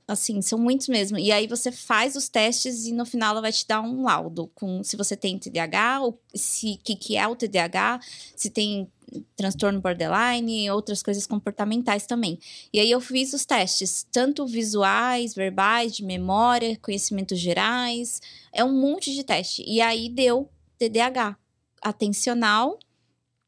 assim, 0.08 0.42
são 0.42 0.58
muitos 0.58 0.88
mesmo. 0.88 1.18
E 1.18 1.32
aí 1.32 1.48
você 1.48 1.72
faz 1.72 2.16
os 2.16 2.30
testes 2.30 2.86
e 2.86 2.94
no 2.94 3.06
final 3.06 3.32
ela 3.32 3.42
vai 3.42 3.52
te 3.52 3.68
dar 3.68 3.82
um 3.82 4.04
laudo 4.04 4.50
com 4.56 4.84
se 4.84 4.96
você 4.96 5.16
tem 5.16 5.38
TDAH, 5.38 6.02
ou 6.02 6.20
se 6.34 6.80
que, 6.84 6.96
que 6.96 7.18
é 7.18 7.28
o 7.28 7.36
TDAH, 7.36 8.00
se 8.36 8.50
tem 8.50 8.88
transtorno 9.36 9.80
borderline, 9.80 10.70
outras 10.72 11.04
coisas 11.04 11.28
comportamentais 11.28 12.08
também. 12.08 12.40
E 12.72 12.80
aí 12.80 12.90
eu 12.90 13.00
fiz 13.00 13.34
os 13.34 13.46
testes, 13.46 14.08
tanto 14.12 14.46
visuais, 14.46 15.36
verbais, 15.36 15.96
de 15.96 16.04
memória, 16.04 16.78
conhecimentos 16.82 17.40
gerais, 17.40 18.22
é 18.52 18.64
um 18.64 18.74
monte 18.74 19.14
de 19.14 19.24
teste. 19.24 19.64
E 19.68 19.82
aí 19.82 20.10
deu 20.10 20.50
TDAH, 20.78 21.38
atencional 21.82 22.80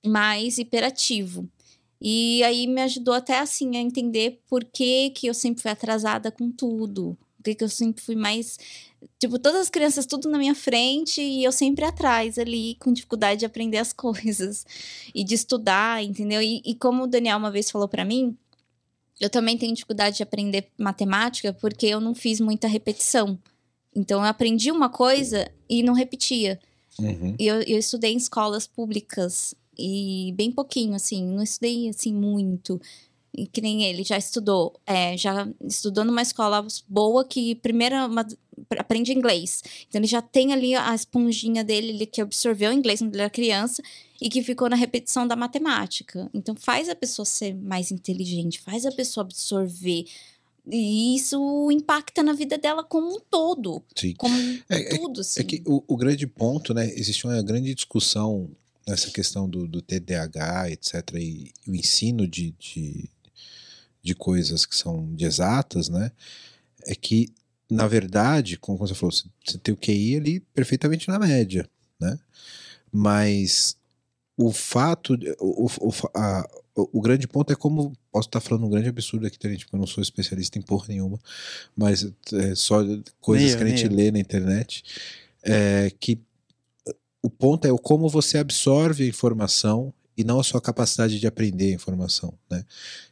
mais 0.06 0.60
hiperativo. 0.60 1.50
E 2.02 2.44
aí 2.44 2.68
me 2.68 2.82
ajudou 2.82 3.14
até 3.14 3.40
assim 3.40 3.78
a 3.78 3.80
entender 3.80 4.42
por 4.48 4.64
que, 4.64 5.10
que 5.12 5.28
eu 5.28 5.34
sempre 5.34 5.62
fui 5.62 5.72
atrasada 5.72 6.32
com 6.32 6.52
tudo. 6.52 7.18
Por 7.38 7.44
que, 7.44 7.56
que 7.56 7.64
eu 7.64 7.70
sempre 7.70 8.04
fui 8.04 8.16
mais. 8.16 8.58
Tipo, 9.20 9.40
todas 9.40 9.62
as 9.62 9.70
crianças 9.70 10.06
tudo 10.06 10.30
na 10.30 10.38
minha 10.38 10.56
frente 10.56 11.22
e 11.22 11.44
eu 11.44 11.52
sempre 11.52 11.86
atrás 11.86 12.38
ali, 12.38 12.76
com 12.80 12.92
dificuldade 12.92 13.42
de 13.42 13.46
aprender 13.46 13.78
as 13.78 13.92
coisas 13.94 14.66
e 15.14 15.24
de 15.24 15.36
estudar, 15.36 16.04
entendeu? 16.04 16.42
E, 16.42 16.62
e 16.66 16.76
como 16.76 17.04
o 17.04 17.08
Daniel 17.08 17.38
uma 17.38 17.52
vez 17.52 17.72
falou 17.72 17.88
para 17.88 18.04
mim, 18.04 18.36
eu 19.20 19.30
também 19.30 19.58
tenho 19.58 19.74
dificuldade 19.74 20.18
de 20.18 20.24
aprender 20.24 20.68
matemática 20.78 21.54
porque 21.54 21.86
eu 21.86 22.00
não 22.00 22.14
fiz 22.14 22.40
muita 22.40 22.68
repetição. 22.68 23.40
Então 23.96 24.20
eu 24.20 24.26
aprendi 24.26 24.72
uma 24.72 24.90
coisa 24.90 25.50
e 25.70 25.82
não 25.82 25.94
repetia. 25.94 26.60
Uhum. 27.00 27.36
E 27.40 27.48
eu, 27.48 27.62
eu 27.62 27.78
estudei 27.78 28.14
em 28.14 28.18
escolas 28.18 28.68
públicas 28.68 29.56
e 29.78 30.34
bem 30.36 30.52
pouquinho, 30.52 30.94
assim, 30.96 31.24
não 31.26 31.44
estudei 31.44 31.90
assim 31.90 32.14
muito. 32.14 32.80
E 33.38 33.46
que 33.48 33.60
nem 33.60 33.84
ele 33.84 34.02
já 34.04 34.18
estudou, 34.18 34.74
é, 34.86 35.18
já 35.18 35.46
estudou 35.68 36.06
numa 36.06 36.22
escola 36.22 36.66
boa 36.88 37.26
que 37.26 37.56
primeiro 37.56 37.94
uma- 38.06 38.26
aprende 38.78 39.12
inglês. 39.12 39.62
Então 39.90 40.00
ele 40.00 40.08
já 40.08 40.22
tem 40.22 40.54
ali 40.54 40.74
a 40.74 40.96
esponjinha 40.96 41.62
dele 41.62 41.90
ele 41.90 42.06
que 42.06 42.22
absorveu 42.22 42.70
o 42.72 42.74
inglês 42.74 43.00
quando 43.00 43.14
ele 43.14 43.22
era 43.24 43.30
criança 43.30 43.84
e 44.22 44.30
que 44.30 44.42
ficou 44.42 44.70
na 44.70 44.78
repetição 44.78 45.28
da 45.28 45.36
matemática. 45.36 46.30
Então 46.34 46.56
faz 46.56 46.88
a 46.88 46.96
pessoa 46.96 47.26
ser 47.26 47.54
mais 47.54 47.92
inteligente, 47.92 48.62
faz 48.62 48.86
a 48.86 48.92
pessoa 48.92 49.26
absorver. 49.26 50.06
E 50.72 51.16
isso 51.18 51.70
impacta 51.72 52.24
na 52.24 52.32
vida 52.32 52.58
dela 52.58 52.84
como 52.86 53.18
um 53.18 53.20
todo, 53.30 53.84
Sim. 53.96 54.14
como 54.18 54.34
É- 54.70 54.96
tudo, 54.96 55.20
assim. 55.22 55.42
É 55.42 55.44
que 55.44 55.62
o, 55.66 55.84
o 55.88 55.98
grande 55.98 56.26
ponto, 56.26 56.74
né? 56.74 56.90
Existe 56.96 57.28
uma 57.28 57.40
grande 57.44 57.76
discussão 57.76 58.50
nessa 58.88 59.10
questão 59.12 59.50
do, 59.50 59.68
do 59.68 59.82
TDAH, 59.82 60.72
etc., 60.72 61.14
e 61.16 61.52
o 61.68 61.76
ensino 61.76 62.28
de, 62.28 62.52
de, 62.60 63.10
de 64.04 64.16
coisas 64.16 64.66
que 64.66 64.76
são 64.76 65.14
de 65.16 65.26
exatas, 65.26 65.90
né? 65.90 66.12
É 66.86 66.94
que, 66.96 67.30
na 67.70 67.88
verdade, 67.88 68.58
como 68.58 68.78
você 68.78 68.94
falou, 68.94 69.12
você, 69.12 69.58
tem 69.58 69.74
o 69.74 69.78
QI 69.78 70.18
ali 70.18 70.40
perfeitamente 70.40 71.08
na 71.08 71.18
média, 71.18 71.68
né? 72.00 72.20
Mas 72.92 73.76
o 74.38 74.52
fato, 74.52 75.18
o, 75.40 75.66
o, 75.66 75.92
a- 76.14 76.48
o- 76.76 77.02
grande 77.02 77.28
ponto 77.28 77.52
é 77.52 77.56
como. 77.56 77.94
Posso 78.12 78.28
estar 78.28 78.40
falando 78.42 78.66
um 78.66 78.70
grande 78.70 78.90
absurdo 78.90 79.26
aqui, 79.26 79.38
gente, 79.42 79.66
porque 79.66 79.76
eu 79.76 79.80
não 79.80 79.88
sou 79.88 80.02
especialista 80.02 80.58
em 80.58 80.62
porra 80.62 80.86
nenhuma, 80.90 81.20
mas 81.76 82.10
é 82.34 82.54
só 82.56 82.78
coisas 83.20 83.56
Nem 83.56 83.58
que 83.58 83.64
a 83.64 83.68
gente 83.68 83.86
eu. 83.86 83.92
lê 83.92 84.12
na 84.12 84.20
internet. 84.20 84.84
É, 85.44 85.92
que 86.00 86.20
o 87.26 87.30
ponto 87.30 87.66
é 87.66 87.72
o 87.72 87.78
como 87.80 88.08
você 88.08 88.38
absorve 88.38 89.04
a 89.04 89.08
informação 89.08 89.92
e 90.16 90.24
não 90.24 90.40
a 90.40 90.44
sua 90.44 90.62
capacidade 90.62 91.20
de 91.20 91.26
aprender 91.26 91.72
a 91.72 91.76
informação, 91.76 92.32
né? 92.48 92.64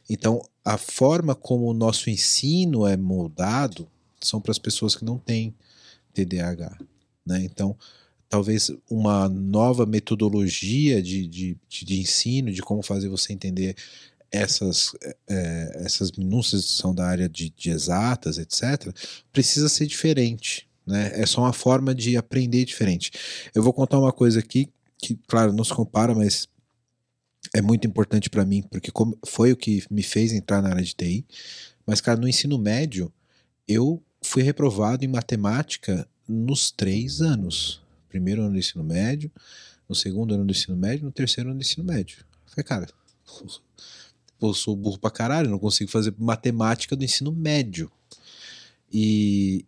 Então, 0.08 0.40
a 0.64 0.78
forma 0.78 1.34
como 1.34 1.66
o 1.66 1.74
nosso 1.74 2.08
ensino 2.08 2.86
é 2.86 2.96
moldado 2.96 3.88
são 4.20 4.40
para 4.40 4.52
as 4.52 4.58
pessoas 4.58 4.94
que 4.94 5.04
não 5.04 5.18
têm 5.18 5.52
TDAH, 6.12 6.78
né? 7.26 7.42
Então, 7.42 7.76
talvez 8.28 8.70
uma 8.88 9.28
nova 9.28 9.84
metodologia 9.84 11.02
de, 11.02 11.26
de, 11.26 11.56
de, 11.68 12.00
ensino, 12.00 12.52
de 12.52 12.62
como 12.62 12.82
fazer 12.82 13.08
você 13.08 13.32
entender 13.32 13.74
essas, 14.30 14.92
eh, 15.28 15.72
essas 15.84 16.12
minúcias 16.12 16.62
que 16.62 16.70
são 16.70 16.94
da 16.94 17.04
área 17.04 17.28
de, 17.28 17.50
de 17.50 17.70
exatas, 17.70 18.38
etc., 18.38 18.94
precisa 19.32 19.68
ser 19.68 19.86
diferente. 19.86 20.68
Né? 20.86 21.12
É 21.14 21.26
só 21.26 21.40
uma 21.40 21.52
forma 21.52 21.94
de 21.94 22.16
aprender 22.16 22.64
diferente. 22.64 23.10
Eu 23.54 23.62
vou 23.62 23.72
contar 23.72 23.98
uma 23.98 24.12
coisa 24.12 24.40
aqui 24.40 24.68
que, 24.98 25.18
claro, 25.26 25.52
não 25.52 25.64
se 25.64 25.72
compara, 25.72 26.14
mas 26.14 26.48
é 27.54 27.60
muito 27.60 27.86
importante 27.86 28.30
para 28.30 28.44
mim, 28.44 28.62
porque 28.62 28.90
foi 29.26 29.52
o 29.52 29.56
que 29.56 29.84
me 29.90 30.02
fez 30.02 30.32
entrar 30.32 30.62
na 30.62 30.70
área 30.70 30.82
de 30.82 30.94
TI. 30.94 31.26
Mas, 31.86 32.00
cara, 32.00 32.18
no 32.18 32.28
ensino 32.28 32.58
médio, 32.58 33.12
eu 33.68 34.02
fui 34.22 34.42
reprovado 34.42 35.04
em 35.04 35.08
matemática 35.08 36.08
nos 36.26 36.70
três 36.70 37.20
anos. 37.20 37.82
Primeiro 38.08 38.42
ano 38.42 38.52
do 38.52 38.58
ensino 38.58 38.82
médio, 38.82 39.30
no 39.88 39.94
segundo 39.94 40.34
ano 40.34 40.44
do 40.44 40.50
ensino 40.50 40.76
médio, 40.76 41.04
no 41.04 41.12
terceiro 41.12 41.50
ano 41.50 41.58
do 41.58 41.62
ensino 41.62 41.84
médio. 41.84 42.18
Eu 42.46 42.50
falei, 42.50 42.64
cara, 42.64 42.86
eu 44.40 44.54
sou 44.54 44.74
burro 44.74 44.98
pra 44.98 45.10
caralho, 45.10 45.50
não 45.50 45.58
consigo 45.58 45.90
fazer 45.90 46.14
matemática 46.18 46.96
do 46.96 47.04
ensino 47.04 47.32
médio. 47.32 47.90
E 48.92 49.66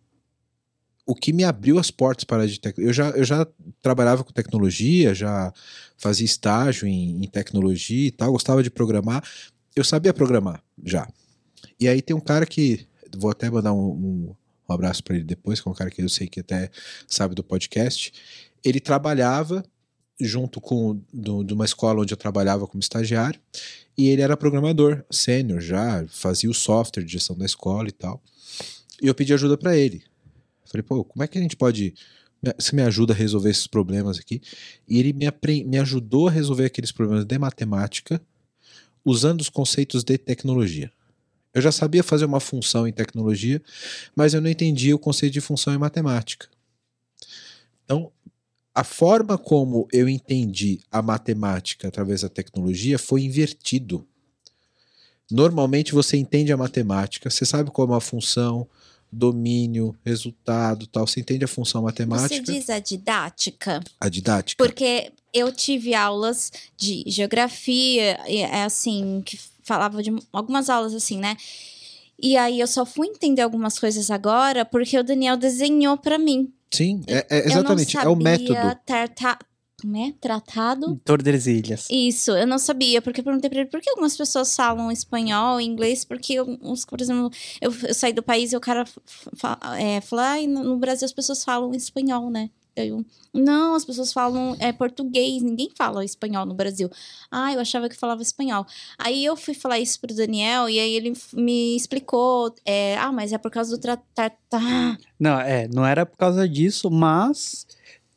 o 1.07 1.15
que 1.15 1.31
me 1.31 1.45
abriu 1.45 1.79
as 1.79 1.89
portas 1.89 2.25
para 2.25 2.43
a 2.43 2.45
de 2.45 2.59
tecnologia. 2.59 2.89
Eu 2.89 2.93
já, 2.93 3.09
eu 3.11 3.23
já 3.23 3.47
trabalhava 3.81 4.25
com 4.25 4.33
tecnologia, 4.33 5.15
já 5.15 5.53
fazia 5.97 6.25
estágio 6.25 6.85
em, 6.85 7.23
em 7.23 7.27
tecnologia 7.27 8.07
e 8.07 8.11
tal, 8.11 8.33
gostava 8.33 8.61
de 8.61 8.69
programar. 8.69 9.23
Eu 9.73 9.85
sabia 9.85 10.13
programar 10.13 10.61
já. 10.83 11.07
E 11.79 11.87
aí 11.87 12.01
tem 12.01 12.15
um 12.15 12.19
cara 12.19 12.45
que. 12.45 12.85
Vou 13.17 13.31
até 13.31 13.49
mandar 13.49 13.73
um, 13.73 13.87
um, 13.87 14.35
um 14.69 14.73
abraço 14.73 15.01
para 15.01 15.15
ele 15.15 15.23
depois, 15.23 15.61
que 15.61 15.67
é 15.67 15.71
um 15.71 15.73
cara 15.73 15.89
que 15.89 16.01
eu 16.01 16.09
sei 16.09 16.27
que 16.27 16.41
até 16.41 16.69
sabe 17.07 17.33
do 17.33 17.43
podcast. 17.43 18.11
Ele 18.63 18.81
trabalhava 18.81 19.63
junto 20.19 20.59
com 20.59 20.99
do, 21.13 21.43
de 21.43 21.53
uma 21.53 21.63
escola 21.63 22.01
onde 22.01 22.13
eu 22.13 22.17
trabalhava 22.17 22.67
como 22.67 22.81
estagiário 22.81 23.39
e 23.97 24.09
ele 24.09 24.21
era 24.21 24.35
programador 24.35 25.05
sênior 25.11 25.61
já 25.61 26.03
fazia 26.09 26.49
o 26.49 26.55
software 26.55 27.03
de 27.03 27.11
gestão 27.11 27.37
da 27.37 27.45
escola 27.45 27.87
e 27.87 27.91
tal 27.91 28.19
e 28.99 29.07
eu 29.07 29.13
pedi 29.13 29.31
ajuda 29.31 29.55
para 29.55 29.77
ele 29.77 30.01
falei 30.67 30.83
pô 30.83 31.03
como 31.03 31.23
é 31.23 31.27
que 31.27 31.37
a 31.37 31.41
gente 31.41 31.55
pode 31.55 31.93
você 32.57 32.75
me 32.75 32.83
ajuda 32.83 33.13
a 33.13 33.15
resolver 33.15 33.49
esses 33.49 33.65
problemas 33.65 34.19
aqui? 34.19 34.41
E 34.87 34.99
ele 34.99 35.11
me, 35.11 35.25
me 35.65 35.79
ajudou 35.79 36.27
a 36.27 36.31
resolver 36.31 36.65
aqueles 36.65 36.91
problemas 36.91 37.25
de 37.25 37.37
matemática 37.37 38.21
usando 39.03 39.41
os 39.41 39.49
conceitos 39.49 40.03
de 40.03 40.17
tecnologia. 40.19 40.91
Eu 41.51 41.61
já 41.61 41.71
sabia 41.71 42.03
fazer 42.03 42.25
uma 42.25 42.39
função 42.39 42.87
em 42.87 42.93
tecnologia 42.93 43.61
mas 44.15 44.33
eu 44.33 44.41
não 44.41 44.49
entendia 44.49 44.95
o 44.95 44.99
conceito 44.99 45.33
de 45.33 45.41
função 45.41 45.73
em 45.73 45.77
matemática. 45.77 46.47
Então 47.83 48.11
a 48.77 48.83
forma 48.83 49.39
como 49.39 49.87
eu 49.91 50.07
entendi 50.07 50.79
a 50.91 51.01
matemática 51.01 51.87
através 51.87 52.21
da 52.21 52.29
tecnologia 52.29 52.99
foi 52.99 53.23
invertido. 53.23 54.07
Normalmente 55.31 55.93
você 55.93 56.15
entende 56.15 56.53
a 56.53 56.57
matemática, 56.57 57.27
você 57.27 57.43
sabe 57.43 57.71
como 57.71 57.95
a 57.95 57.99
função, 57.99 58.69
domínio, 59.11 59.95
resultado, 60.05 60.87
tal, 60.87 61.07
você 61.07 61.19
entende 61.19 61.45
a 61.45 61.47
função 61.47 61.83
matemática. 61.83 62.35
Você 62.35 62.41
diz 62.41 62.69
a 62.69 62.79
didática? 62.79 63.81
A 63.99 64.09
didática. 64.09 64.63
Porque 64.63 65.11
eu 65.33 65.51
tive 65.51 65.93
aulas 65.93 66.51
de 66.75 67.03
geografia, 67.07 68.19
é 68.27 68.63
assim, 68.63 69.21
que 69.25 69.39
falava 69.63 70.01
de 70.01 70.13
algumas 70.31 70.69
aulas 70.69 70.93
assim, 70.93 71.19
né? 71.19 71.35
E 72.19 72.35
aí 72.35 72.59
eu 72.59 72.67
só 72.67 72.85
fui 72.85 73.07
entender 73.07 73.41
algumas 73.41 73.77
coisas 73.77 74.09
agora 74.09 74.65
porque 74.65 74.97
o 74.97 75.03
Daniel 75.03 75.37
desenhou 75.37 75.97
para 75.97 76.17
mim. 76.17 76.51
Sim, 76.71 77.01
é, 77.07 77.25
é 77.29 77.47
exatamente, 77.47 77.97
é 77.97 78.07
o 78.07 78.15
método. 78.15 78.77
Tarta, 78.85 79.37
como 79.79 79.95
é? 79.95 80.13
Tratado? 80.19 80.99
Tordesilhas. 81.05 81.87
Isso, 81.89 82.31
eu 82.31 82.47
não 82.47 82.57
sabia, 82.57 83.01
porque 83.01 83.21
eu 83.21 83.23
perguntei 83.23 83.49
pra 83.49 83.59
ele 83.59 83.69
por 83.69 83.79
que 83.79 83.89
algumas 83.89 84.17
pessoas 84.17 84.55
falam 84.55 84.91
espanhol, 84.91 85.61
inglês, 85.61 86.03
porque, 86.03 86.41
uns, 86.41 86.83
por 86.83 86.99
exemplo, 86.99 87.29
eu, 87.61 87.71
eu 87.87 87.93
saí 87.93 88.11
do 88.11 88.23
país 88.23 88.53
e 88.53 88.57
o 88.57 88.59
cara 88.59 88.85
é, 89.79 90.01
falou, 90.01 90.25
ah, 90.25 90.47
no, 90.47 90.63
no 90.63 90.77
Brasil 90.77 91.05
as 91.05 91.13
pessoas 91.13 91.43
falam 91.43 91.73
espanhol, 91.75 92.31
né? 92.31 92.49
Eu, 92.75 93.03
não, 93.33 93.73
as 93.73 93.83
pessoas 93.83 94.13
falam 94.13 94.55
é, 94.59 94.71
português, 94.71 95.41
ninguém 95.41 95.69
fala 95.75 96.05
espanhol 96.05 96.45
no 96.45 96.53
Brasil. 96.53 96.89
Ah, 97.29 97.51
eu 97.51 97.59
achava 97.59 97.89
que 97.89 97.95
falava 97.95 98.21
espanhol. 98.21 98.65
Aí 98.99 99.25
eu 99.25 99.35
fui 99.35 99.55
falar 99.55 99.79
isso 99.79 99.99
pro 99.99 100.15
Daniel 100.15 100.69
e 100.69 100.79
aí 100.79 100.93
ele 100.93 101.13
me 101.33 101.75
explicou. 101.75 102.53
É, 102.63 102.95
ah, 102.97 103.11
mas 103.11 103.33
é 103.33 103.37
por 103.37 103.49
causa 103.49 103.75
do 103.75 103.81
tratar. 103.81 104.97
Não, 105.19 105.39
é, 105.39 105.67
não 105.67 105.83
era 105.85 106.05
por 106.05 106.17
causa 106.17 106.47
disso, 106.47 106.91
mas 106.91 107.65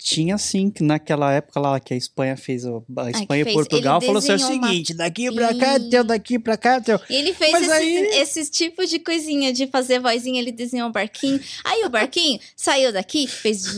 tinha 0.03 0.39
sim, 0.39 0.71
que 0.71 0.83
naquela 0.83 1.33
época 1.33 1.61
lá 1.61 1.79
que 1.79 1.93
a 1.93 1.97
Espanha 1.97 2.37
fez, 2.37 2.65
a 2.65 3.11
Espanha 3.11 3.43
e 3.43 3.53
Portugal, 3.53 4.01
falou 4.01 4.19
assim: 4.19 4.33
é 4.33 4.35
o 4.35 4.39
seguinte, 4.39 4.95
daqui 4.95 5.31
pra 5.33 5.55
cá, 5.55 5.79
teu, 5.79 6.03
daqui 6.03 6.39
pra 6.39 6.57
cá, 6.57 6.81
teu. 6.81 6.99
E 7.09 7.15
ele 7.15 7.35
fez 7.35 7.55
esses, 7.55 7.71
aí... 7.71 7.97
esses, 8.15 8.51
tipos 8.51 8.89
de 8.89 8.99
coisinha, 8.99 9.53
de 9.53 9.67
fazer 9.67 10.01
vozinha, 10.01 10.41
ele 10.41 10.53
desenhou 10.53 10.89
um 10.89 10.93
barquinho. 10.93 11.39
Aí 11.65 11.85
o 11.85 11.91
barquinho 11.91 12.41
saiu 12.57 12.93
daqui, 12.93 13.27
fez. 13.27 13.67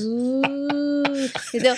Entendeu? 1.49 1.77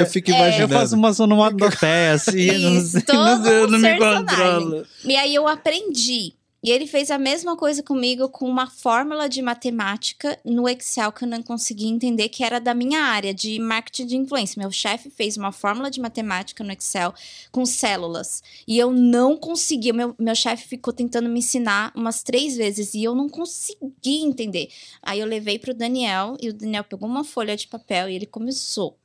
eu 0.00 0.06
fico 0.06 0.30
imaginando. 0.30 0.74
Eu 0.74 0.78
faço 0.78 0.94
uma 0.94 1.10
onomatopeia 1.18 2.12
assim, 2.12 2.76
Isso, 2.78 3.02
não, 3.08 3.38
não, 3.38 3.66
não 3.66 3.78
me 3.78 3.98
controlo. 3.98 4.86
E 5.04 5.16
aí 5.16 5.34
eu 5.34 5.46
aprendi 5.48 6.37
e 6.62 6.70
ele 6.70 6.86
fez 6.86 7.10
a 7.10 7.18
mesma 7.18 7.56
coisa 7.56 7.82
comigo 7.82 8.28
com 8.28 8.48
uma 8.48 8.68
fórmula 8.68 9.28
de 9.28 9.40
matemática 9.40 10.38
no 10.44 10.68
Excel 10.68 11.12
que 11.12 11.22
eu 11.22 11.28
não 11.28 11.40
conseguia 11.40 11.88
entender, 11.88 12.28
que 12.28 12.42
era 12.42 12.58
da 12.58 12.74
minha 12.74 13.00
área 13.00 13.32
de 13.32 13.60
marketing 13.60 14.06
de 14.06 14.16
influência. 14.16 14.60
Meu 14.60 14.72
chefe 14.72 15.08
fez 15.08 15.36
uma 15.36 15.52
fórmula 15.52 15.88
de 15.88 16.00
matemática 16.00 16.64
no 16.64 16.72
Excel 16.72 17.14
com 17.52 17.64
células. 17.64 18.42
E 18.66 18.76
eu 18.76 18.90
não 18.90 19.36
conseguia. 19.36 19.92
Meu, 19.92 20.16
meu 20.18 20.34
chefe 20.34 20.66
ficou 20.66 20.92
tentando 20.92 21.28
me 21.28 21.38
ensinar 21.38 21.92
umas 21.94 22.24
três 22.24 22.56
vezes 22.56 22.92
e 22.92 23.04
eu 23.04 23.14
não 23.14 23.28
conseguia 23.28 24.26
entender. 24.26 24.68
Aí 25.00 25.20
eu 25.20 25.26
levei 25.26 25.60
para 25.60 25.70
o 25.70 25.74
Daniel 25.74 26.36
e 26.40 26.48
o 26.48 26.52
Daniel 26.52 26.82
pegou 26.82 27.08
uma 27.08 27.22
folha 27.22 27.56
de 27.56 27.68
papel 27.68 28.08
e 28.08 28.16
ele 28.16 28.26
começou. 28.26 28.98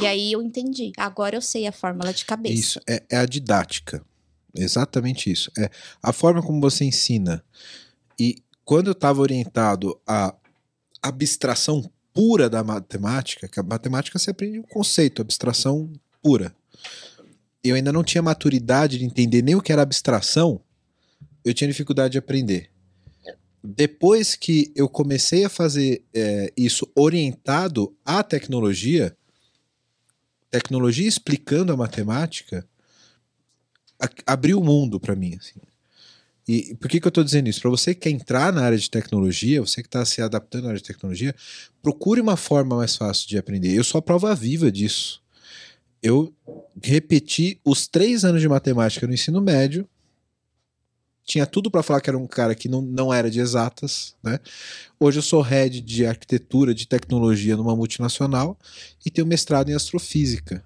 E 0.00 0.06
aí 0.06 0.32
eu 0.32 0.40
entendi. 0.40 0.92
Agora 0.96 1.36
eu 1.36 1.42
sei 1.42 1.66
a 1.66 1.72
fórmula 1.72 2.12
de 2.12 2.24
cabeça. 2.24 2.54
Isso, 2.54 2.80
é, 2.88 3.02
é 3.10 3.16
a 3.16 3.26
didática. 3.26 4.04
Exatamente 4.54 5.30
isso. 5.30 5.50
É 5.58 5.70
a 6.02 6.12
forma 6.12 6.42
como 6.42 6.60
você 6.60 6.84
ensina. 6.84 7.42
E 8.18 8.42
quando 8.64 8.88
eu 8.88 8.92
estava 8.92 9.20
orientado 9.20 9.98
à 10.06 10.34
abstração 11.02 11.90
pura 12.12 12.48
da 12.48 12.62
matemática, 12.62 13.48
que 13.48 13.58
a 13.58 13.62
matemática 13.62 14.18
você 14.18 14.30
aprende 14.30 14.58
um 14.58 14.62
conceito, 14.62 15.22
abstração 15.22 15.90
pura. 16.22 16.54
Eu 17.64 17.74
ainda 17.74 17.92
não 17.92 18.04
tinha 18.04 18.22
maturidade 18.22 18.98
de 18.98 19.04
entender 19.04 19.42
nem 19.42 19.54
o 19.54 19.62
que 19.62 19.72
era 19.72 19.82
abstração, 19.82 20.60
eu 21.44 21.54
tinha 21.54 21.68
dificuldade 21.68 22.12
de 22.12 22.18
aprender. 22.18 22.70
Depois 23.64 24.34
que 24.34 24.72
eu 24.74 24.88
comecei 24.88 25.44
a 25.44 25.48
fazer 25.48 26.04
é, 26.12 26.52
isso 26.56 26.90
orientado 26.96 27.96
à 28.04 28.22
tecnologia, 28.22 29.16
tecnologia 30.50 31.06
explicando 31.08 31.72
a 31.72 31.76
matemática, 31.76 32.66
abriu 34.26 34.58
o 34.58 34.64
mundo 34.64 34.98
para 34.98 35.14
mim. 35.14 35.36
Assim. 35.38 35.60
E 36.46 36.74
por 36.74 36.88
que, 36.88 37.00
que 37.00 37.06
eu 37.06 37.10
estou 37.10 37.22
dizendo 37.22 37.48
isso? 37.48 37.60
Para 37.60 37.70
você 37.70 37.94
que 37.94 38.02
quer 38.02 38.10
entrar 38.10 38.52
na 38.52 38.62
área 38.62 38.78
de 38.78 38.90
tecnologia, 38.90 39.60
você 39.60 39.80
que 39.80 39.88
está 39.88 40.04
se 40.04 40.20
adaptando 40.20 40.64
à 40.64 40.68
área 40.68 40.80
de 40.80 40.86
tecnologia, 40.86 41.34
procure 41.80 42.20
uma 42.20 42.36
forma 42.36 42.76
mais 42.76 42.96
fácil 42.96 43.28
de 43.28 43.38
aprender. 43.38 43.72
Eu 43.72 43.84
sou 43.84 43.98
a 43.98 44.02
prova 44.02 44.34
viva 44.34 44.70
disso. 44.70 45.22
Eu 46.02 46.34
repeti 46.82 47.60
os 47.64 47.86
três 47.86 48.24
anos 48.24 48.40
de 48.40 48.48
matemática 48.48 49.06
no 49.06 49.14
ensino 49.14 49.40
médio. 49.40 49.88
Tinha 51.24 51.46
tudo 51.46 51.70
para 51.70 51.84
falar 51.84 52.00
que 52.00 52.10
era 52.10 52.18
um 52.18 52.26
cara 52.26 52.52
que 52.56 52.68
não, 52.68 52.82
não 52.82 53.14
era 53.14 53.30
de 53.30 53.38
exatas, 53.38 54.16
né? 54.20 54.40
Hoje 54.98 55.20
eu 55.20 55.22
sou 55.22 55.40
head 55.40 55.80
de 55.80 56.04
arquitetura 56.04 56.74
de 56.74 56.88
tecnologia 56.88 57.56
numa 57.56 57.76
multinacional 57.76 58.58
e 59.06 59.10
tenho 59.10 59.24
mestrado 59.24 59.70
em 59.70 59.74
astrofísica. 59.74 60.64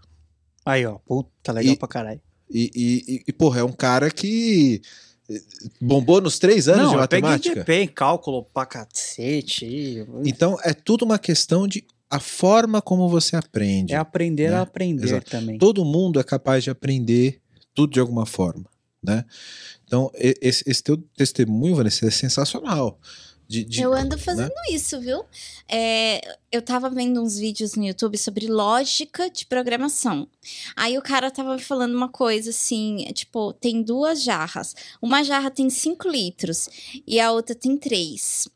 Aí, 0.64 0.86
ó, 0.86 0.94
puta, 0.98 1.52
legal 1.52 1.74
e, 1.74 1.76
pra 1.76 1.86
caralho. 1.86 2.20
E, 2.50 2.70
e, 2.74 3.24
e, 3.26 3.32
porra, 3.32 3.60
é 3.60 3.64
um 3.64 3.72
cara 3.72 4.10
que 4.10 4.80
eh, 5.28 5.40
bombou 5.80 6.20
nos 6.20 6.38
três 6.38 6.68
anos 6.68 6.84
Não, 6.84 6.90
de 6.90 6.96
matemática. 6.96 7.64
Não, 7.66 7.74
em 7.74 7.88
cálculo 7.88 8.44
pra 8.54 8.64
cacete. 8.64 10.06
Então, 10.24 10.56
é 10.62 10.72
tudo 10.72 11.04
uma 11.04 11.18
questão 11.18 11.66
de 11.66 11.84
a 12.08 12.20
forma 12.20 12.80
como 12.80 13.08
você 13.08 13.36
aprende. 13.36 13.92
É 13.92 13.96
aprender 13.96 14.50
né? 14.50 14.56
a 14.56 14.62
aprender 14.62 15.06
Exato. 15.06 15.30
também. 15.30 15.58
Todo 15.58 15.84
mundo 15.84 16.20
é 16.20 16.24
capaz 16.24 16.62
de 16.62 16.70
aprender 16.70 17.40
tudo 17.74 17.92
de 17.92 18.00
alguma 18.00 18.24
forma, 18.24 18.64
né? 19.02 19.24
Então, 19.84 20.10
esse, 20.14 20.64
esse 20.66 20.82
teu 20.82 20.96
testemunho, 21.16 21.74
Vanessa, 21.74 22.06
é 22.06 22.10
sensacional. 22.10 22.98
De, 23.48 23.62
de, 23.62 23.80
eu 23.80 23.92
ando 23.92 24.18
fazendo 24.18 24.48
né? 24.48 24.62
isso, 24.70 25.00
viu? 25.00 25.24
É, 25.68 26.36
eu 26.50 26.60
tava 26.60 26.90
vendo 26.90 27.22
uns 27.22 27.38
vídeos 27.38 27.74
no 27.74 27.86
YouTube 27.86 28.18
sobre 28.18 28.48
lógica 28.48 29.30
de 29.30 29.46
programação. 29.46 30.26
Aí 30.74 30.98
o 30.98 31.02
cara 31.02 31.30
tava 31.30 31.56
falando 31.58 31.94
uma 31.94 32.08
coisa 32.08 32.50
assim: 32.50 33.04
tipo, 33.12 33.52
tem 33.52 33.82
duas 33.82 34.22
jarras. 34.22 34.74
Uma 35.00 35.22
jarra 35.22 35.50
tem 35.50 35.70
5 35.70 36.08
litros 36.08 36.68
e 37.06 37.20
a 37.20 37.30
outra 37.30 37.54
tem 37.54 37.76
3. 37.76 38.48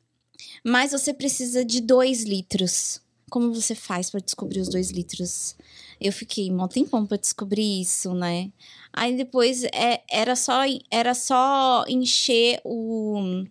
Mas 0.64 0.91
você 0.91 1.14
precisa 1.14 1.64
de 1.64 1.80
2 1.80 2.24
litros. 2.24 3.01
Como 3.30 3.55
você 3.55 3.76
faz 3.76 4.11
para 4.11 4.20
descobrir 4.20 4.61
os 4.61 4.68
2 4.68 4.91
litros? 4.91 5.55
Eu 6.01 6.12
fiquei 6.12 6.51
um 6.51 6.66
tempão 6.66 7.07
para 7.07 7.16
descobrir 7.16 7.80
isso, 7.80 8.12
né? 8.12 8.51
Aí 8.93 9.16
depois 9.16 9.62
é, 9.64 10.03
era, 10.11 10.34
só, 10.34 10.62
era 10.91 11.14
só 11.14 11.84
encher 11.86 12.61
o 12.64 13.45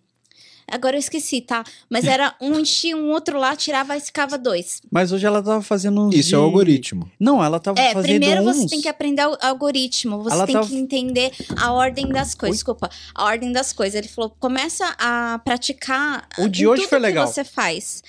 Agora 0.70 0.96
eu 0.96 1.00
esqueci, 1.00 1.40
tá? 1.40 1.64
Mas 1.88 2.04
era 2.04 2.34
um 2.40 2.58
enchia 2.58 2.96
um 2.96 3.10
outro 3.10 3.38
lá, 3.38 3.56
tirava 3.56 3.96
e 3.96 4.00
ficava 4.00 4.38
dois. 4.38 4.80
Mas 4.90 5.12
hoje 5.12 5.26
ela 5.26 5.42
tava 5.42 5.62
fazendo 5.62 6.06
um. 6.06 6.10
Isso 6.10 6.30
de... 6.30 6.34
é 6.34 6.38
o 6.38 6.42
algoritmo. 6.42 7.10
Não, 7.18 7.42
ela 7.42 7.58
tava 7.58 7.80
é, 7.80 7.92
fazendo. 7.92 8.18
Primeiro 8.18 8.42
uns... 8.42 8.56
você 8.56 8.68
tem 8.68 8.80
que 8.80 8.88
aprender 8.88 9.26
o 9.26 9.36
algoritmo. 9.40 10.22
Você 10.22 10.34
ela 10.34 10.46
tem 10.46 10.54
tava... 10.54 10.66
que 10.68 10.76
entender 10.76 11.32
a 11.56 11.72
ordem 11.72 12.08
das 12.08 12.34
coisas. 12.34 12.54
Oi? 12.54 12.58
Desculpa, 12.60 12.90
a 13.14 13.24
ordem 13.24 13.52
das 13.52 13.72
coisas. 13.72 13.94
Ele 13.96 14.08
falou: 14.08 14.30
começa 14.38 14.94
a 14.98 15.40
praticar. 15.44 16.28
O 16.38 16.48
de 16.48 16.66
hoje 16.66 16.86
foi 16.86 16.98
legal. 16.98 17.26
que 17.26 17.34
você 17.34 17.44
faz. 17.44 18.02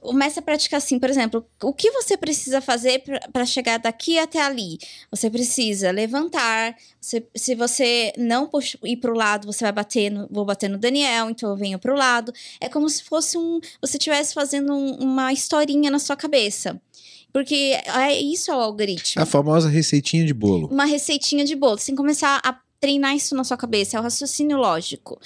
Começa 0.00 0.40
a 0.40 0.42
praticar 0.42 0.78
assim, 0.78 0.98
por 0.98 1.08
exemplo, 1.08 1.46
o 1.62 1.72
que 1.72 1.90
você 1.90 2.16
precisa 2.16 2.60
fazer 2.60 3.02
para 3.32 3.46
chegar 3.46 3.78
daqui 3.78 4.18
até 4.18 4.40
ali? 4.40 4.78
Você 5.10 5.30
precisa 5.30 5.90
levantar. 5.90 6.76
Você, 7.00 7.26
se 7.34 7.54
você 7.54 8.12
não 8.16 8.46
puxa, 8.46 8.78
ir 8.84 8.96
para 8.96 9.12
o 9.12 9.16
lado, 9.16 9.46
você 9.46 9.64
vai 9.64 9.72
bater 9.72 10.10
no, 10.10 10.28
vou 10.30 10.44
bater 10.44 10.68
no 10.68 10.78
Daniel, 10.78 11.30
então 11.30 11.50
eu 11.50 11.56
venho 11.56 11.78
para 11.78 11.92
o 11.92 11.96
lado. 11.96 12.32
É 12.60 12.68
como 12.68 12.88
se 12.88 13.02
fosse 13.04 13.38
um, 13.38 13.60
você 13.80 13.96
estivesse 13.96 14.34
fazendo 14.34 14.72
um, 14.72 14.96
uma 14.96 15.32
historinha 15.32 15.90
na 15.90 15.98
sua 15.98 16.16
cabeça. 16.16 16.80
Porque 17.32 17.76
é 17.84 18.20
isso 18.20 18.50
é 18.50 18.56
o 18.56 18.60
algoritmo. 18.60 19.20
A 19.20 19.26
famosa 19.26 19.68
receitinha 19.68 20.24
de 20.24 20.32
bolo. 20.32 20.68
Uma 20.68 20.84
receitinha 20.84 21.44
de 21.44 21.56
bolo. 21.56 21.78
Você 21.78 21.86
tem 21.86 21.94
que 21.94 22.00
começar 22.00 22.40
a 22.44 22.52
treinar 22.80 23.16
isso 23.16 23.34
na 23.34 23.42
sua 23.44 23.56
cabeça, 23.56 23.96
é 23.96 24.00
o 24.00 24.02
raciocínio 24.02 24.58
lógico. 24.58 25.18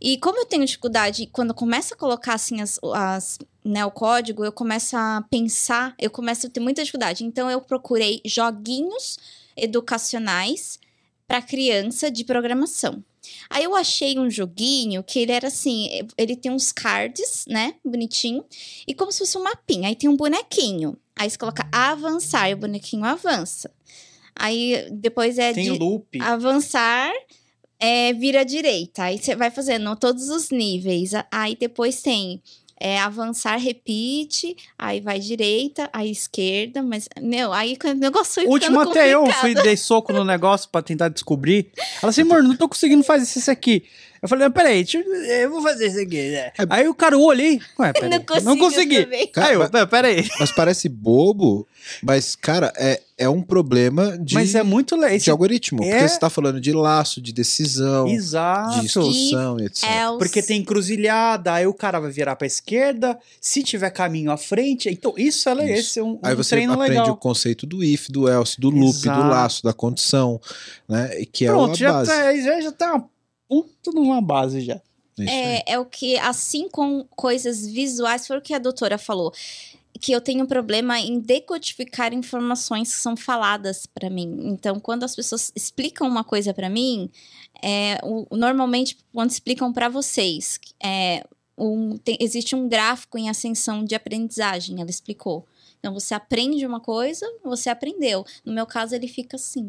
E 0.00 0.16
como 0.16 0.38
eu 0.38 0.46
tenho 0.46 0.64
dificuldade, 0.64 1.28
quando 1.30 1.52
começa 1.52 1.94
a 1.94 1.98
colocar 1.98 2.32
assim 2.32 2.62
as, 2.62 2.80
as 2.94 3.38
né, 3.64 3.84
o 3.84 3.90
código, 3.90 4.44
eu 4.44 4.52
começo 4.52 4.96
a 4.96 5.24
pensar, 5.30 5.94
eu 5.98 6.10
começo 6.10 6.46
a 6.46 6.50
ter 6.50 6.60
muita 6.60 6.82
dificuldade. 6.82 7.24
Então 7.24 7.50
eu 7.50 7.60
procurei 7.60 8.20
joguinhos 8.24 9.18
educacionais 9.56 10.78
para 11.26 11.40
criança 11.40 12.10
de 12.10 12.24
programação. 12.24 13.02
Aí 13.48 13.64
eu 13.64 13.74
achei 13.74 14.18
um 14.18 14.30
joguinho 14.30 15.02
que 15.02 15.18
ele 15.18 15.32
era 15.32 15.48
assim, 15.48 15.88
ele 16.18 16.36
tem 16.36 16.52
uns 16.52 16.70
cards, 16.72 17.46
né, 17.48 17.74
bonitinho, 17.82 18.44
e 18.86 18.94
como 18.94 19.10
se 19.10 19.20
fosse 19.20 19.38
um 19.38 19.42
mapinha. 19.42 19.88
Aí 19.88 19.96
tem 19.96 20.10
um 20.10 20.16
bonequinho. 20.16 20.96
Aí 21.16 21.30
você 21.30 21.38
coloca 21.38 21.66
avançar 21.72 22.50
e 22.50 22.54
o 22.54 22.58
bonequinho 22.58 23.04
avança. 23.04 23.70
Aí 24.36 24.88
depois 24.90 25.38
é 25.38 25.54
tem 25.54 25.72
de 25.72 25.78
loop. 25.78 26.20
avançar, 26.20 27.10
é, 27.78 28.12
vira 28.12 28.44
direita. 28.44 29.04
Aí 29.04 29.16
você 29.16 29.34
vai 29.34 29.50
fazendo 29.50 29.94
todos 29.96 30.28
os 30.28 30.50
níveis. 30.50 31.12
Aí 31.30 31.56
depois 31.56 32.02
tem 32.02 32.42
é, 32.84 33.00
avançar, 33.00 33.56
repeat, 33.56 34.54
aí 34.78 35.00
vai 35.00 35.18
direita, 35.18 35.88
aí 35.90 36.10
esquerda, 36.10 36.82
mas, 36.82 37.08
meu, 37.18 37.50
aí 37.50 37.78
o 37.82 37.94
negócio 37.94 38.34
foi 38.34 38.44
Último 38.44 38.78
até 38.78 39.14
eu 39.14 39.24
fui, 39.32 39.54
dei 39.54 39.74
soco 39.74 40.12
no 40.12 40.22
negócio 40.22 40.68
pra 40.68 40.82
tentar 40.82 41.08
descobrir. 41.08 41.70
Ela 42.02 42.10
assim, 42.10 42.20
amor, 42.20 42.42
não 42.42 42.54
tô 42.54 42.68
conseguindo 42.68 43.02
fazer 43.02 43.22
isso 43.24 43.50
aqui. 43.50 43.84
Eu 44.24 44.28
falei, 44.28 44.48
peraí, 44.48 44.86
eu 45.42 45.50
vou 45.50 45.60
fazer 45.60 45.88
isso 45.88 46.00
aqui. 46.00 46.30
Né? 46.30 46.38
É. 46.38 46.52
Aí 46.70 46.88
o 46.88 46.94
cara 46.94 47.14
olhou 47.14 47.30
ali, 47.30 47.60
ué, 47.78 47.92
peraí, 47.92 48.08
não, 48.08 48.40
não 48.42 48.58
consegui. 48.58 49.04
Cara, 49.26 49.48
aí 49.48 49.54
eu, 49.54 49.68
mas, 49.70 49.84
peraí. 49.84 50.26
Mas 50.40 50.50
parece 50.50 50.88
bobo, 50.88 51.68
mas, 52.02 52.34
cara, 52.34 52.72
é, 52.74 53.02
é 53.18 53.28
um 53.28 53.42
problema 53.42 54.16
de, 54.16 54.32
mas 54.32 54.54
é 54.54 54.62
muito 54.62 54.96
de 55.18 55.30
algoritmo. 55.30 55.84
É... 55.84 55.90
Porque 55.90 56.08
você 56.08 56.18
tá 56.18 56.30
falando 56.30 56.58
de 56.58 56.72
laço, 56.72 57.20
de 57.20 57.34
decisão, 57.34 58.08
Exato. 58.08 58.78
de 58.80 58.86
instrução 58.86 59.60
e, 59.60 59.66
etc. 59.66 59.84
É 59.84 60.06
Porque 60.16 60.42
tem 60.42 60.62
encruzilhada, 60.62 61.52
aí 61.52 61.66
o 61.66 61.74
cara 61.74 62.00
vai 62.00 62.10
virar 62.10 62.34
pra 62.34 62.46
esquerda, 62.46 63.18
se 63.38 63.62
tiver 63.62 63.90
caminho 63.90 64.30
à 64.30 64.38
frente. 64.38 64.88
Então, 64.88 65.12
isso, 65.18 65.50
é, 65.50 65.52
isso. 65.52 65.80
esse 65.80 66.00
é 66.00 66.02
um, 66.02 66.18
aí 66.22 66.32
um 66.32 66.36
você 66.38 66.56
treino 66.56 66.72
aprende 66.72 66.92
legal. 66.92 67.10
o 67.10 67.16
conceito 67.18 67.66
do 67.66 67.84
if, 67.84 68.08
do 68.08 68.26
else, 68.26 68.58
do 68.58 68.70
loop, 68.70 68.96
Exato. 68.96 69.22
do 69.22 69.28
laço, 69.28 69.62
da 69.62 69.74
condição, 69.74 70.40
né? 70.88 71.10
Que 71.30 71.44
Pronto, 71.44 71.72
é 71.72 71.74
a 71.74 71.76
já 71.76 71.92
base. 71.92 72.10
tá, 72.10 72.36
já, 72.36 72.60
já 72.62 72.72
tá 72.72 72.94
uma 72.94 73.13
puta 73.48 73.90
numa 73.92 74.20
base 74.20 74.60
já. 74.60 74.80
É, 75.30 75.74
é 75.74 75.78
o 75.78 75.84
que, 75.84 76.18
assim 76.18 76.68
com 76.68 77.04
coisas 77.10 77.66
visuais, 77.66 78.26
foi 78.26 78.38
o 78.38 78.42
que 78.42 78.52
a 78.52 78.58
doutora 78.58 78.98
falou. 78.98 79.32
Que 80.00 80.10
eu 80.10 80.20
tenho 80.20 80.44
problema 80.46 80.98
em 80.98 81.20
decodificar 81.20 82.12
informações 82.12 82.92
que 82.92 83.00
são 83.00 83.16
faladas 83.16 83.86
para 83.86 84.10
mim. 84.10 84.36
Então, 84.46 84.80
quando 84.80 85.04
as 85.04 85.14
pessoas 85.14 85.52
explicam 85.54 86.08
uma 86.08 86.24
coisa 86.24 86.52
para 86.52 86.68
mim, 86.68 87.08
é, 87.62 88.00
o, 88.02 88.26
normalmente, 88.36 88.98
quando 89.12 89.30
explicam 89.30 89.72
para 89.72 89.88
vocês, 89.88 90.58
é, 90.82 91.24
um, 91.56 91.96
tem- 91.96 92.18
existe 92.20 92.56
um 92.56 92.68
gráfico 92.68 93.16
em 93.16 93.30
ascensão 93.30 93.84
de 93.84 93.94
aprendizagem, 93.94 94.80
ela 94.80 94.90
explicou. 94.90 95.46
Então, 95.78 95.94
você 95.94 96.12
aprende 96.12 96.66
uma 96.66 96.80
coisa, 96.80 97.24
você 97.44 97.70
aprendeu. 97.70 98.24
No 98.44 98.52
meu 98.52 98.66
caso, 98.66 98.94
ele 98.96 99.06
fica 99.06 99.36
assim. 99.36 99.66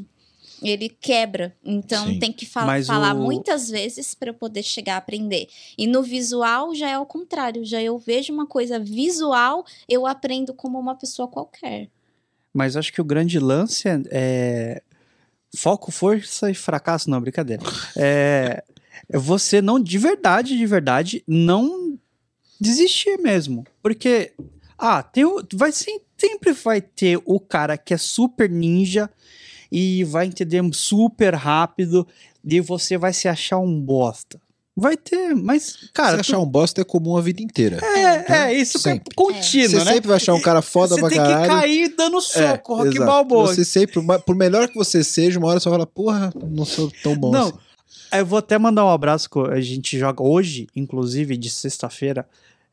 Ele 0.62 0.90
quebra. 0.90 1.54
Então, 1.64 2.08
Sim. 2.08 2.20
tem 2.20 2.32
que 2.32 2.48
Mas 2.56 2.88
falar 2.88 3.14
o- 3.16 3.20
muitas 3.22 3.70
vezes 3.70 4.14
para 4.16 4.30
eu 4.30 4.34
poder 4.34 4.64
chegar 4.64 4.96
a 4.96 4.98
aprender. 4.98 5.48
E 5.78 5.86
no 5.88 6.02
visual 6.02 6.74
já 6.74 6.90
é 6.90 6.98
o 6.98 7.06
contrário. 7.06 7.64
Já 7.66 7.82
eu 7.82 7.98
vejo 7.98 8.34
uma 8.34 8.46
coisa 8.48 8.80
visual, 8.80 9.66
eu 9.88 10.06
aprendo 10.08 10.54
como 10.54 10.80
uma 10.80 10.96
pessoa 10.96 11.28
qualquer. 11.28 11.90
Mas 12.54 12.78
acho 12.78 12.94
que 12.94 13.02
o 13.02 13.06
grande 13.06 13.38
lance 13.40 13.88
é, 13.88 14.02
é 14.12 14.82
foco, 15.56 15.92
força 15.92 16.50
e 16.50 16.56
fracasso, 16.56 17.10
não, 17.10 17.20
brincadeira. 17.20 17.64
É, 17.98 18.64
é 19.10 19.18
você 19.18 19.62
não, 19.62 19.80
de 19.80 19.98
verdade, 19.98 20.58
de 20.58 20.66
verdade, 20.66 21.24
não 21.28 22.00
desistir 22.60 23.18
mesmo. 23.18 23.66
Porque, 23.82 24.32
ah, 24.78 25.04
tem 25.04 25.26
o, 25.26 25.46
vai 25.54 25.72
sempre 25.72 26.54
vai 26.54 26.82
ter 26.82 27.22
o 27.26 27.40
cara 27.40 27.78
que 27.78 27.94
é 27.94 27.98
super 27.98 28.50
ninja 28.50 29.10
e 29.78 30.06
vai 30.06 30.26
entender 30.26 30.64
super 30.72 31.36
rápido 31.36 32.08
e 32.46 32.62
você 32.62 32.98
vai 32.98 33.12
se 33.12 33.28
achar 33.28 33.58
um 33.58 33.78
bosta. 33.82 34.40
Vai 34.78 34.96
ter, 34.96 35.34
mas, 35.36 35.90
cara, 35.94 36.16
Você 36.16 36.22
achar 36.22 36.40
um 36.40 36.46
bosta 36.46 36.80
é 36.82 36.84
comum 36.84 37.18
a 37.18 37.22
vida 37.22 37.42
inteira. 37.42 37.80
é, 37.84 38.32
é, 38.34 38.54
isso 38.54 38.74
que 38.82 38.90
é 38.90 38.94
Sempre. 38.94 39.14
contínuo, 39.16 39.70
Você 39.70 39.76
né? 39.86 39.94
sempre 39.94 40.08
vai 40.08 40.16
achar 40.18 40.34
um 40.34 40.42
cara 40.42 40.62
foda 40.62 40.96
você 40.96 41.00
pra 41.02 41.10
tem 41.10 41.18
caralho. 41.18 41.44
que 41.44 41.48
cair 41.50 41.96
dando 41.96 42.22
soco, 42.22 42.74
É, 42.74 42.84
rock 42.84 43.00
balboa. 43.00 43.48
Você 43.48 43.66
sempre, 43.66 44.02
por 44.26 44.36
melhor 44.36 44.68
que 44.70 44.76
você 44.76 45.04
seja, 45.04 45.40
uma 45.40 45.48
hora 45.50 45.60
você 45.60 45.68
vai 45.70 45.78
falar, 45.78 45.88
porra, 45.88 46.34
não 46.50 46.64
sou 46.66 46.90
tão 47.04 47.16
bom 47.16 47.32
Não, 47.32 47.48
assim. 47.50 47.58
Eu 48.14 48.26
vou 48.26 48.40
até 48.40 48.58
mandar 48.58 48.86
um 48.86 48.90
abraço 48.90 49.30
que 49.30 49.40
a 49.40 49.60
gente 49.62 49.98
joga 50.00 50.24
hoje, 50.24 50.68
inclusive 50.76 51.36
de 51.38 51.50
sexta-feira. 51.50 52.26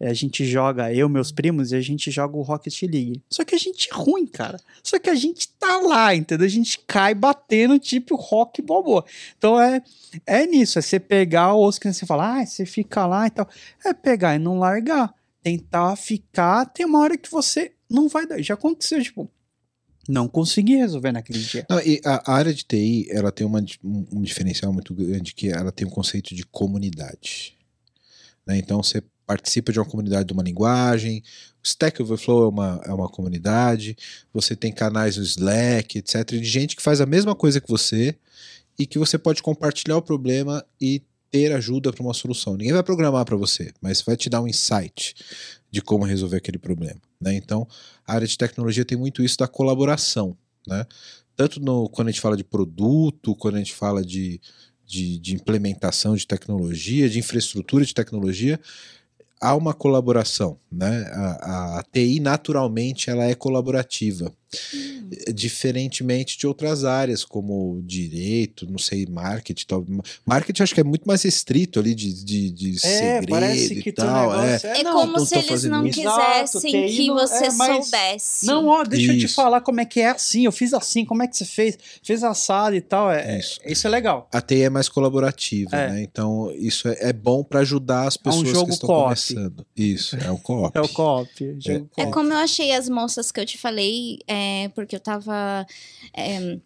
Eh, 0.03 0.09
A 0.11 0.15
gente 0.15 0.45
joga, 0.45 0.93
eu, 0.93 1.09
meus 1.09 1.31
primos, 1.31 1.71
e 1.73 1.77
a 1.77 1.81
gente 1.81 2.11
joga 2.11 2.37
o 2.37 2.43
Rocket 2.43 2.83
League. 2.83 3.23
Só 3.31 3.45
que 3.45 3.55
a 3.55 3.59
gente 3.59 3.89
é 3.91 3.95
ruim, 3.95 4.27
cara. 4.27 4.59
Só 4.83 4.99
que 4.99 5.09
a 5.09 5.15
gente 5.15 5.49
tá 5.49 5.79
lá, 5.79 6.15
entendeu? 6.15 6.47
A 6.47 6.51
gente 6.51 6.81
cai 6.87 7.15
batendo 7.15 7.79
tipo 7.79 8.17
rock 8.17 8.61
balboa. 8.61 9.05
Então 9.39 9.61
é, 9.61 9.83
é 10.27 10.47
nisso, 10.47 10.79
é 10.79 10.83
você 10.83 10.99
pegar 10.99 11.55
o 11.55 11.63
osso 11.63 11.81
que 11.81 11.93
você 11.93 12.05
fala, 12.05 12.41
ah, 12.41 12.47
você 12.47 12.67
fica 12.67 13.07
lá 13.07 13.27
e 13.27 13.31
tal. 13.31 13.49
É 13.85 13.95
pegar 13.95 14.35
e 14.35 14.39
não 14.39 14.59
largar. 14.59 15.15
Tentar 15.43 15.97
ficar, 15.97 16.67
tem 16.67 16.87
uma 16.87 17.01
hora 17.01 17.17
que 17.17 17.31
você 17.31 17.73
não 17.89 18.09
vai 18.09 18.27
dar. 18.27 18.41
Já 18.41 18.55
aconteceu, 18.55 19.03
tipo, 19.03 19.29
não 20.09 20.27
consegui 20.27 20.77
resolver 20.77 21.13
naquele 21.13 21.39
dia. 21.39 21.67
Não, 21.69 21.79
a, 21.79 22.33
a 22.33 22.35
área 22.35 22.53
de 22.53 22.65
TI, 22.65 23.07
ela 23.11 23.31
tem 23.31 23.47
uma, 23.47 23.65
um, 23.83 24.07
um 24.13 24.23
diferencial 24.23 24.73
muito 24.73 24.95
grande, 24.95 25.35
que 25.35 25.49
ela 25.49 25.71
tem 25.71 25.87
um 25.87 25.91
conceito 25.91 26.35
de 26.35 26.45
comunidade. 26.45 27.57
né? 28.47 28.57
Então, 28.57 28.83
você 28.83 29.03
participa 29.33 29.73
de 29.73 29.79
uma 29.79 29.87
comunidade 29.87 30.27
de 30.27 30.33
uma 30.35 30.43
linguagem, 30.43 31.23
o 31.63 31.67
Stack 31.67 32.03
Overflow 32.03 32.45
é 32.45 32.49
uma, 32.49 32.81
é 32.85 32.93
uma 32.93 33.09
comunidade, 33.09 33.97
você 34.33 34.55
tem 34.55 34.71
canais 34.71 35.17
no 35.17 35.23
Slack, 35.23 35.99
etc., 35.99 36.27
de 36.27 36.45
gente 36.45 36.77
que 36.77 36.83
faz 36.83 37.01
a 37.01 37.07
mesma 37.07 37.35
coisa 37.35 37.61
que 37.61 37.69
você 37.69 38.15
e 38.79 38.87
que 38.87 38.99
você 38.99 39.17
pode 39.17 39.43
compartilhar 39.43 39.97
o 39.97 40.03
problema 40.03 40.63
e 40.79 41.03
ter 41.31 41.51
ajuda 41.53 41.91
para 41.91 42.03
uma 42.03 42.13
solução. 42.13 42.57
Ninguém 42.57 42.75
vai 42.75 42.83
programar 42.83 43.25
para 43.25 43.37
você, 43.37 43.73
mas 43.81 44.03
vai 44.03 44.17
te 44.19 44.29
dar 44.29 44.43
um 44.43 44.47
insight 44.47 45.15
de 45.71 45.81
como 45.81 46.05
resolver 46.05 46.37
aquele 46.37 46.59
problema. 46.59 47.01
Né? 47.19 47.35
Então, 47.35 47.67
a 48.07 48.15
área 48.15 48.27
de 48.27 48.37
tecnologia 48.37 48.85
tem 48.85 48.99
muito 48.99 49.23
isso 49.23 49.39
da 49.39 49.49
colaboração. 49.49 50.37
Né? 50.67 50.85
Tanto 51.35 51.59
no, 51.59 51.89
quando 51.89 52.09
a 52.09 52.11
gente 52.11 52.21
fala 52.21 52.37
de 52.37 52.45
produto, 52.45 53.35
quando 53.35 53.55
a 53.55 53.59
gente 53.59 53.73
fala 53.73 54.05
de, 54.05 54.39
de, 54.85 55.19
de 55.19 55.35
implementação 55.35 56.15
de 56.15 56.27
tecnologia, 56.27 57.09
de 57.09 57.19
infraestrutura 57.19 57.83
de 57.83 57.95
tecnologia, 57.95 58.61
há 59.43 59.57
uma 59.57 59.75
colaboração. 59.75 60.57
Né? 60.71 61.05
A, 61.13 61.81
a 61.81 61.83
TI, 61.83 62.21
naturalmente, 62.21 63.11
ela 63.11 63.25
é 63.25 63.35
colaborativa. 63.35 64.33
Diferentemente 65.35 66.39
de 66.39 66.47
outras 66.47 66.85
áreas, 66.85 67.25
como 67.25 67.81
direito, 67.85 68.67
não 68.71 68.79
sei, 68.79 69.07
marketing. 69.07 69.67
Tal. 69.67 69.87
Marketing 70.25 70.63
acho 70.63 70.75
que 70.75 70.81
é 70.81 70.85
muito 70.85 71.05
mais 71.05 71.23
restrito 71.23 71.79
ali 71.79 71.95
de, 71.95 72.13
de, 72.25 72.51
de 72.51 72.79
segredo 72.79 73.89
e 73.89 73.93
tal. 73.93 74.43
é. 74.43 74.61
É, 74.65 74.83
não, 74.83 74.93
como 74.93 75.13
não 75.19 75.27
se 75.27 75.37
eles 75.39 75.65
não 75.65 75.87
isso. 75.87 76.01
quisessem 76.01 76.71
TI 76.89 76.97
que 76.97 77.07
não- 77.09 77.15
você 77.17 77.45
é, 77.47 77.53
mas- 77.53 77.87
soubesse. 77.87 78.47
Não, 78.47 78.67
ó, 78.69 78.83
deixa 78.85 79.13
eu 79.13 79.19
te 79.19 79.27
Isso. 79.27 79.35
falar 79.35 79.61
como 79.61 79.81
é 79.81 79.85
que 79.85 80.01
é 80.01 80.11
assim. 80.11 80.45
Eu 80.45 80.53
fiz 80.53 80.73
assim, 80.75 81.05
como 81.05 81.23
é 81.23 81.27
que 81.29 81.37
você 81.37 81.45
fez? 81.45 81.79
Fez 82.03 82.25
assado 82.25 82.75
e 82.77 82.81
tal. 82.81 83.11
É, 83.11 83.39
Isso. 83.39 83.53
isso. 83.61 83.73
isso 83.73 83.87
é 83.87 83.91
legal. 83.91 84.29
A 84.33 84.41
TI 84.41 84.63
é 84.63 84.71
mais 84.71 84.89
colaborativa, 84.89 85.77
É. 85.77 85.91
né? 85.91 86.03
Então, 86.03 86.53
isso 86.57 86.89
é, 86.89 86.97
é 87.09 87.13
bom 87.13 87.43
para 87.45 87.61
ajudar 87.61 88.07
as 88.09 88.17
pessoas 88.17 88.49
jogo 88.49 88.67
que 88.67 88.73
estão 88.75 88.87
co-op. 88.89 89.05
começando. 89.05 89.67
Isso, 89.77 90.17
é 90.17 90.31
o 90.31 90.39
co-op. 90.39 90.73
É 90.79 90.81
o 90.81 90.89
co-op. 90.89 91.29
jogo 91.61 91.89
É 91.97 92.03
co-op. 92.03 92.13
como 92.13 92.33
eu 92.33 92.39
achei 92.39 92.73
as 92.73 92.89
moças 92.89 93.31
que 93.31 93.41
eu 93.41 93.47
te 93.47 93.59
falei, 93.59 94.19
é, 94.27 94.42
porque 94.75 94.97
eu 94.97 95.01
tava 95.01 95.67
é, 96.17 96.59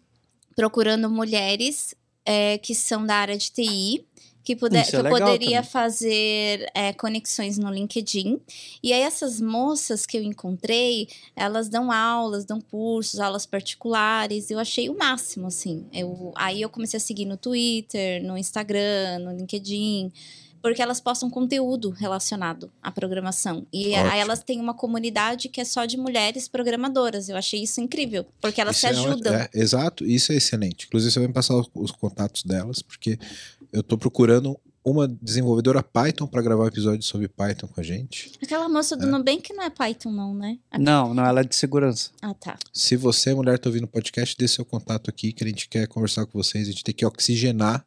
procurando 0.55 1.09
mulheres 1.09 1.93
é, 2.25 2.57
que 2.57 2.75
são 2.75 3.05
da 3.05 3.15
área 3.15 3.37
de 3.37 3.51
TI. 3.51 4.05
Que, 4.43 4.55
puder, 4.55 4.89
que 4.89 4.95
é 4.95 4.99
eu 4.99 5.03
poderia 5.03 5.57
também. 5.57 5.63
fazer 5.63 6.71
é, 6.73 6.93
conexões 6.93 7.57
no 7.57 7.69
LinkedIn. 7.69 8.39
E 8.81 8.93
aí, 8.93 9.01
essas 9.01 9.41
moças 9.41 10.05
que 10.05 10.17
eu 10.17 10.23
encontrei, 10.23 11.09
elas 11.35 11.67
dão 11.67 11.91
aulas, 11.91 12.45
dão 12.45 12.61
cursos, 12.61 13.19
aulas 13.19 13.45
particulares. 13.45 14.49
Eu 14.49 14.57
achei 14.57 14.89
o 14.89 14.97
máximo, 14.97 15.47
assim. 15.47 15.85
Eu, 15.91 16.31
aí 16.33 16.61
eu 16.61 16.69
comecei 16.69 16.95
a 16.95 17.01
seguir 17.01 17.25
no 17.25 17.35
Twitter, 17.35 18.23
no 18.23 18.37
Instagram, 18.37 19.19
no 19.19 19.35
LinkedIn. 19.35 20.13
Porque 20.67 20.81
elas 20.81 20.99
postam 20.99 21.29
conteúdo 21.29 21.91
relacionado 21.91 22.69
à 22.83 22.91
programação. 22.91 23.65
E 23.71 23.93
Ótimo. 23.93 24.11
aí 24.11 24.19
elas 24.19 24.43
têm 24.43 24.59
uma 24.59 24.73
comunidade 24.73 25.47
que 25.47 25.61
é 25.61 25.65
só 25.65 25.85
de 25.85 25.95
mulheres 25.95 26.49
programadoras. 26.49 27.29
Eu 27.29 27.37
achei 27.37 27.63
isso 27.63 27.79
incrível, 27.79 28.25
porque 28.41 28.59
elas 28.59 28.75
Isso 28.75 28.81
se 28.81 28.87
é 28.87 28.89
ajudam. 28.89 29.33
É, 29.33 29.49
exato, 29.53 30.05
isso 30.05 30.33
é 30.33 30.35
excelente. 30.35 30.85
Inclusive, 30.87 31.11
você 31.11 31.19
vai 31.19 31.29
me 31.29 31.33
passar 31.33 31.55
os, 31.55 31.69
os 31.73 31.91
contatos 31.91 32.43
delas, 32.43 32.81
porque 32.81 33.17
eu 33.71 33.81
tô 33.81 33.97
procurando 33.97 34.59
uma 34.83 35.07
desenvolvedora 35.07 35.81
Python 35.81 36.27
para 36.27 36.41
gravar 36.41 36.65
um 36.65 36.67
episódio 36.67 37.03
sobre 37.03 37.29
Python 37.29 37.67
com 37.67 37.79
a 37.79 37.83
gente. 37.83 38.31
Aquela 38.43 38.67
moça 38.67 38.95
do 38.97 39.07
Nubank 39.07 39.53
não 39.53 39.63
é 39.63 39.69
Python, 39.69 40.11
não, 40.11 40.33
né? 40.33 40.57
Não, 40.77 41.13
não, 41.13 41.25
ela 41.25 41.41
é 41.41 41.43
de 41.43 41.55
segurança. 41.55 42.11
Ah, 42.21 42.33
tá. 42.33 42.57
Se 42.73 42.97
você, 42.97 43.33
mulher, 43.33 43.57
tá 43.57 43.69
ouvindo 43.69 43.85
o 43.85 43.87
podcast, 43.87 44.35
dê 44.37 44.47
seu 44.47 44.65
contato 44.65 45.09
aqui, 45.09 45.31
que 45.31 45.43
a 45.43 45.47
gente 45.47 45.69
quer 45.69 45.87
conversar 45.87 46.25
com 46.25 46.37
vocês. 46.37 46.67
A 46.67 46.71
gente 46.71 46.83
tem 46.83 46.93
que 46.93 47.05
oxigenar 47.05 47.85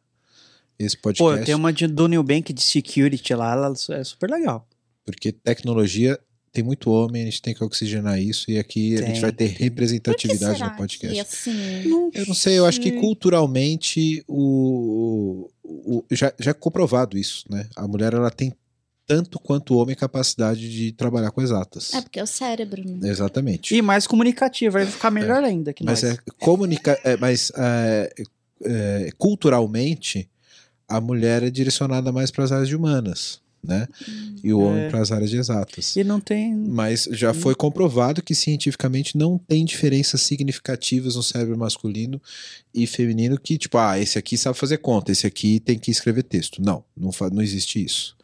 esse 0.85 0.97
Pô, 0.97 1.03
podcast, 1.13 1.45
tem 1.47 1.55
uma 1.55 1.73
de, 1.73 1.87
do 1.87 2.09
Nubank 2.09 2.53
de 2.53 2.63
security 2.63 3.35
lá, 3.35 3.53
ela 3.53 3.73
é 3.91 4.05
super 4.05 4.31
legal. 4.31 4.67
porque 5.05 5.33
tecnologia 5.33 6.19
tem 6.53 6.65
muito 6.65 6.91
homem, 6.91 7.23
a 7.23 7.25
gente 7.27 7.41
tem 7.43 7.55
que 7.55 7.63
oxigenar 7.63 8.21
isso, 8.21 8.51
e 8.51 8.59
aqui 8.59 8.95
a 8.97 9.03
gente 9.03 9.13
Tem. 9.13 9.21
vai 9.21 9.33
ter 9.33 9.49
Por 9.51 9.57
que 9.57 9.63
representatividade 9.63 10.59
será 10.59 10.71
no 10.71 10.77
podcast. 10.77 11.15
que, 11.15 11.21
assim... 11.21 11.83
Eu 12.13 12.27
não 12.27 12.35
sei, 12.35 12.59
eu 12.59 12.67
acho 12.67 12.81
que 12.81 12.91
culturalmente 12.93 14.25
o, 14.27 15.49
o- 15.63 16.05
já, 16.11 16.33
já 16.41 16.51
é 16.51 16.55
comprovado 16.55 17.17
isso, 17.17 17.45
né? 17.49 17.69
A 17.77 17.87
mulher 17.87 18.15
ela 18.15 18.33
tem 18.33 18.53
tanto 19.07 19.39
quanto 19.39 19.75
o 19.75 19.79
homem 19.79 19.95
capacidade 19.95 20.69
de 20.71 20.91
trabalhar 20.93 21.31
com 21.31 21.41
exatas. 21.43 21.95
É 21.95 22.01
porque 22.01 22.19
é 22.19 22.23
o 22.23 22.27
cérebro, 22.27 22.83
né? 22.85 23.09
Exatamente. 23.09 23.75
E 23.75 23.81
mais 23.83 24.07
comunicativa, 24.09 24.73
vai 24.81 24.87
ficar 24.87 25.11
melhor 25.13 25.43
ainda 25.45 25.73
que 25.73 25.85
mas 25.85 26.03
nós. 26.03 26.15
é 26.15 26.19
comunica, 26.41 26.99
é, 27.05 27.17
mas 27.17 27.53
é, 27.57 28.13
é, 28.65 29.11
culturalmente 29.19 30.29
a 30.91 31.01
mulher 31.01 31.43
é 31.43 31.51
direcionada 31.51 32.11
mais 32.13 32.31
para 32.31 32.45
as 32.45 32.53
áreas 32.53 32.71
humanas, 32.73 33.41
né? 33.63 33.87
E 34.43 34.53
o 34.53 34.61
homem 34.61 34.85
É. 34.85 34.89
para 34.91 35.01
as 35.01 35.13
áreas 35.13 35.31
de 35.31 35.37
exatas. 35.37 35.95
E 35.97 36.03
não 36.03 36.19
tem. 36.21 36.55
Mas 36.55 37.09
já 37.13 37.33
foi 37.35 37.55
comprovado 37.55 38.23
que 38.23 38.35
cientificamente 38.35 39.17
não 39.17 39.39
tem 39.39 39.65
diferenças 39.65 40.23
significativas 40.23 41.15
no 41.17 41.23
cérebro 41.23 41.57
masculino 41.59 42.21
e 42.75 42.87
feminino 42.87 43.39
que, 43.39 43.57
tipo, 43.59 43.77
ah, 43.79 43.99
esse 43.99 44.19
aqui 44.19 44.37
sabe 44.37 44.59
fazer 44.59 44.79
conta, 44.79 45.13
esse 45.13 45.27
aqui 45.27 45.61
tem 45.61 45.79
que 45.79 45.91
escrever 45.91 46.23
texto. 46.23 46.61
Não, 46.63 46.83
não, 46.97 47.11
não 47.33 47.43
existe 47.43 47.83
isso. 47.85 48.17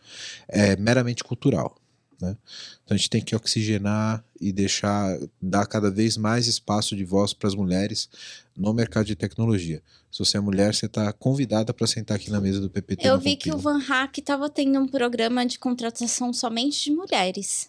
É 0.48 0.76
meramente 0.76 1.22
cultural. 1.22 1.76
Né? 2.20 2.36
Então 2.84 2.94
a 2.94 2.96
gente 2.96 3.10
tem 3.10 3.20
que 3.22 3.34
oxigenar 3.36 4.24
e 4.40 4.52
deixar, 4.52 5.18
dar 5.40 5.66
cada 5.66 5.90
vez 5.90 6.16
mais 6.16 6.46
espaço 6.46 6.96
de 6.96 7.04
voz 7.04 7.32
para 7.32 7.48
as 7.48 7.54
mulheres 7.54 8.08
no 8.56 8.72
mercado 8.72 9.04
de 9.06 9.14
tecnologia. 9.14 9.82
Se 10.10 10.18
você 10.20 10.38
é 10.38 10.40
mulher, 10.40 10.74
você 10.74 10.86
está 10.86 11.12
convidada 11.12 11.74
para 11.74 11.86
sentar 11.86 12.16
aqui 12.16 12.30
na 12.30 12.40
mesa 12.40 12.60
do 12.60 12.70
PPT. 12.70 13.06
Eu 13.06 13.18
vi 13.18 13.36
que 13.36 13.52
o. 13.52 13.58
Van 13.58 13.78
Hack 13.78 14.16
estava 14.18 14.48
tendo 14.48 14.78
um 14.78 14.88
programa 14.88 15.44
de 15.44 15.58
contratação 15.58 16.32
somente 16.32 16.84
de 16.84 16.90
mulheres. 16.96 17.68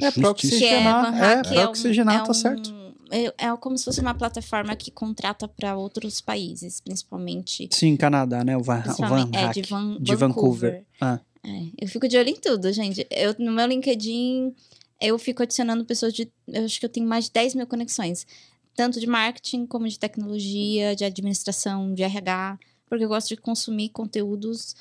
É 0.00 0.06
é, 0.06 0.28
Oxigenar, 0.28 1.14
é, 1.14 1.18
Hack 1.18 1.48
pra 1.48 1.66
um- 1.66 1.70
oxigenar, 1.70 2.22
é 2.22 2.26
tá 2.26 2.34
certo. 2.34 2.74
É, 3.10 3.46
é 3.46 3.56
como 3.56 3.78
se 3.78 3.84
fosse 3.84 4.00
uma 4.00 4.14
plataforma 4.14 4.74
que 4.74 4.90
contrata 4.90 5.46
para 5.46 5.76
outros 5.76 6.20
países, 6.20 6.80
principalmente. 6.80 7.68
Sim, 7.72 7.96
Canadá, 7.96 8.42
né? 8.44 8.56
O 8.56 8.62
Van, 8.62 8.82
o 8.98 9.06
Van 9.06 9.30
é, 9.32 9.38
Hack, 9.38 9.54
de, 9.54 9.62
Van- 9.62 9.96
de 10.00 10.16
Vancouver. 10.16 10.84
Ah, 11.00 11.20
É, 11.46 11.84
eu 11.84 11.88
fico 11.88 12.08
de 12.08 12.18
olho 12.18 12.28
em 12.28 12.34
tudo, 12.34 12.72
gente. 12.72 13.06
Eu, 13.08 13.34
no 13.38 13.52
meu 13.52 13.66
LinkedIn, 13.66 14.52
eu 15.00 15.16
fico 15.16 15.44
adicionando 15.44 15.84
pessoas 15.84 16.12
de. 16.12 16.28
Eu 16.48 16.64
acho 16.64 16.80
que 16.80 16.86
eu 16.86 16.90
tenho 16.90 17.06
mais 17.06 17.26
de 17.26 17.32
10 17.32 17.54
mil 17.54 17.66
conexões. 17.66 18.26
Tanto 18.74 18.98
de 18.98 19.06
marketing, 19.06 19.64
como 19.64 19.88
de 19.88 19.98
tecnologia, 19.98 20.96
de 20.96 21.04
administração, 21.04 21.94
de 21.94 22.02
RH. 22.02 22.58
Porque 22.88 23.04
eu 23.04 23.08
gosto 23.08 23.28
de 23.28 23.36
consumir 23.36 23.90
conteúdos 23.90 24.74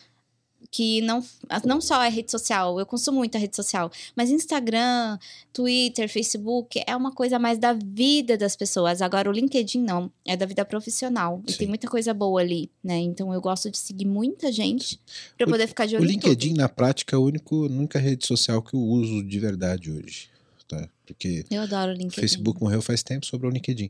que 0.75 0.99
não, 1.01 1.23
não 1.63 1.79
só 1.79 2.03
é 2.03 2.09
rede 2.09 2.29
social, 2.29 2.77
eu 2.77 2.85
consumo 2.85 3.19
muita 3.19 3.37
rede 3.37 3.55
social, 3.55 3.89
mas 4.13 4.29
Instagram, 4.29 5.17
Twitter, 5.53 6.09
Facebook 6.09 6.83
é 6.85 6.93
uma 6.93 7.13
coisa 7.13 7.39
mais 7.39 7.57
da 7.57 7.71
vida 7.71 8.37
das 8.37 8.57
pessoas. 8.57 9.01
Agora, 9.01 9.29
o 9.29 9.31
LinkedIn 9.31 9.79
não, 9.81 10.11
é 10.25 10.35
da 10.35 10.45
vida 10.45 10.65
profissional. 10.65 11.41
E 11.47 11.53
tem 11.53 11.65
muita 11.65 11.87
coisa 11.87 12.13
boa 12.13 12.41
ali, 12.41 12.69
né? 12.83 12.97
Então 12.97 13.33
eu 13.33 13.39
gosto 13.39 13.71
de 13.71 13.77
seguir 13.77 14.03
muita 14.05 14.51
gente 14.51 14.99
O- 15.41 15.45
poder 15.49 15.65
ficar 15.67 15.85
de 15.85 15.95
O 15.95 15.99
olho 15.99 16.09
em 16.09 16.11
LinkedIn, 16.11 16.53
na 16.55 16.67
prática, 16.67 17.15
é 17.15 17.17
a 17.17 17.19
única, 17.21 17.55
a 17.55 17.57
única 17.59 17.97
rede 17.97 18.27
social 18.27 18.61
que 18.61 18.75
eu 18.75 18.81
uso 18.81 19.23
de 19.23 19.39
verdade 19.39 19.89
hoje. 19.89 20.29
Tá? 20.67 20.89
Porque 21.05 21.45
Eu 21.49 21.61
adoro 21.61 21.91
o 21.91 21.95
o 21.95 21.97
LinkedIn. 21.97 22.19
Facebook 22.19 22.61
morreu 22.61 22.81
faz 22.81 23.01
tempo 23.01 23.25
sobre 23.25 23.47
o 23.47 23.49
LinkedIn. 23.49 23.89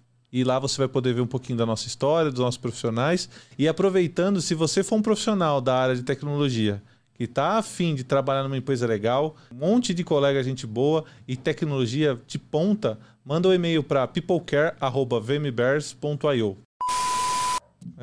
E 0.31 0.43
lá 0.43 0.59
você 0.59 0.77
vai 0.77 0.87
poder 0.87 1.13
ver 1.13 1.21
um 1.21 1.27
pouquinho 1.27 1.57
da 1.57 1.65
nossa 1.65 1.87
história, 1.87 2.31
dos 2.31 2.39
nossos 2.39 2.57
profissionais. 2.57 3.27
E 3.57 3.67
aproveitando, 3.67 4.41
se 4.41 4.55
você 4.55 4.83
for 4.83 4.95
um 4.95 5.01
profissional 5.01 5.59
da 5.59 5.75
área 5.75 5.95
de 5.95 6.03
tecnologia 6.03 6.81
que 7.13 7.25
está 7.25 7.57
afim 7.57 7.93
de 7.93 8.03
trabalhar 8.03 8.43
numa 8.43 8.57
empresa 8.57 8.87
legal, 8.87 9.35
um 9.51 9.57
monte 9.57 9.93
de 9.93 10.03
colega 10.03 10.41
gente 10.41 10.65
boa 10.65 11.05
e 11.27 11.35
tecnologia 11.35 12.19
de 12.25 12.39
ponta, 12.39 12.97
manda 13.23 13.47
um 13.47 13.53
e-mail 13.53 13.83
para 13.83 14.07
peoplecare.vmbears.io. 14.07 16.57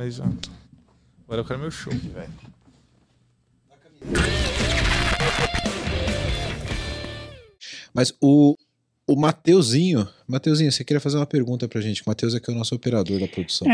Já. 0.09 0.24
Agora 1.24 1.41
eu 1.41 1.45
quero 1.45 1.59
meu 1.59 1.70
show. 1.70 1.93
Mas 7.93 8.14
o, 8.20 8.57
o 9.09 9.17
Mateuzinho, 9.17 10.07
Mateuzinho, 10.27 10.71
você 10.71 10.85
queria 10.85 11.01
fazer 11.01 11.17
uma 11.17 11.27
pergunta 11.27 11.67
pra 11.67 11.81
gente. 11.81 12.03
O 12.03 12.05
Mateus 12.07 12.35
é 12.35 12.41
que 12.41 12.51
é 12.51 12.53
o 12.55 12.57
nosso 12.57 12.75
operador 12.75 13.19
da 13.19 13.27
produção. 13.27 13.67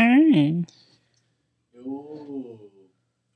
Eu, 1.73 2.71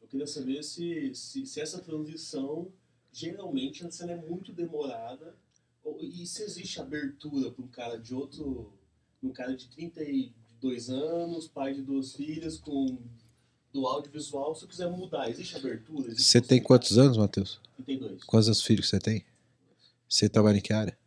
eu 0.01 0.07
queria 0.07 0.25
saber 0.25 0.63
se, 0.63 1.13
se, 1.13 1.45
se 1.45 1.59
essa 1.61 1.79
transição 1.79 2.67
geralmente 3.11 3.83
ela 4.01 4.11
é 4.11 4.15
muito 4.15 4.53
demorada 4.53 5.35
ou- 5.83 5.99
e 6.01 6.25
se 6.25 6.43
existe 6.43 6.79
abertura 6.79 7.51
para 7.51 7.63
um 7.65 7.67
cara 7.67 7.97
de 7.97 8.13
outro, 8.13 8.71
um 9.21 9.29
cara 9.29 9.55
de 9.55 9.67
32 9.67 10.89
anos, 10.89 11.47
pai 11.47 11.73
de 11.73 11.81
duas 11.81 12.15
filhas, 12.15 12.57
com 12.57 12.97
do 13.73 13.85
audiovisual, 13.85 14.55
se 14.55 14.63
eu 14.63 14.67
quiser 14.67 14.89
mudar, 14.89 15.29
existe 15.29 15.55
abertura? 15.55 16.07
Existe 16.07 16.23
Você 16.23 16.41
tem 16.41 16.61
quantos 16.61 16.97
anos, 16.97 17.17
Matheus? 17.17 17.59
32, 17.75 18.23
Quantos 18.23 18.61
filhos 18.63 18.89
você 18.89 18.99
tem? 18.99 19.23
Você 20.07 20.27
trabalha 20.27 20.57
em 20.57 20.61
que 20.61 20.73
área? 20.73 20.97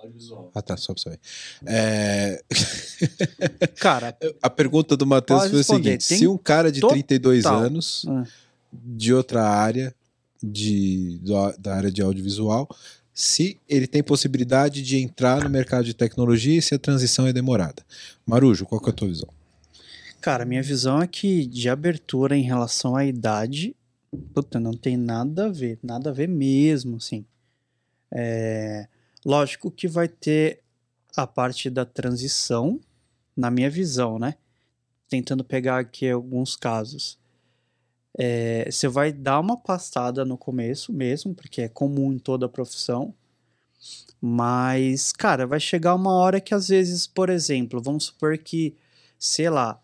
Audiovisual. 0.00 0.50
Ah, 0.54 0.62
tá, 0.62 0.76
só 0.76 0.92
pra 0.94 1.02
saber. 1.02 1.20
É, 1.66 2.42
Cara, 3.78 4.16
A 4.42 4.50
pergunta 4.50 4.96
do 4.96 5.06
Matheus 5.06 5.42
foi 5.42 5.52
o 5.52 5.56
responder. 5.58 5.84
seguinte: 5.84 6.08
Tem 6.08 6.18
se 6.18 6.26
um 6.28 6.36
cara 6.38 6.70
de 6.72 6.80
total. 6.80 6.94
32 6.96 7.46
anos, 7.46 8.04
Ah. 8.08 8.24
de 8.72 9.12
outra 9.14 9.42
área, 9.48 9.94
de, 10.42 11.18
do- 11.22 11.52
da 11.58 11.74
área 11.76 11.90
de 11.90 12.00
audiovisual, 12.02 12.68
se 13.12 13.58
ele 13.68 13.86
tem 13.86 14.02
possibilidade 14.02 14.82
de 14.82 14.96
entrar 14.98 15.42
no 15.42 15.50
mercado 15.50 15.84
de 15.84 15.92
tecnologia 15.94 16.56
e 16.58 16.62
se 16.62 16.74
a 16.74 16.78
transição 16.78 17.26
é 17.26 17.32
demorada. 17.32 17.82
Marujo, 18.26 18.64
qual 18.64 18.80
que 18.80 18.88
é 18.88 18.92
a 18.92 18.94
tua 18.94 19.08
visão? 19.08 19.28
cara, 20.22 20.44
minha 20.44 20.62
visão 20.62 21.00
é 21.00 21.06
que 21.06 21.46
de 21.46 21.66
abertura 21.70 22.36
em 22.36 22.42
relação 22.42 22.94
à 22.94 23.06
idade, 23.06 23.74
puta, 24.34 24.60
não 24.60 24.72
tem 24.74 24.94
nada 24.94 25.46
a 25.46 25.48
ver, 25.48 25.78
nada 25.82 26.10
a 26.10 26.12
ver 26.12 26.28
mesmo, 26.28 26.96
assim. 26.98 27.24
É, 28.12 28.86
lógico 29.24 29.70
que 29.70 29.88
vai 29.88 30.08
ter 30.08 30.62
a 31.16 31.26
parte 31.26 31.68
da 31.68 31.84
transição, 31.84 32.80
na 33.36 33.50
minha 33.50 33.70
visão, 33.70 34.18
né? 34.18 34.34
Tentando 35.08 35.44
pegar 35.44 35.78
aqui 35.78 36.08
alguns 36.08 36.56
casos. 36.56 37.18
É, 38.18 38.68
você 38.70 38.88
vai 38.88 39.12
dar 39.12 39.40
uma 39.40 39.56
pastada 39.56 40.24
no 40.24 40.36
começo 40.36 40.92
mesmo, 40.92 41.34
porque 41.34 41.62
é 41.62 41.68
comum 41.68 42.12
em 42.12 42.18
toda 42.18 42.46
a 42.46 42.48
profissão. 42.48 43.14
Mas, 44.20 45.12
cara, 45.12 45.46
vai 45.46 45.58
chegar 45.58 45.94
uma 45.94 46.12
hora 46.12 46.40
que 46.40 46.54
às 46.54 46.68
vezes, 46.68 47.06
por 47.06 47.30
exemplo, 47.30 47.80
vamos 47.80 48.04
supor 48.04 48.36
que, 48.36 48.76
sei 49.18 49.48
lá, 49.48 49.80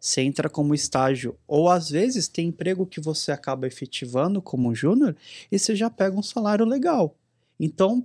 você 0.00 0.22
entra 0.22 0.48
como 0.48 0.74
estágio, 0.74 1.36
ou 1.46 1.68
às 1.68 1.90
vezes 1.90 2.26
tem 2.28 2.48
emprego 2.48 2.86
que 2.86 3.00
você 3.00 3.32
acaba 3.32 3.66
efetivando 3.66 4.40
como 4.40 4.74
júnior 4.74 5.14
e 5.52 5.58
você 5.58 5.76
já 5.76 5.90
pega 5.90 6.16
um 6.16 6.22
salário 6.22 6.64
legal. 6.64 7.14
Então, 7.58 8.04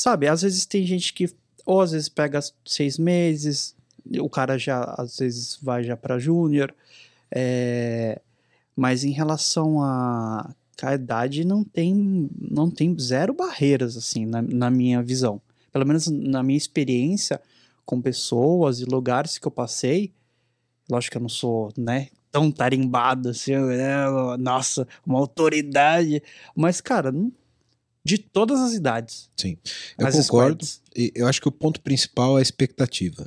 sabe, 0.00 0.26
às 0.26 0.40
vezes 0.40 0.64
tem 0.64 0.86
gente 0.86 1.12
que, 1.12 1.28
ou 1.66 1.82
às 1.82 1.92
vezes 1.92 2.08
pega 2.08 2.40
seis 2.64 2.96
meses, 2.96 3.76
o 4.18 4.30
cara 4.30 4.56
já 4.56 4.82
às 4.96 5.18
vezes 5.18 5.58
vai 5.60 5.84
já 5.84 5.94
para 5.94 6.18
júnior, 6.18 6.74
é, 7.30 8.18
Mas 8.74 9.04
em 9.04 9.10
relação 9.10 9.82
a 9.82 10.54
a 10.82 10.94
idade 10.94 11.44
não 11.44 11.62
tem 11.62 12.30
não 12.40 12.70
tem 12.70 12.98
zero 12.98 13.34
barreiras 13.34 13.98
assim 13.98 14.24
na, 14.24 14.40
na 14.40 14.70
minha 14.70 15.02
visão 15.02 15.38
pelo 15.70 15.86
menos 15.86 16.06
na 16.08 16.42
minha 16.42 16.56
experiência 16.56 17.38
com 17.84 18.00
pessoas 18.00 18.80
e 18.80 18.86
lugares 18.86 19.36
que 19.36 19.46
eu 19.46 19.50
passei 19.50 20.10
lógico 20.90 21.12
que 21.12 21.18
eu 21.18 21.20
não 21.20 21.28
sou 21.28 21.70
né 21.76 22.08
tão 22.32 22.50
tarimbado 22.50 23.28
assim 23.28 23.54
né? 23.56 24.06
nossa 24.38 24.88
uma 25.04 25.18
autoridade 25.18 26.22
mas 26.56 26.80
cara 26.80 27.12
de 28.16 28.18
todas 28.18 28.60
as 28.60 28.72
idades 28.72 29.30
sim 29.36 29.56
eu 29.98 30.10
concordo 30.10 30.66
e 30.94 31.12
eu 31.14 31.26
acho 31.26 31.40
que 31.40 31.48
o 31.48 31.52
ponto 31.52 31.80
principal 31.80 32.36
é 32.36 32.40
a 32.40 32.42
expectativa 32.42 33.26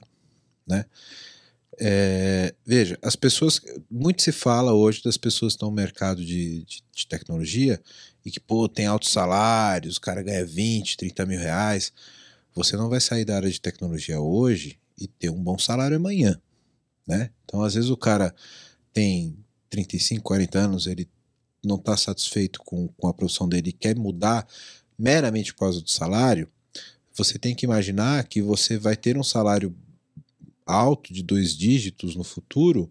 né 0.67 0.85
é, 1.79 2.53
veja, 2.65 2.97
as 3.01 3.15
pessoas. 3.15 3.59
Muito 3.89 4.21
se 4.21 4.31
fala 4.31 4.73
hoje 4.73 5.01
das 5.03 5.17
pessoas 5.17 5.53
que 5.53 5.57
estão 5.57 5.69
no 5.69 5.75
mercado 5.75 6.23
de, 6.23 6.63
de, 6.63 6.83
de, 6.91 7.07
tecnologia 7.07 7.81
e 8.25 8.31
que, 8.31 8.39
pô, 8.39 8.67
tem 8.69 8.85
altos 8.85 9.09
salários, 9.09 9.97
o 9.97 10.01
cara 10.01 10.21
ganha 10.21 10.45
20, 10.45 10.97
30 10.97 11.25
mil 11.25 11.39
reais. 11.39 11.91
Você 12.53 12.77
não 12.77 12.89
vai 12.89 12.99
sair 12.99 13.25
da 13.25 13.35
área 13.35 13.49
de 13.49 13.59
tecnologia 13.59 14.19
hoje 14.19 14.79
e 14.99 15.07
ter 15.07 15.29
um 15.29 15.41
bom 15.41 15.57
salário 15.57 15.97
amanhã. 15.97 16.39
Né? 17.07 17.31
Então, 17.43 17.63
às 17.63 17.73
vezes, 17.73 17.89
o 17.89 17.97
cara 17.97 18.33
tem 18.93 19.35
35, 19.69 20.23
40 20.23 20.59
anos, 20.59 20.87
ele 20.87 21.09
não 21.63 21.77
está 21.77 21.95
satisfeito 21.95 22.59
com, 22.63 22.87
com 22.97 23.07
a 23.07 23.13
profissão 23.13 23.47
dele 23.47 23.69
e 23.69 23.73
quer 23.73 23.95
mudar 23.95 24.47
meramente 24.97 25.53
por 25.53 25.59
causa 25.59 25.81
do 25.81 25.89
salário. 25.89 26.47
Você 27.15 27.37
tem 27.37 27.55
que 27.55 27.65
imaginar 27.65 28.23
que 28.25 28.41
você 28.41 28.77
vai 28.77 28.95
ter 28.95 29.17
um 29.17 29.23
salário 29.23 29.75
alto 30.65 31.13
de 31.13 31.21
dois 31.21 31.55
dígitos 31.55 32.15
no 32.15 32.23
futuro, 32.23 32.89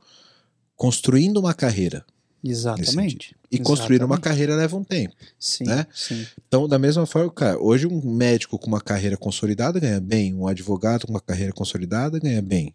construindo 0.77 1.39
uma 1.39 1.55
carreira. 1.55 2.05
Exatamente. 2.45 3.37
E 3.51 3.59
construir 3.59 3.97
Exatamente. 3.97 4.05
uma 4.05 4.19
carreira 4.19 4.57
leva 4.57 4.77
um 4.77 4.83
tempo. 4.83 5.15
Sim, 5.39 5.65
né? 5.65 5.87
sim. 5.95 6.27
Então, 6.47 6.67
da 6.67 6.79
mesma 6.79 7.07
forma, 7.07 7.31
cara, 7.31 7.59
hoje 7.61 7.87
um 7.87 8.01
médico 8.05 8.59
com 8.59 8.67
uma 8.67 8.81
carreira 8.81 9.17
consolidada 9.17 9.79
ganha 9.79 10.01
bem, 10.01 10.35
um 10.35 10.49
advogado 10.49 11.07
com 11.07 11.13
uma 11.13 11.21
carreira 11.21 11.53
consolidada 11.53 12.19
ganha 12.19 12.43
bem. 12.43 12.75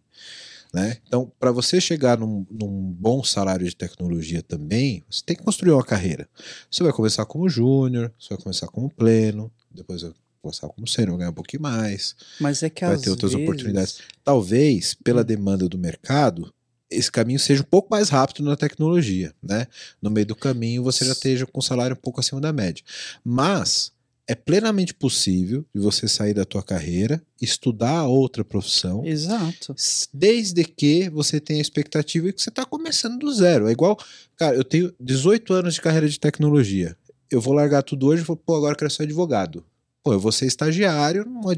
Né? 0.73 0.97
Então, 1.07 1.31
para 1.39 1.51
você 1.51 1.79
chegar 1.79 2.17
num, 2.17 2.45
num, 2.49 2.95
bom 2.99 3.23
salário 3.23 3.65
de 3.65 3.75
tecnologia 3.75 4.41
também, 4.41 5.03
você 5.09 5.21
tem 5.25 5.35
que 5.35 5.43
construir 5.43 5.71
uma 5.71 5.83
carreira. 5.83 6.27
Você 6.69 6.83
vai 6.83 6.91
começar 6.91 7.25
como 7.25 7.47
júnior, 7.47 8.11
você 8.19 8.33
vai 8.33 8.43
começar 8.43 8.67
como 8.67 8.89
pleno, 8.89 9.51
depois 9.71 10.03
passar 10.41 10.67
como 10.69 10.87
sênior, 10.87 11.17
ganhar 11.17 11.31
um 11.31 11.33
pouquinho 11.33 11.63
mais. 11.63 12.15
Mas 12.39 12.63
é 12.63 12.69
que 12.69 12.85
vai 12.85 12.97
ter 12.97 13.09
outras 13.09 13.33
vezes... 13.33 13.47
oportunidades. 13.47 13.99
Talvez, 14.23 14.93
pela 14.93 15.21
hum. 15.21 15.25
demanda 15.25 15.67
do 15.67 15.77
mercado, 15.77 16.53
esse 16.89 17.11
caminho 17.11 17.39
seja 17.39 17.61
um 17.61 17.65
pouco 17.65 17.89
mais 17.91 18.09
rápido 18.09 18.43
na 18.43 18.55
tecnologia, 18.55 19.33
né? 19.43 19.67
No 20.01 20.09
meio 20.09 20.25
do 20.25 20.35
caminho 20.35 20.83
você 20.83 21.03
já 21.05 21.11
esteja 21.11 21.45
com 21.45 21.59
um 21.59 21.61
salário 21.61 21.95
um 21.95 21.99
pouco 21.99 22.19
acima 22.19 22.39
da 22.39 22.53
média. 22.53 22.83
Mas 23.23 23.91
é 24.27 24.35
plenamente 24.35 24.93
possível 24.93 25.65
de 25.73 25.81
você 25.81 26.05
sair 26.05 26.33
da 26.33 26.43
tua 26.43 26.61
carreira, 26.61 27.21
estudar 27.41 28.05
outra 28.07 28.43
profissão. 28.43 29.05
Exato. 29.05 29.73
Desde 30.13 30.65
que 30.65 31.09
você 31.09 31.39
tenha 31.39 31.59
a 31.59 31.61
expectativa 31.61 32.27
de 32.27 32.33
que 32.33 32.41
você 32.41 32.49
está 32.49 32.65
começando 32.65 33.17
do 33.19 33.33
zero. 33.33 33.69
É 33.69 33.71
igual, 33.71 33.97
cara, 34.35 34.57
eu 34.57 34.65
tenho 34.65 34.93
18 34.99 35.53
anos 35.53 35.75
de 35.75 35.81
carreira 35.81 36.09
de 36.09 36.19
tecnologia. 36.19 36.97
Eu 37.31 37.39
vou 37.39 37.53
largar 37.53 37.83
tudo 37.83 38.07
hoje 38.07 38.21
e 38.21 38.25
vou, 38.25 38.35
pô, 38.35 38.55
agora 38.55 38.73
eu 38.73 38.77
quero 38.77 38.91
ser 38.91 39.03
advogado. 39.03 39.63
Pô, 40.03 40.11
eu 40.11 40.19
vou 40.19 40.31
ser 40.31 40.45
estagiário 40.45 41.25
numa, 41.25 41.53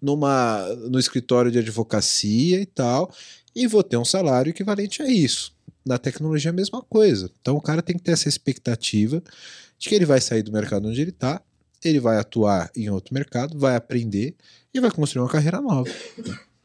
numa, 0.00 0.68
no 0.88 0.98
escritório 0.98 1.50
de 1.50 1.58
advocacia 1.58 2.60
e 2.60 2.66
tal, 2.66 3.12
e 3.54 3.66
vou 3.66 3.82
ter 3.82 3.98
um 3.98 4.04
salário 4.04 4.50
equivalente 4.50 5.02
a 5.02 5.08
isso. 5.08 5.52
Na 5.84 5.98
tecnologia 5.98 6.48
é 6.48 6.52
a 6.52 6.54
mesma 6.54 6.82
coisa. 6.82 7.30
Então 7.40 7.56
o 7.56 7.60
cara 7.60 7.82
tem 7.82 7.96
que 7.96 8.02
ter 8.02 8.12
essa 8.12 8.28
expectativa 8.28 9.22
de 9.78 9.88
que 9.88 9.94
ele 9.94 10.04
vai 10.06 10.20
sair 10.20 10.42
do 10.42 10.52
mercado 10.52 10.88
onde 10.88 11.00
ele 11.00 11.10
está, 11.10 11.42
ele 11.88 12.00
vai 12.00 12.18
atuar 12.18 12.70
em 12.76 12.90
outro 12.90 13.14
mercado, 13.14 13.58
vai 13.58 13.76
aprender 13.76 14.34
e 14.72 14.80
vai 14.80 14.90
construir 14.90 15.22
uma 15.22 15.30
carreira 15.30 15.60
nova. 15.60 15.90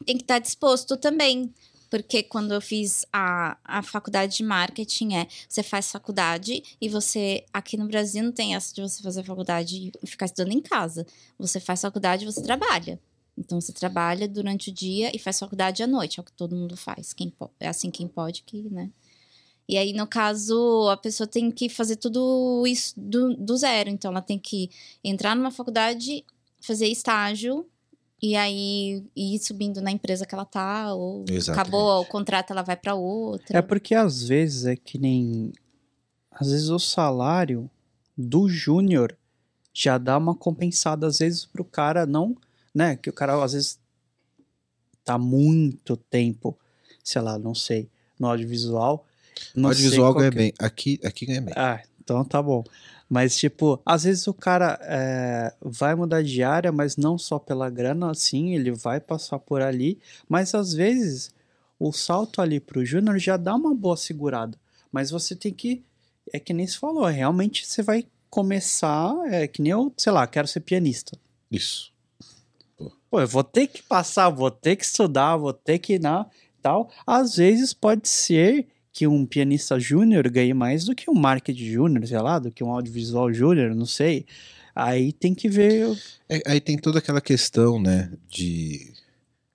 Tem 0.04 0.16
que 0.16 0.22
estar 0.22 0.38
disposto 0.38 0.96
também. 0.96 1.52
Porque 1.88 2.22
quando 2.22 2.52
eu 2.52 2.60
fiz 2.60 3.06
a, 3.12 3.56
a 3.64 3.82
faculdade 3.82 4.36
de 4.36 4.42
marketing, 4.42 5.14
é 5.14 5.26
você 5.48 5.62
faz 5.62 5.90
faculdade 5.90 6.62
e 6.80 6.88
você. 6.88 7.44
Aqui 7.52 7.76
no 7.76 7.86
Brasil 7.86 8.22
não 8.24 8.32
tem 8.32 8.54
essa 8.54 8.74
de 8.74 8.82
você 8.82 9.02
fazer 9.02 9.22
faculdade 9.22 9.92
e 10.02 10.06
ficar 10.06 10.26
estudando 10.26 10.52
em 10.52 10.60
casa. 10.60 11.06
Você 11.38 11.60
faz 11.60 11.80
faculdade 11.80 12.24
e 12.24 12.26
você 12.26 12.42
trabalha. 12.42 13.00
Então 13.38 13.60
você 13.60 13.72
trabalha 13.72 14.26
durante 14.26 14.70
o 14.70 14.72
dia 14.72 15.14
e 15.14 15.18
faz 15.18 15.38
faculdade 15.38 15.82
à 15.82 15.86
noite, 15.86 16.18
é 16.18 16.22
o 16.22 16.24
que 16.24 16.32
todo 16.32 16.56
mundo 16.56 16.76
faz. 16.76 17.12
Quem 17.12 17.32
é 17.60 17.68
assim 17.68 17.90
quem 17.90 18.08
pode 18.08 18.42
que, 18.42 18.62
né? 18.70 18.90
E 19.68 19.76
aí, 19.76 19.92
no 19.92 20.06
caso, 20.06 20.88
a 20.90 20.96
pessoa 20.96 21.26
tem 21.26 21.50
que 21.50 21.68
fazer 21.68 21.96
tudo 21.96 22.64
isso 22.66 22.94
do, 22.96 23.34
do 23.36 23.56
zero. 23.56 23.90
Então, 23.90 24.10
ela 24.10 24.22
tem 24.22 24.38
que 24.38 24.70
entrar 25.02 25.34
numa 25.34 25.50
faculdade, 25.50 26.24
fazer 26.60 26.86
estágio, 26.86 27.66
e 28.22 28.34
aí 28.34 29.04
ir 29.14 29.38
subindo 29.38 29.80
na 29.80 29.90
empresa 29.90 30.24
que 30.24 30.34
ela 30.34 30.44
tá, 30.44 30.94
ou 30.94 31.24
Exatamente. 31.28 31.50
acabou 31.50 32.00
o 32.00 32.06
contrato, 32.06 32.50
ela 32.50 32.62
vai 32.62 32.76
para 32.76 32.94
outra. 32.94 33.58
É 33.58 33.62
porque 33.62 33.94
às 33.94 34.22
vezes 34.22 34.64
é 34.66 34.76
que 34.76 34.98
nem. 34.98 35.52
Às 36.30 36.50
vezes 36.50 36.68
o 36.68 36.78
salário 36.78 37.70
do 38.16 38.48
júnior 38.48 39.16
já 39.72 39.98
dá 39.98 40.16
uma 40.16 40.34
compensada, 40.34 41.06
às 41.06 41.18
vezes, 41.18 41.44
pro 41.44 41.64
cara 41.64 42.06
não. 42.06 42.36
Né? 42.74 42.96
Que 42.96 43.10
o 43.10 43.12
cara 43.12 43.42
às 43.42 43.52
vezes 43.52 43.78
tá 45.04 45.18
muito 45.18 45.96
tempo, 45.96 46.58
sei 47.02 47.22
lá, 47.22 47.38
não 47.38 47.54
sei, 47.54 47.88
no 48.18 48.26
audiovisual. 48.28 49.06
No 49.54 49.68
audiovisual 49.68 50.14
ganha 50.14 50.30
que... 50.30 50.36
bem. 50.36 50.52
Aqui, 50.58 51.00
aqui 51.04 51.26
ganha 51.26 51.40
bem. 51.40 51.54
Ah, 51.56 51.82
então 52.02 52.24
tá 52.24 52.42
bom. 52.42 52.64
Mas, 53.08 53.36
tipo, 53.36 53.80
às 53.86 54.02
vezes 54.02 54.26
o 54.26 54.34
cara 54.34 54.78
é, 54.82 55.54
vai 55.60 55.94
mudar 55.94 56.22
de 56.22 56.42
área, 56.42 56.72
mas 56.72 56.96
não 56.96 57.16
só 57.16 57.38
pela 57.38 57.70
grana, 57.70 58.10
assim, 58.10 58.54
ele 58.54 58.72
vai 58.72 59.00
passar 59.00 59.38
por 59.38 59.62
ali. 59.62 59.98
Mas 60.28 60.54
às 60.54 60.72
vezes 60.72 61.30
o 61.78 61.92
salto 61.92 62.40
ali 62.40 62.58
pro 62.58 62.84
júnior 62.84 63.18
já 63.18 63.36
dá 63.36 63.54
uma 63.54 63.74
boa 63.74 63.96
segurada. 63.96 64.58
Mas 64.90 65.10
você 65.10 65.36
tem 65.36 65.52
que. 65.52 65.84
É 66.32 66.40
que 66.40 66.52
nem 66.52 66.66
se 66.66 66.78
falou, 66.78 67.04
realmente 67.04 67.64
você 67.64 67.82
vai 67.82 68.04
começar. 68.28 69.14
É 69.30 69.46
que 69.46 69.62
nem 69.62 69.72
eu, 69.72 69.92
sei 69.96 70.12
lá, 70.12 70.26
quero 70.26 70.48
ser 70.48 70.60
pianista. 70.60 71.16
Isso. 71.50 71.92
Pô, 73.08 73.20
eu 73.20 73.28
vou 73.28 73.44
ter 73.44 73.68
que 73.68 73.82
passar, 73.82 74.28
vou 74.30 74.50
ter 74.50 74.74
que 74.74 74.84
estudar, 74.84 75.36
vou 75.36 75.52
ter 75.52 75.78
que. 75.78 75.96
Né, 75.98 76.26
tal. 76.60 76.90
Às 77.06 77.36
vezes 77.36 77.72
pode 77.72 78.08
ser 78.08 78.66
que 78.96 79.06
um 79.06 79.26
pianista 79.26 79.78
júnior 79.78 80.26
ganhe 80.30 80.54
mais 80.54 80.86
do 80.86 80.94
que 80.94 81.10
um 81.10 81.14
marketing 81.14 81.70
júnior, 81.70 82.06
sei 82.06 82.18
lá, 82.18 82.38
do 82.38 82.50
que 82.50 82.64
um 82.64 82.70
audiovisual 82.70 83.30
júnior, 83.30 83.74
não 83.74 83.84
sei. 83.84 84.24
Aí 84.74 85.12
tem 85.12 85.34
que 85.34 85.50
ver. 85.50 85.94
É, 86.26 86.40
aí 86.46 86.62
tem 86.62 86.78
toda 86.78 86.98
aquela 86.98 87.20
questão, 87.20 87.78
né, 87.78 88.10
de. 88.26 88.94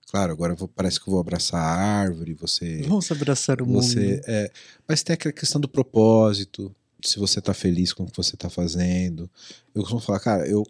Claro, 0.08 0.30
agora 0.30 0.54
vou, 0.54 0.68
parece 0.68 1.00
que 1.00 1.08
eu 1.08 1.10
vou 1.10 1.20
abraçar 1.20 1.60
a 1.60 1.74
árvore, 1.74 2.34
você. 2.34 2.82
Vamos 2.82 3.10
abraçar 3.10 3.60
o 3.60 3.66
você, 3.66 4.12
mundo. 4.12 4.20
É, 4.28 4.48
mas 4.86 5.02
tem 5.02 5.14
aquela 5.14 5.32
questão 5.32 5.60
do 5.60 5.68
propósito, 5.68 6.72
se 7.04 7.18
você 7.18 7.40
tá 7.40 7.52
feliz 7.52 7.92
com 7.92 8.04
o 8.04 8.06
que 8.06 8.16
você 8.16 8.36
tá 8.36 8.48
fazendo. 8.48 9.28
Eu 9.74 9.82
costumo 9.82 10.00
falar, 10.00 10.20
cara, 10.20 10.46
eu, 10.46 10.62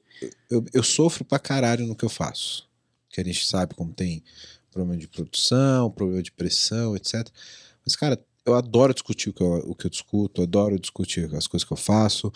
eu, 0.48 0.64
eu 0.72 0.82
sofro 0.82 1.26
pra 1.26 1.38
caralho 1.38 1.86
no 1.86 1.94
que 1.94 2.06
eu 2.06 2.08
faço. 2.08 2.66
Que 3.10 3.20
a 3.20 3.24
gente 3.24 3.46
sabe 3.46 3.74
como 3.74 3.92
tem 3.92 4.24
problema 4.70 4.96
de 4.96 5.08
produção, 5.08 5.90
problema 5.90 6.22
de 6.22 6.32
pressão, 6.32 6.96
etc. 6.96 7.28
Mas, 7.84 7.94
cara, 7.94 8.18
eu 8.44 8.54
adoro 8.54 8.92
discutir 8.92 9.30
o 9.30 9.32
que 9.32 9.42
eu, 9.42 9.52
o 9.66 9.74
que 9.74 9.86
eu 9.86 9.90
discuto, 9.90 10.42
adoro 10.42 10.78
discutir 10.78 11.32
as 11.34 11.46
coisas 11.46 11.66
que 11.66 11.72
eu 11.72 11.76
faço. 11.76 12.32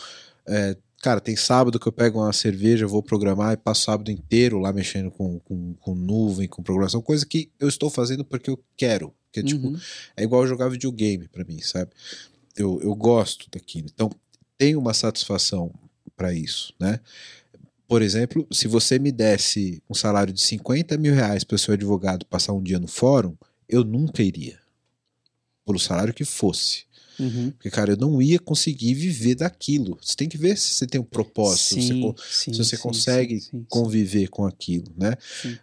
É, 0.46 0.76
cara, 1.02 1.20
tem 1.20 1.36
sábado 1.36 1.78
que 1.78 1.86
eu 1.86 1.92
pego 1.92 2.20
uma 2.20 2.32
cerveja, 2.32 2.86
vou 2.86 3.02
programar 3.02 3.52
e 3.52 3.56
passo 3.56 3.82
o 3.82 3.84
sábado 3.84 4.10
inteiro 4.10 4.58
lá 4.58 4.72
mexendo 4.72 5.10
com, 5.10 5.38
com, 5.40 5.74
com 5.74 5.94
nuvem, 5.94 6.48
com 6.48 6.62
programação, 6.62 7.02
coisa 7.02 7.26
que 7.26 7.50
eu 7.58 7.68
estou 7.68 7.90
fazendo 7.90 8.24
porque 8.24 8.50
eu 8.50 8.62
quero. 8.76 9.12
Que 9.32 9.40
é, 9.40 9.42
tipo, 9.42 9.66
uhum. 9.66 9.78
é 10.16 10.22
igual 10.22 10.46
jogar 10.46 10.68
videogame 10.68 11.28
para 11.28 11.44
mim, 11.44 11.60
sabe? 11.60 11.90
Eu, 12.56 12.80
eu 12.82 12.94
gosto 12.94 13.50
daquilo. 13.50 13.88
Então, 13.92 14.10
tem 14.56 14.76
uma 14.76 14.94
satisfação 14.94 15.70
para 16.16 16.32
isso, 16.32 16.72
né? 16.80 17.00
Por 17.86 18.02
exemplo, 18.02 18.46
se 18.50 18.66
você 18.66 18.98
me 18.98 19.12
desse 19.12 19.82
um 19.88 19.94
salário 19.94 20.32
de 20.32 20.40
50 20.40 20.96
mil 20.96 21.14
reais 21.14 21.44
para 21.44 21.58
ser 21.58 21.72
advogado 21.72 22.26
passar 22.26 22.52
um 22.52 22.62
dia 22.62 22.80
no 22.80 22.88
fórum, 22.88 23.36
eu 23.68 23.84
nunca 23.84 24.22
iria 24.22 24.58
pelo 25.66 25.78
salário 25.78 26.14
que 26.14 26.24
fosse. 26.24 26.86
Uhum. 27.18 27.50
Porque, 27.50 27.70
cara, 27.70 27.92
eu 27.92 27.96
não 27.96 28.20
ia 28.20 28.38
conseguir 28.38 28.94
viver 28.94 29.34
daquilo. 29.34 29.98
Você 30.00 30.14
tem 30.14 30.28
que 30.28 30.38
ver 30.38 30.56
se 30.56 30.74
você 30.74 30.86
tem 30.86 31.00
um 31.00 31.04
propósito, 31.04 31.74
sim, 31.74 31.80
se, 31.80 32.44
sim, 32.44 32.52
se 32.52 32.58
você 32.58 32.76
sim, 32.76 32.82
consegue 32.82 33.42
conviver 33.68 34.28
com 34.28 34.46
aquilo, 34.46 34.86
né? 34.96 35.14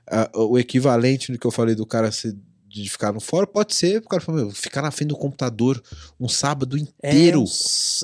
Ah, 0.07 0.29
o 0.35 0.57
equivalente 0.57 1.31
do 1.31 1.37
que 1.37 1.45
eu 1.45 1.51
falei 1.51 1.75
do 1.75 1.85
cara 1.85 2.11
se, 2.11 2.35
de 2.67 2.89
ficar 2.89 3.13
no 3.13 3.19
fórum 3.19 3.45
pode 3.45 3.75
ser 3.75 3.99
o 3.99 4.01
cara 4.01 4.23
ficar 4.51 4.81
na 4.81 4.89
frente 4.89 5.09
do 5.09 5.15
computador 5.15 5.81
um 6.19 6.27
sábado 6.27 6.75
inteiro. 6.75 7.43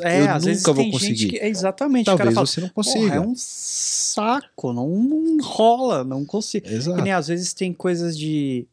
É, 0.03 0.21
eu 0.21 0.55
nunca 0.55 0.73
vou 0.73 0.91
conseguir. 0.91 1.29
Que, 1.29 1.37
exatamente. 1.37 2.05
Talvez 2.05 2.33
fala, 2.33 2.45
você 2.45 2.61
não 2.61 2.69
consiga. 2.69 3.15
é 3.15 3.19
um 3.19 3.33
saco, 3.35 4.71
não, 4.73 4.87
não 4.87 5.43
rola, 5.43 6.03
não 6.03 6.23
consigo. 6.23 6.67
Exato. 6.67 6.97
Que 6.97 7.03
nem 7.03 7.13
às 7.13 7.27
vezes 7.27 7.51
tem 7.51 7.73
coisas 7.73 8.15
de, 8.15 8.67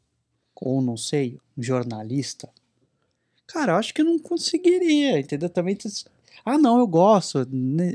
ou 0.54 0.82
não 0.82 0.98
sei, 0.98 1.38
um 1.56 1.62
jornalista 1.62 2.46
Cara, 3.47 3.72
eu 3.72 3.76
acho 3.76 3.94
que 3.94 4.01
eu 4.01 4.05
não 4.05 4.18
conseguiria, 4.18 5.18
entendeu? 5.18 5.49
Também. 5.49 5.76
Ah, 6.44 6.59
não, 6.59 6.78
eu 6.78 6.86
gosto. 6.86 7.47
né? 7.51 7.94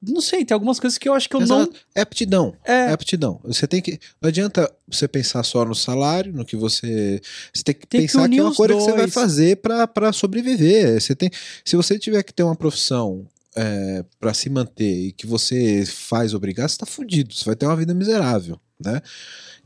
Não 0.00 0.20
sei, 0.20 0.44
tem 0.44 0.54
algumas 0.54 0.78
coisas 0.78 0.96
que 0.96 1.08
eu 1.08 1.12
acho 1.12 1.28
que 1.28 1.34
eu 1.34 1.40
Exato. 1.40 1.72
É 1.92 2.00
aptidão. 2.02 2.54
não. 2.64 2.72
É 2.74 2.90
É, 2.90 2.92
aptidão. 2.92 3.40
Você 3.42 3.66
tem 3.66 3.82
que. 3.82 3.98
Não 4.22 4.28
adianta 4.28 4.72
você 4.86 5.08
pensar 5.08 5.42
só 5.42 5.64
no 5.64 5.74
salário, 5.74 6.32
no 6.32 6.44
que 6.44 6.54
você. 6.54 7.20
Você 7.52 7.64
tem 7.64 7.74
que 7.74 7.86
Tem 7.86 8.00
que 8.02 8.06
pensar 8.06 8.20
que, 8.20 8.26
unir 8.26 8.38
é 8.38 8.42
uma 8.44 8.54
coisa 8.54 8.74
que 8.74 8.80
você 8.80 8.90
vai 8.92 9.00
dois. 9.00 9.14
fazer 9.14 9.56
pra 9.56 9.88
pra 9.88 10.12
sobreviver. 10.12 11.00
Você 11.00 11.16
tem, 11.16 11.28
se 11.64 11.74
você 11.74 11.98
tiver 11.98 12.22
que 12.22 12.32
ter 12.32 12.44
uma 12.44 12.54
profissão 12.54 13.26
é, 13.56 14.04
para 14.20 14.32
se 14.34 14.48
manter 14.48 15.06
e 15.08 15.12
que 15.12 15.26
você 15.26 15.84
faz 15.84 16.32
obrigar, 16.32 16.68
você 16.70 16.78
tá 16.78 16.86
fudido. 16.86 17.34
Você 17.34 17.44
vai 17.44 17.56
ter 17.56 17.66
uma 17.66 17.74
vida 17.76 17.92
miserável, 17.92 18.60
né? 18.78 19.02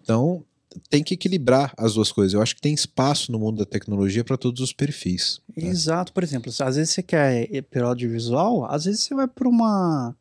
Então 0.03 0.43
tem 0.89 1.03
que 1.03 1.14
equilibrar 1.14 1.73
as 1.77 1.95
duas 1.95 2.11
coisas. 2.12 2.33
Eu 2.35 2.43
acho 2.43 2.55
que 2.55 2.61
tem 2.61 2.73
espaço 2.75 3.31
no 3.33 3.39
mundo 3.39 3.59
da 3.59 3.64
tecnologia 3.64 4.25
para 4.25 4.37
todos 4.37 4.61
os 4.61 4.73
perfis. 4.73 5.41
né? 5.57 5.68
Exato, 5.68 6.12
por 6.12 6.23
exemplo, 6.23 6.51
às 6.61 6.77
vezes 6.77 6.95
você 6.95 7.03
quer 7.03 7.51
ir 7.53 7.62
pelo 7.62 7.89
audiovisual, 7.89 8.64
às 8.66 8.85
vezes 8.85 9.01
você 9.03 9.14
vai 9.14 9.27
pra 9.29 9.49
uma. 9.49 10.14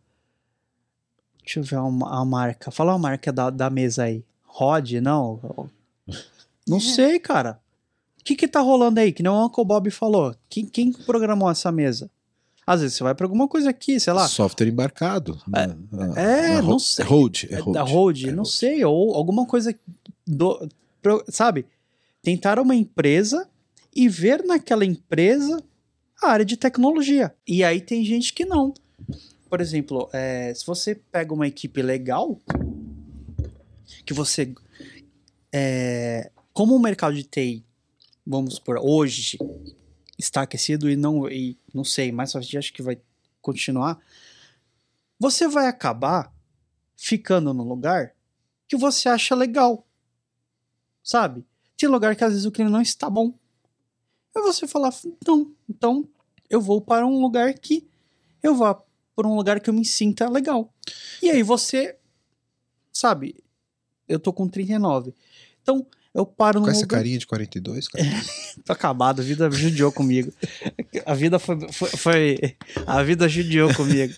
Deixa 1.44 1.60
eu 1.60 1.64
ver 1.64 1.78
uma, 1.80 2.22
a 2.22 2.24
marca. 2.26 2.72
Fala 2.72 2.94
uma 2.94 3.00
marca 3.00 3.32
da, 3.34 3.50
da 3.50 3.70
mesa 3.70 4.04
aí. 4.04 4.24
Rod, 4.46 4.92
não? 5.02 5.40
Não 6.68 6.80
sei, 6.80 7.20
cara. 7.20 7.60
O 8.20 8.24
que 8.24 8.36
que 8.36 8.48
tá 8.48 8.60
rolando 8.60 9.00
aí? 9.00 9.12
Que 9.12 9.24
nem 9.24 9.32
o 9.32 9.46
Uncle 9.46 9.66
Bob 9.66 9.90
falou. 9.90 10.36
Quem, 10.50 10.66
quem 10.66 10.92
programou 10.92 11.50
essa 11.50 11.72
mesa? 11.72 12.10
Às 12.68 12.82
vezes 12.82 12.96
você 12.96 13.04
vai 13.04 13.16
pra 13.16 13.26
alguma 13.26 13.48
coisa 13.48 13.72
aqui, 13.72 14.00
sei 14.00 14.14
lá. 14.14 14.28
Software 14.28 14.68
embarcado. 14.68 15.42
né? 15.48 15.76
Na- 15.92 16.20
é, 16.22 16.48
na 16.56 16.62
não 16.62 16.74
ro- 16.74 16.80
sei. 16.80 17.04
É 17.04 17.08
hold. 17.08 17.44
É 17.50 17.54
É 17.56 17.60
hold. 17.60 17.74
da 17.74 17.82
Hold, 17.84 18.24
É 18.24 18.28
não 18.32 18.44
hold. 18.44 18.48
sei, 18.48 18.86
ou 18.86 19.16
alguma 19.16 19.48
coisa 19.48 19.76
do, 20.32 20.68
pro- 21.02 21.24
sabe? 21.30 21.66
Tentar 22.22 22.60
uma 22.60 22.76
empresa 22.76 23.50
e 23.96 24.08
ver 24.08 24.44
naquela 24.44 24.86
empresa 24.86 25.62
a 26.22 26.30
área 26.30 26.46
de 26.46 26.56
tecnologia. 26.56 27.36
E 27.48 27.64
aí 27.64 27.82
tem 27.82 28.04
gente 28.06 28.34
que 28.34 28.46
não. 28.46 28.74
Por 29.50 29.60
exemplo, 29.60 30.10
é, 30.14 30.54
se 30.54 30.66
você 30.66 30.96
pega 30.96 31.34
uma 31.34 31.48
equipe 31.48 31.82
legal, 31.82 32.40
que 34.06 34.14
você. 34.14 34.54
é, 35.52 36.32
como 36.54 36.76
o 36.76 36.80
mercado 36.80 37.16
de 37.16 37.24
TI, 37.24 37.66
vamos 38.26 38.60
por 38.60 38.78
hoje, 38.78 39.38
está 40.18 40.44
aquecido 40.44 40.90
e 40.90 40.96
não, 40.96 41.28
e 41.30 41.58
não 41.74 41.84
sei, 41.84 42.12
mas 42.12 42.36
acho 42.36 42.72
que 42.74 42.82
vai 42.82 42.98
continuar. 43.42 44.00
Você 45.20 45.48
vai 45.48 45.68
acabar 45.68 46.34
ficando 46.96 47.54
no 47.54 47.64
lugar 47.64 48.14
que 48.68 48.78
você 48.78 49.10
acha 49.10 49.36
legal. 49.36 49.86
Sabe? 51.04 51.44
Tem 51.78 51.90
lugar 51.90 52.16
que 52.16 52.24
às 52.24 52.32
vezes 52.32 52.46
o 52.46 52.52
clima 52.52 52.70
não 52.70 52.82
está 52.82 53.10
bom. 53.10 53.34
E 54.36 54.42
você 54.42 54.68
falar, 54.68 54.94
não, 55.28 55.52
então 55.70 56.08
eu 56.50 56.62
vou 56.62 56.80
para 56.82 57.06
um 57.06 57.20
lugar 57.22 57.54
que 57.56 57.88
eu 58.42 58.56
vá 58.56 58.80
por 59.16 59.26
um 59.26 59.36
lugar 59.36 59.60
que 59.60 59.70
eu 59.70 59.74
me 59.74 59.84
sinta 59.86 60.30
legal. 60.30 60.72
E 61.22 61.30
aí 61.30 61.44
você, 61.44 61.96
sabe, 62.94 63.36
eu 64.08 64.20
tô 64.20 64.32
com 64.32 64.48
39. 64.48 65.14
Então 65.62 65.86
eu 66.14 66.26
paro 66.26 66.60
Com 66.60 66.66
num 66.66 66.72
essa 66.72 66.82
lugar... 66.82 66.98
carinha 66.98 67.18
de 67.18 67.28
42, 67.28 67.88
cara. 67.88 68.04
Tô 68.66 68.74
acabado, 68.74 69.22
a 69.22 69.24
vida 69.24 69.50
judiou 69.50 69.92
comigo. 69.92 70.32
A 71.06 71.14
vida 71.14 71.40
foi, 71.40 71.58
foi, 71.72 71.90
foi- 71.90 72.58
A 72.86 73.02
vida 73.04 73.28
judiou 73.30 73.74
comigo. 73.74 74.14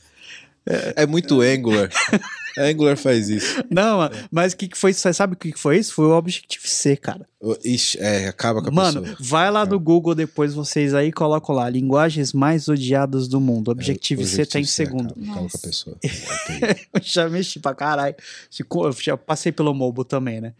É 0.95 1.05
muito 1.05 1.41
Angular. 1.41 1.89
Angular 2.59 2.97
faz 2.97 3.29
isso. 3.29 3.63
Não, 3.69 3.97
mano, 3.97 4.15
mas 4.31 4.53
o 4.53 4.57
que, 4.57 4.67
que 4.67 4.77
foi? 4.77 4.93
Você 4.93 5.13
sabe 5.13 5.33
o 5.33 5.37
que 5.37 5.51
que 5.51 5.59
foi 5.59 5.77
isso? 5.77 5.93
Foi 5.93 6.05
o 6.05 6.11
Objective-C, 6.11 6.97
cara. 6.97 7.25
Ixi, 7.63 7.99
é, 7.99 8.27
acaba 8.27 8.61
com 8.61 8.69
a 8.69 8.71
Mano, 8.71 9.01
pessoa. 9.01 9.17
vai 9.19 9.51
lá 9.51 9.65
no 9.65 9.79
Google 9.79 10.15
depois 10.15 10.53
vocês 10.53 10.93
aí, 10.93 11.11
colocam 11.11 11.53
lá, 11.53 11.69
linguagens 11.69 12.31
mais 12.31 12.69
odiadas 12.69 13.27
do 13.27 13.41
mundo. 13.41 13.69
Objective-C 13.71 14.45
tá 14.45 14.59
em 14.59 14.61
Objective-C 14.63 14.85
segundo. 14.85 15.11
Acaba, 15.11 15.31
acaba 15.31 15.49
com 15.49 15.57
a 15.57 15.59
pessoa. 15.59 15.97
É. 16.03 16.71
Eu 16.99 17.01
já 17.01 17.29
mexi 17.29 17.59
pra 17.59 17.75
caralho. 17.75 18.15
Eu 18.59 18.91
Já 18.93 19.17
passei 19.17 19.51
pelo 19.51 19.73
mobile 19.73 20.05
também, 20.05 20.39
né? 20.39 20.53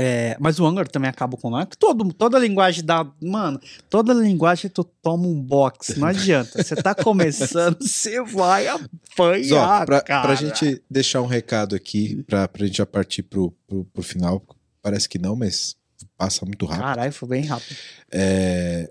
É, 0.00 0.36
mas 0.38 0.60
o 0.60 0.64
Angular 0.64 0.86
também 0.86 1.10
acaba 1.10 1.36
com 1.36 1.50
nós. 1.50 1.66
Todo, 1.76 2.12
toda 2.12 2.38
linguagem 2.38 2.84
dá. 2.84 3.04
Mano, 3.20 3.60
toda 3.90 4.14
linguagem 4.14 4.70
tu 4.70 4.84
toma 4.84 5.26
um 5.26 5.42
box. 5.42 5.98
Não 5.98 6.06
adianta. 6.06 6.62
Você 6.62 6.76
tá 6.76 6.94
começando, 6.94 7.76
você 7.82 8.22
vai 8.22 8.68
apanhar. 8.68 9.84
pra, 9.84 10.00
cara. 10.00 10.22
pra 10.22 10.34
gente 10.36 10.80
deixar 10.88 11.20
um 11.20 11.26
recado 11.26 11.74
aqui, 11.74 12.22
pra, 12.28 12.46
pra 12.46 12.64
gente 12.64 12.76
já 12.76 12.86
partir 12.86 13.24
pro, 13.24 13.50
pro, 13.66 13.84
pro 13.86 14.02
final, 14.04 14.40
parece 14.80 15.08
que 15.08 15.18
não, 15.18 15.34
mas 15.34 15.74
passa 16.16 16.46
muito 16.46 16.64
rápido. 16.64 16.84
Caralho, 16.84 17.12
foi 17.12 17.28
bem 17.28 17.44
rápido. 17.44 17.76
É... 18.12 18.88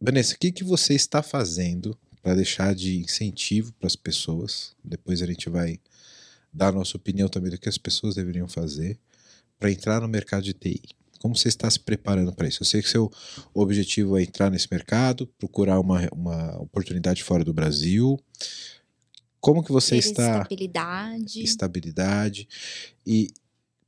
Vanessa, 0.00 0.34
o 0.34 0.38
que, 0.38 0.50
que 0.50 0.64
você 0.64 0.94
está 0.94 1.22
fazendo 1.22 1.96
para 2.20 2.34
deixar 2.34 2.74
de 2.74 2.98
incentivo 2.98 3.72
para 3.74 3.86
as 3.86 3.94
pessoas? 3.94 4.74
Depois 4.82 5.22
a 5.22 5.26
gente 5.26 5.48
vai 5.48 5.78
dar 6.52 6.68
a 6.68 6.72
nossa 6.72 6.96
opinião 6.96 7.28
também 7.28 7.52
do 7.52 7.58
que 7.58 7.68
as 7.68 7.78
pessoas 7.78 8.16
deveriam 8.16 8.48
fazer 8.48 8.98
para 9.62 9.70
entrar 9.70 10.00
no 10.00 10.08
mercado 10.08 10.42
de 10.42 10.52
TI. 10.52 10.82
Como 11.20 11.36
você 11.36 11.46
está 11.46 11.70
se 11.70 11.78
preparando 11.78 12.32
para 12.32 12.48
isso? 12.48 12.62
Eu 12.62 12.66
sei 12.66 12.82
que 12.82 12.90
seu 12.90 13.08
objetivo 13.54 14.18
é 14.18 14.22
entrar 14.24 14.50
nesse 14.50 14.66
mercado, 14.68 15.24
procurar 15.38 15.78
uma, 15.78 16.08
uma 16.12 16.60
oportunidade 16.60 17.22
fora 17.22 17.44
do 17.44 17.52
Brasil. 17.54 18.18
Como 19.40 19.62
que 19.62 19.70
você 19.70 19.96
está 19.96 20.38
estabilidade. 20.38 21.42
estabilidade 21.44 22.48
e 23.06 23.28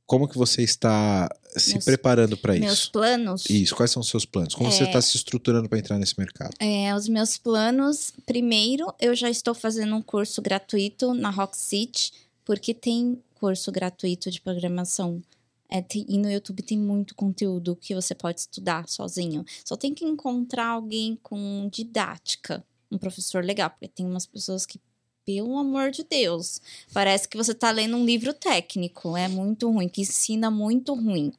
como 0.05 0.29
que 0.29 0.37
você 0.37 0.61
está 0.61 1.27
se 1.57 1.73
Meus- 1.73 1.83
preparando 1.83 2.37
para 2.37 2.53
Meus 2.53 2.73
isso? 2.79 2.91
planos. 2.93 3.43
Isso, 3.49 3.75
quais 3.75 3.91
são 3.91 3.99
os 4.01 4.07
seus 4.07 4.23
planos? 4.23 4.55
Como 4.55 4.71
você 4.71 4.83
É. 4.83 4.87
está 4.87 5.01
se 5.01 5.17
estruturando 5.17 5.67
para 5.67 5.77
entrar 5.79 5.99
nesse 5.99 6.17
mercado? 6.17 6.53
É, 6.59 6.95
os 6.95 7.09
meus 7.09 7.37
planos, 7.37 8.13
primeiro, 8.25 8.93
eu 8.97 9.13
já 9.13 9.29
estou 9.29 9.53
fazendo 9.53 9.93
um 9.93 10.01
curso 10.01 10.41
gratuito 10.41 11.13
na 11.13 11.31
Rock 11.31 11.57
City, 11.57 12.13
porque 12.45 12.73
tem 12.73 13.21
curso 13.33 13.71
gratuito 13.73 14.31
de 14.31 14.39
programação. 14.39 15.21
É, 15.69 15.81
tem- 15.81 16.05
e 16.07 16.17
no 16.17 16.29
YouTube 16.31 16.61
tem 16.61 16.77
muito 16.77 17.15
conteúdo 17.15 17.75
que 17.75 17.95
você 17.95 18.13
pode 18.13 18.41
estudar 18.41 18.87
sozinho. 18.87 19.43
Só 19.63 19.75
tem 19.75 19.93
que 19.93 20.05
encontrar 20.05 20.67
alguém 20.67 21.17
com 21.23 21.67
didática, 21.71 22.63
um 22.91 22.97
professor 22.97 23.43
legal, 23.43 23.69
porque 23.69 23.87
tem 23.87 24.05
umas 24.05 24.25
pessoas 24.25 24.65
que, 24.65 24.79
pelo 25.25 25.57
amor 25.57 25.89
de 25.89 26.03
Deus, 26.03 26.61
parece 26.93 27.27
que 27.27 27.35
você 27.35 27.51
está 27.51 27.71
lendo 27.71 27.97
um 27.97 28.05
livro 28.05 28.31
técnico. 28.33 29.17
É 29.17 29.27
muito 29.27 29.69
ruim, 29.71 29.89
que 29.89 30.01
ensina 30.01 30.51
muito 30.51 30.93
ruim. 30.93 31.33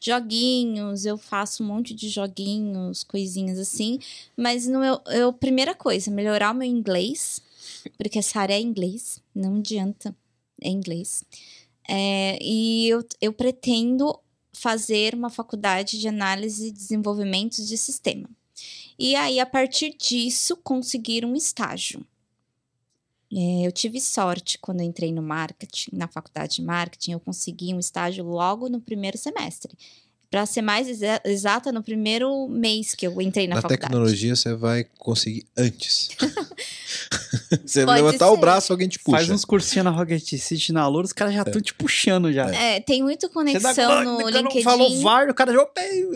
Joguinhos, 0.00 1.04
eu 1.04 1.18
faço 1.18 1.62
um 1.62 1.66
monte 1.66 1.92
de 1.92 2.08
joguinhos, 2.08 3.02
coisinhas 3.02 3.58
assim. 3.58 3.98
Mas 4.36 4.66
no 4.68 4.78
meu, 4.78 5.00
eu, 5.06 5.32
primeira 5.32 5.74
coisa, 5.74 6.10
melhorar 6.10 6.52
o 6.52 6.54
meu 6.54 6.68
inglês, 6.68 7.42
porque 7.96 8.20
essa 8.20 8.38
área 8.40 8.54
é 8.54 8.60
inglês, 8.60 9.20
não 9.34 9.56
adianta, 9.56 10.14
é 10.62 10.68
inglês. 10.68 11.24
É, 11.88 12.38
e 12.42 12.88
eu, 12.88 13.02
eu 13.20 13.32
pretendo 13.32 14.20
fazer 14.52 15.14
uma 15.14 15.30
faculdade 15.30 15.98
de 15.98 16.06
análise 16.06 16.68
e 16.68 16.72
desenvolvimento 16.72 17.64
de 17.64 17.78
sistema. 17.78 18.28
E 18.98 19.14
aí, 19.14 19.38
a 19.38 19.46
partir 19.46 19.96
disso, 19.96 20.56
conseguir 20.56 21.24
um 21.24 21.34
estágio. 21.34 22.04
É, 23.32 23.66
eu 23.66 23.70
tive 23.70 24.00
sorte 24.00 24.58
quando 24.58 24.82
entrei 24.82 25.12
no 25.12 25.22
marketing, 25.22 25.90
na 25.92 26.08
faculdade 26.08 26.56
de 26.56 26.62
marketing, 26.62 27.12
eu 27.12 27.20
consegui 27.20 27.74
um 27.74 27.78
estágio 27.78 28.24
logo 28.24 28.68
no 28.68 28.80
primeiro 28.80 29.18
semestre. 29.18 29.72
Para 30.30 30.44
ser 30.44 30.60
mais 30.60 30.86
exa- 30.88 31.22
exata, 31.24 31.72
no 31.72 31.82
primeiro 31.82 32.46
mês 32.48 32.94
que 32.94 33.06
eu 33.06 33.18
entrei 33.22 33.46
na, 33.46 33.54
Na 33.56 33.62
faculdade. 33.62 33.80
tecnologia 33.90 34.36
você 34.36 34.54
vai 34.54 34.84
conseguir 34.98 35.46
antes. 35.56 36.10
você 37.64 37.84
Pode 37.86 38.02
levantar 38.02 38.30
o 38.30 38.34
ser. 38.34 38.40
braço, 38.40 38.72
alguém 38.72 38.88
te 38.88 38.98
puxa. 38.98 39.16
Faz 39.16 39.30
uns 39.30 39.44
cursinhos 39.44 39.84
na 39.84 39.90
Rocket 39.90 40.22
City 40.38 40.72
na 40.72 40.86
Lourdes, 40.86 41.10
os 41.10 41.12
caras 41.14 41.32
já 41.34 41.42
estão 41.42 41.60
te 41.62 41.72
puxando 41.72 42.30
já. 42.32 42.46
É, 42.54 42.78
tem 42.80 43.02
muita 43.02 43.26
Você 43.28 43.32
conexão 43.32 43.88
dá- 43.88 44.04
no 44.04 44.28
LinkedIn. 44.28 44.62
falou 44.62 45.00
VAR, 45.00 45.30
o 45.30 45.34
cara 45.34 45.52
já. 45.52 45.66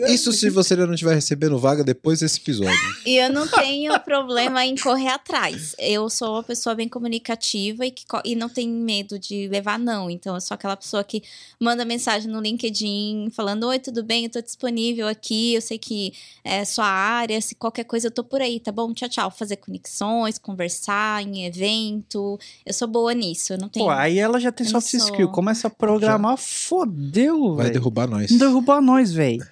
Isso 0.07 0.31
se 0.31 0.49
você 0.49 0.75
não 0.75 0.93
estiver 0.93 1.15
recebendo 1.15 1.57
vaga 1.57 1.83
depois 1.83 2.19
desse 2.19 2.39
episódio. 2.39 2.73
E 3.05 3.17
eu 3.17 3.31
não 3.31 3.47
tenho 3.47 3.97
problema 4.01 4.63
em 4.65 4.75
correr 4.77 5.09
atrás. 5.09 5.75
Eu 5.77 6.09
sou 6.09 6.33
uma 6.35 6.43
pessoa 6.43 6.73
bem 6.75 6.87
comunicativa 6.87 7.85
e, 7.85 7.91
que, 7.91 8.03
e 8.23 8.35
não 8.35 8.47
tenho 8.47 8.71
medo 8.73 9.17
de 9.19 9.47
levar 9.47 9.77
não. 9.79 10.09
Então, 10.09 10.35
eu 10.35 10.41
sou 10.41 10.55
aquela 10.55 10.75
pessoa 10.77 11.03
que 11.03 11.21
manda 11.59 11.83
mensagem 11.83 12.31
no 12.31 12.39
LinkedIn 12.39 13.29
falando: 13.35 13.63
Oi, 13.67 13.79
tudo 13.79 14.02
bem? 14.03 14.25
Eu 14.25 14.29
tô 14.29 14.41
disponível 14.41 15.07
aqui. 15.07 15.53
Eu 15.53 15.61
sei 15.61 15.77
que 15.77 16.13
é 16.43 16.63
sua 16.65 16.85
área. 16.85 17.39
Se 17.41 17.55
qualquer 17.55 17.83
coisa, 17.85 18.07
eu 18.07 18.11
tô 18.11 18.23
por 18.23 18.41
aí, 18.41 18.59
tá 18.59 18.71
bom? 18.71 18.93
Tchau, 18.93 19.09
tchau. 19.09 19.31
Fazer 19.31 19.55
conexões, 19.57 20.37
conversar 20.37 21.23
em 21.23 21.45
evento. 21.45 22.39
Eu 22.65 22.73
sou 22.73 22.87
boa 22.87 23.13
nisso. 23.13 23.53
Eu 23.53 23.57
não 23.57 23.69
tenho. 23.69 23.85
Pô, 23.85 23.91
aí 23.91 24.19
ela 24.19 24.39
já 24.39 24.51
tem 24.51 24.65
Eu 24.65 24.71
soft 24.71 24.87
sou- 24.89 24.99
skill. 24.99 25.29
Começa 25.29 25.67
a 25.67 25.69
programar, 25.71 26.37
fodeu, 26.37 27.55
Vai 27.55 27.65
velho. 27.67 27.73
derrubar 27.79 28.07
nós. 28.07 28.29
Derrubar 28.31 28.81
nós, 28.81 29.11
velho. 29.13 29.45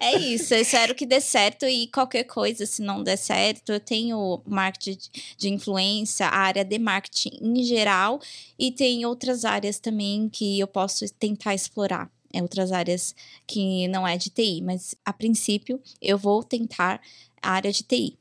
É 0.00 0.18
isso, 0.18 0.54
eu 0.54 0.60
espero 0.62 0.94
que 0.94 1.06
dê 1.06 1.20
certo 1.20 1.66
e 1.66 1.86
qualquer 1.88 2.24
coisa, 2.24 2.64
se 2.66 2.82
não 2.82 3.02
der 3.02 3.16
certo, 3.16 3.72
eu 3.72 3.80
tenho 3.80 4.40
marketing 4.46 4.98
de 5.36 5.48
influência, 5.48 6.26
a 6.26 6.36
área 6.36 6.64
de 6.64 6.78
marketing 6.78 7.38
em 7.40 7.62
geral, 7.62 8.20
e 8.58 8.70
tem 8.72 9.04
outras 9.06 9.44
áreas 9.44 9.78
também 9.78 10.28
que 10.28 10.58
eu 10.58 10.66
posso 10.66 11.04
tentar 11.14 11.54
explorar. 11.54 12.10
Em 12.36 12.42
outras 12.42 12.72
áreas 12.72 13.14
que 13.46 13.86
não 13.88 14.06
é 14.06 14.16
de 14.16 14.28
TI, 14.30 14.60
mas 14.62 14.94
a 15.04 15.12
princípio 15.12 15.80
eu 16.02 16.18
vou 16.18 16.42
tentar 16.42 17.00
a 17.40 17.50
área 17.52 17.72
de 17.72 17.82
TI. 17.82 18.18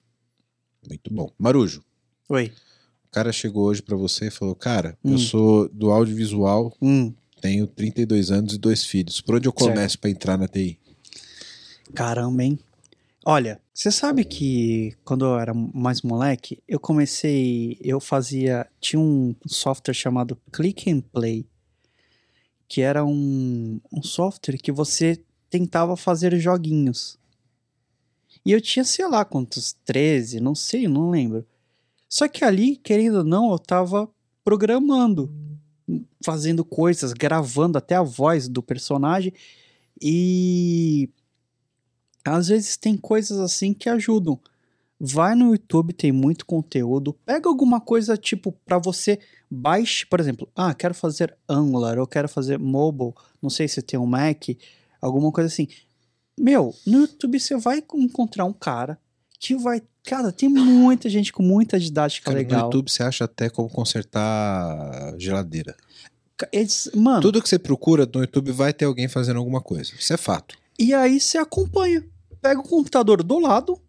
Muito 0.87 1.13
bom. 1.13 1.29
Marujo, 1.37 1.83
Oi. 2.29 2.51
o 3.07 3.09
cara 3.11 3.31
chegou 3.31 3.65
hoje 3.65 3.81
pra 3.81 3.95
você 3.97 4.27
e 4.27 4.31
falou: 4.31 4.55
Cara, 4.55 4.97
Hum. 5.03 5.13
eu 5.13 5.17
sou 5.17 5.69
do 5.69 5.91
audiovisual, 5.91 6.75
Hum, 6.81 7.13
tenho 7.41 7.65
32 7.67 8.31
anos 8.31 8.53
e 8.53 8.57
dois 8.57 8.85
filhos. 8.85 9.19
Por 9.21 9.35
onde 9.35 9.47
eu 9.47 9.53
começo 9.53 9.97
pra 9.99 10.09
entrar 10.09 10.37
na 10.37 10.47
TI? 10.47 10.79
caramba, 11.93 12.43
hein? 12.43 12.59
Olha, 13.25 13.61
você 13.73 13.89
sabe 13.89 14.25
que 14.25 14.93
quando 15.05 15.23
eu 15.23 15.39
era 15.39 15.53
mais 15.53 16.01
moleque, 16.01 16.61
eu 16.67 16.77
comecei, 16.79 17.77
eu 17.81 17.99
fazia, 18.01 18.67
tinha 18.81 18.99
um 18.99 19.33
software 19.47 19.93
chamado 19.93 20.37
Click 20.51 20.91
and 20.91 20.99
Play, 21.01 21.45
que 22.73 22.81
era 22.81 23.05
um, 23.05 23.79
um 23.91 24.01
software 24.01 24.57
que 24.57 24.71
você 24.71 25.23
tentava 25.47 25.95
fazer 25.95 26.35
joguinhos. 26.39 27.19
E 28.43 28.51
eu 28.51 28.59
tinha, 28.59 28.83
sei 28.83 29.07
lá 29.07 29.23
quantos, 29.23 29.73
13, 29.85 30.39
não 30.39 30.55
sei, 30.55 30.87
não 30.87 31.11
lembro. 31.11 31.45
Só 32.09 32.27
que 32.27 32.43
ali, 32.43 32.75
querendo 32.75 33.19
ou 33.19 33.23
não, 33.23 33.51
eu 33.51 33.59
tava 33.59 34.09
programando, 34.43 35.31
fazendo 36.25 36.65
coisas, 36.65 37.13
gravando 37.13 37.77
até 37.77 37.93
a 37.93 38.01
voz 38.01 38.47
do 38.47 38.63
personagem 38.63 39.31
e 40.01 41.07
às 42.25 42.47
vezes 42.47 42.75
tem 42.75 42.97
coisas 42.97 43.37
assim 43.37 43.71
que 43.71 43.87
ajudam. 43.87 44.39
Vai 45.05 45.35
no 45.35 45.51
YouTube, 45.51 45.91
tem 45.91 46.13
muito 46.13 46.45
conteúdo. 46.45 47.11
Pega 47.25 47.49
alguma 47.49 47.81
coisa 47.81 48.15
tipo 48.15 48.53
para 48.65 48.77
você 48.77 49.19
baixe, 49.51 50.05
por 50.05 50.17
exemplo, 50.21 50.47
ah, 50.55 50.73
quero 50.73 50.93
fazer 50.93 51.35
Angular, 51.47 51.97
eu 51.97 52.07
quero 52.07 52.29
fazer 52.29 52.57
mobile, 52.57 53.11
não 53.41 53.49
sei 53.49 53.67
se 53.67 53.81
tem 53.81 53.99
um 53.99 54.05
Mac, 54.05 54.45
alguma 55.01 55.29
coisa 55.29 55.47
assim. 55.47 55.67
Meu, 56.39 56.73
no 56.87 56.99
YouTube 57.01 57.37
você 57.37 57.57
vai 57.57 57.83
encontrar 57.95 58.45
um 58.45 58.53
cara 58.53 58.97
que 59.37 59.55
vai, 59.57 59.81
cara, 60.05 60.31
tem 60.31 60.47
muita 60.47 61.09
gente 61.09 61.33
com 61.33 61.43
muita 61.43 61.77
didática 61.77 62.31
Cara, 62.31 62.37
no 62.41 62.41
legal. 62.47 62.61
YouTube 62.63 62.89
você 62.89 63.03
acha 63.03 63.25
até 63.25 63.49
como 63.49 63.69
consertar 63.69 65.15
geladeira. 65.19 65.75
Eles- 66.51 66.89
mano, 66.95 67.21
Tudo 67.21 67.41
que 67.41 67.49
você 67.49 67.59
procura 67.59 68.09
no 68.11 68.21
YouTube 68.21 68.53
vai 68.53 68.71
ter 68.73 68.85
alguém 68.85 69.09
fazendo 69.09 69.37
alguma 69.37 69.59
coisa. 69.61 69.91
Isso 69.99 70.13
é 70.13 70.17
fato. 70.17 70.55
E 70.79 70.93
aí 70.93 71.19
você 71.19 71.37
acompanha. 71.37 72.03
Pega 72.41 72.59
o 72.61 72.63
computador 72.63 73.21
do 73.21 73.37
lado. 73.39 73.79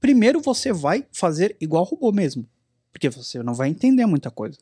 Primeiro 0.00 0.40
você 0.40 0.72
vai 0.72 1.06
fazer 1.12 1.56
igual 1.60 1.84
robô 1.84 2.12
mesmo. 2.12 2.48
Porque 2.92 3.08
você 3.08 3.42
não 3.42 3.54
vai 3.54 3.68
entender 3.68 4.06
muita 4.06 4.30
coisa. 4.30 4.58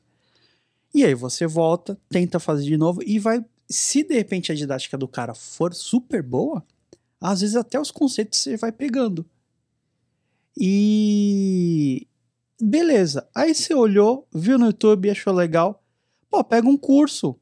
E 0.95 1.05
aí 1.05 1.15
você 1.15 1.47
volta, 1.47 1.99
tenta 2.09 2.39
fazer 2.39 2.65
de 2.65 2.77
novo 2.77 3.03
e 3.05 3.19
vai. 3.19 3.45
Se 3.69 4.03
de 4.03 4.15
repente 4.15 4.53
a 4.53 4.55
didática 4.55 4.97
do 4.97 5.09
cara 5.09 5.35
for 5.35 5.75
super 5.75 6.23
boa, 6.23 6.65
às 7.21 7.41
vezes 7.41 7.57
até 7.57 7.79
os 7.81 7.91
conceitos 7.91 8.39
você 8.39 8.57
vai 8.57 8.73
pegando. 8.73 9.27
E. 10.57 12.07
Beleza. 12.61 13.29
Aí 13.35 13.55
você 13.55 13.75
olhou, 13.75 14.27
viu 14.33 14.59
no 14.59 14.67
YouTube, 14.67 15.11
achou 15.11 15.33
legal. 15.33 15.83
Pô, 16.31 16.43
pega 16.43 16.67
um 16.69 16.77
curso. 16.77 17.37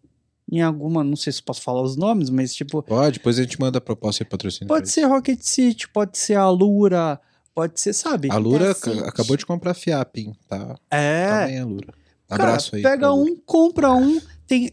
Em 0.50 0.60
alguma, 0.60 1.02
não 1.02 1.16
sei 1.16 1.32
se 1.32 1.42
posso 1.42 1.62
falar 1.62 1.82
os 1.82 1.96
nomes, 1.96 2.28
mas 2.28 2.54
tipo, 2.54 2.82
Pode, 2.82 3.18
depois 3.18 3.38
a 3.38 3.42
gente 3.42 3.58
manda 3.58 3.78
a 3.78 3.80
proposta 3.80 4.22
e 4.22 4.26
patrocínio. 4.26 4.68
Pode 4.68 4.90
ser 4.90 5.04
Rocket 5.04 5.40
City, 5.40 5.88
pode 5.88 6.18
ser 6.18 6.34
a 6.34 6.48
Lura, 6.50 7.20
pode 7.54 7.80
ser, 7.80 7.92
sabe? 7.92 8.30
A 8.30 8.36
Lura 8.36 8.72
acabou 9.06 9.36
de 9.36 9.46
comprar 9.46 9.74
Fiap, 9.74 10.16
hein? 10.20 10.34
Tá, 10.48 10.74
tá 10.88 10.96
É. 10.96 11.46
bem 11.46 11.58
a 11.60 11.64
Lura. 11.64 11.94
Cara, 12.28 12.42
Abraço 12.44 12.74
aí. 12.76 12.82
Pega 12.82 13.10
Lura. 13.10 13.30
um, 13.32 13.36
compra 13.44 13.92
um, 13.92 14.20
tem 14.46 14.72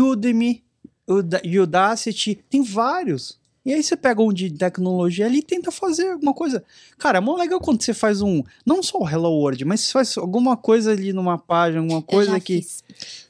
Udemy, 0.00 0.62
Uda- 1.06 1.42
Udacity, 1.44 2.36
tem 2.48 2.62
vários. 2.62 3.40
E 3.64 3.72
aí 3.72 3.80
você 3.82 3.96
pega 3.96 4.20
um 4.20 4.32
de 4.32 4.50
tecnologia 4.50 5.26
ali 5.26 5.38
e 5.38 5.42
tenta 5.42 5.70
fazer 5.70 6.10
alguma 6.10 6.34
coisa. 6.34 6.64
Cara, 6.98 7.18
é 7.18 7.20
mó 7.20 7.36
legal 7.36 7.60
quando 7.60 7.80
você 7.82 7.94
faz 7.94 8.20
um, 8.20 8.42
não 8.66 8.82
só 8.82 8.98
o 8.98 9.08
Hello 9.08 9.30
World, 9.30 9.64
mas 9.64 9.80
você 9.82 9.92
faz 9.92 10.16
alguma 10.18 10.56
coisa 10.56 10.90
ali 10.90 11.12
numa 11.12 11.38
página, 11.38 11.80
alguma 11.80 11.98
Eu 12.00 12.02
coisa 12.02 12.30
já 12.32 12.40
que, 12.40 12.56
fiz. 12.62 12.82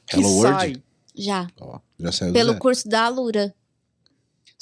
que 0.07 0.15
Hello 0.15 0.29
World? 0.37 0.57
sai, 0.59 0.83
Já. 1.15 1.47
Ó, 1.61 1.79
já 1.99 2.11
saiu 2.11 2.31
do 2.31 2.33
Pelo 2.33 2.49
zero. 2.49 2.59
curso 2.59 2.87
da 2.89 3.05
Alura, 3.05 3.53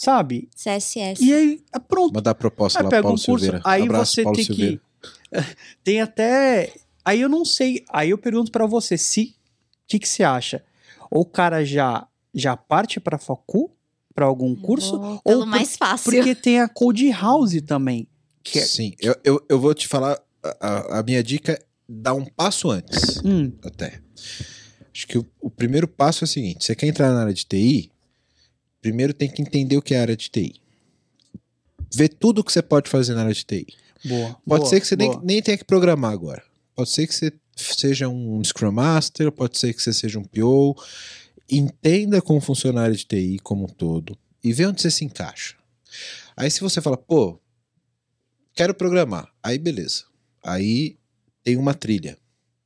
sabe? 0.03 0.49
CSS. 0.55 1.23
E 1.23 1.33
aí, 1.33 1.63
é 1.73 1.79
pronto. 1.79 2.13
Mandar 2.13 2.31
a 2.31 2.35
proposta 2.35 2.79
Aí 2.79 2.83
lá, 2.83 2.89
pega 2.89 3.03
Paulo 3.03 3.17
um 3.17 3.21
curso, 3.23 3.45
Silveira. 3.45 3.61
aí 3.63 3.83
Abraço, 3.83 4.13
você 4.13 4.23
Paulo 4.23 4.35
tem 4.35 4.45
Silveira. 4.45 4.81
que. 5.31 5.45
tem 5.83 6.01
até. 6.01 6.73
Aí 7.05 7.21
eu 7.21 7.29
não 7.29 7.45
sei. 7.45 7.83
Aí 7.91 8.09
eu 8.09 8.17
pergunto 8.17 8.51
pra 8.51 8.65
você, 8.65 8.97
se. 8.97 9.35
O 9.83 9.87
que, 9.87 9.99
que 9.99 10.07
você 10.07 10.23
acha? 10.23 10.63
Ou 11.09 11.21
o 11.21 11.25
cara 11.25 11.63
já, 11.65 12.07
já 12.33 12.55
parte 12.55 12.99
pra 12.99 13.17
facu? 13.17 13.69
Pra 14.13 14.25
algum 14.25 14.53
curso? 14.55 14.99
Vou 14.99 15.21
Pelo 15.21 15.39
por- 15.41 15.47
mais 15.47 15.77
fácil. 15.77 16.11
Porque 16.11 16.35
tem 16.35 16.59
a 16.59 16.67
Code 16.67 17.09
House 17.11 17.61
também. 17.65 18.07
Que 18.43 18.59
é, 18.59 18.61
Sim, 18.65 18.93
eu, 18.99 19.15
eu, 19.23 19.45
eu 19.49 19.59
vou 19.59 19.73
te 19.73 19.87
falar. 19.87 20.19
A, 20.59 20.99
a- 20.99 21.03
minha 21.03 21.21
dica 21.23 21.51
é 21.53 21.59
dar 21.87 22.13
um 22.13 22.25
passo 22.25 22.69
antes. 22.71 23.21
hum, 23.23 23.51
Até. 23.63 24.01
Acho 24.93 25.07
que 25.07 25.17
o, 25.17 25.25
o 25.39 25.49
primeiro 25.49 25.87
passo 25.87 26.23
é 26.23 26.25
o 26.25 26.27
seguinte: 26.27 26.65
você 26.65 26.75
quer 26.75 26.87
entrar 26.87 27.11
na 27.13 27.21
área 27.21 27.33
de 27.33 27.45
TI? 27.45 27.90
Primeiro 28.81 29.13
tem 29.13 29.29
que 29.29 29.41
entender 29.41 29.77
o 29.77 29.81
que 29.81 29.93
é 29.93 29.99
a 29.99 30.01
área 30.01 30.17
de 30.17 30.29
TI. 30.29 30.55
Ver 31.93 32.09
tudo 32.09 32.43
que 32.43 32.51
você 32.51 32.61
pode 32.61 32.89
fazer 32.89 33.13
na 33.13 33.21
área 33.21 33.33
de 33.33 33.45
TI. 33.45 33.67
boa. 34.03 34.29
Pode 34.45 34.61
boa, 34.61 34.65
ser 34.65 34.81
que 34.81 34.87
você 34.87 34.95
nem, 34.95 35.19
nem 35.23 35.41
tenha 35.41 35.57
que 35.57 35.65
programar 35.65 36.11
agora. 36.11 36.43
Pode 36.75 36.89
ser 36.89 37.05
que 37.05 37.13
você 37.13 37.31
seja 37.55 38.07
um 38.07 38.43
Scrum 38.43 38.71
Master, 38.71 39.31
pode 39.31 39.57
ser 39.57 39.73
que 39.73 39.81
você 39.81 39.93
seja 39.93 40.17
um 40.17 40.23
PO. 40.23 40.75
Entenda 41.49 42.21
como 42.21 42.39
funciona 42.41 42.81
a 42.81 42.83
área 42.85 42.95
de 42.95 43.05
TI 43.05 43.39
como 43.43 43.65
um 43.65 43.67
todo 43.67 44.17
e 44.43 44.51
vê 44.51 44.65
onde 44.65 44.81
você 44.81 44.89
se 44.89 45.05
encaixa. 45.05 45.55
Aí 46.35 46.49
se 46.49 46.61
você 46.61 46.81
fala, 46.81 46.97
pô, 46.97 47.39
quero 48.53 48.73
programar, 48.73 49.31
aí 49.43 49.57
beleza. 49.57 50.05
Aí 50.43 50.97
tem 51.43 51.57
uma 51.57 51.73
trilha, 51.73 52.17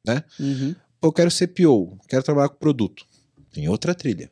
né? 0.05 0.23
Uhum. 0.39 0.75
Pô, 1.01 1.11
quero 1.11 1.31
ser 1.31 1.47
PO, 1.47 1.99
quero 2.07 2.23
trabalhar 2.23 2.49
com 2.49 2.55
produto. 2.55 3.05
Tem 3.51 3.67
outra 3.67 3.93
trilha. 3.93 4.31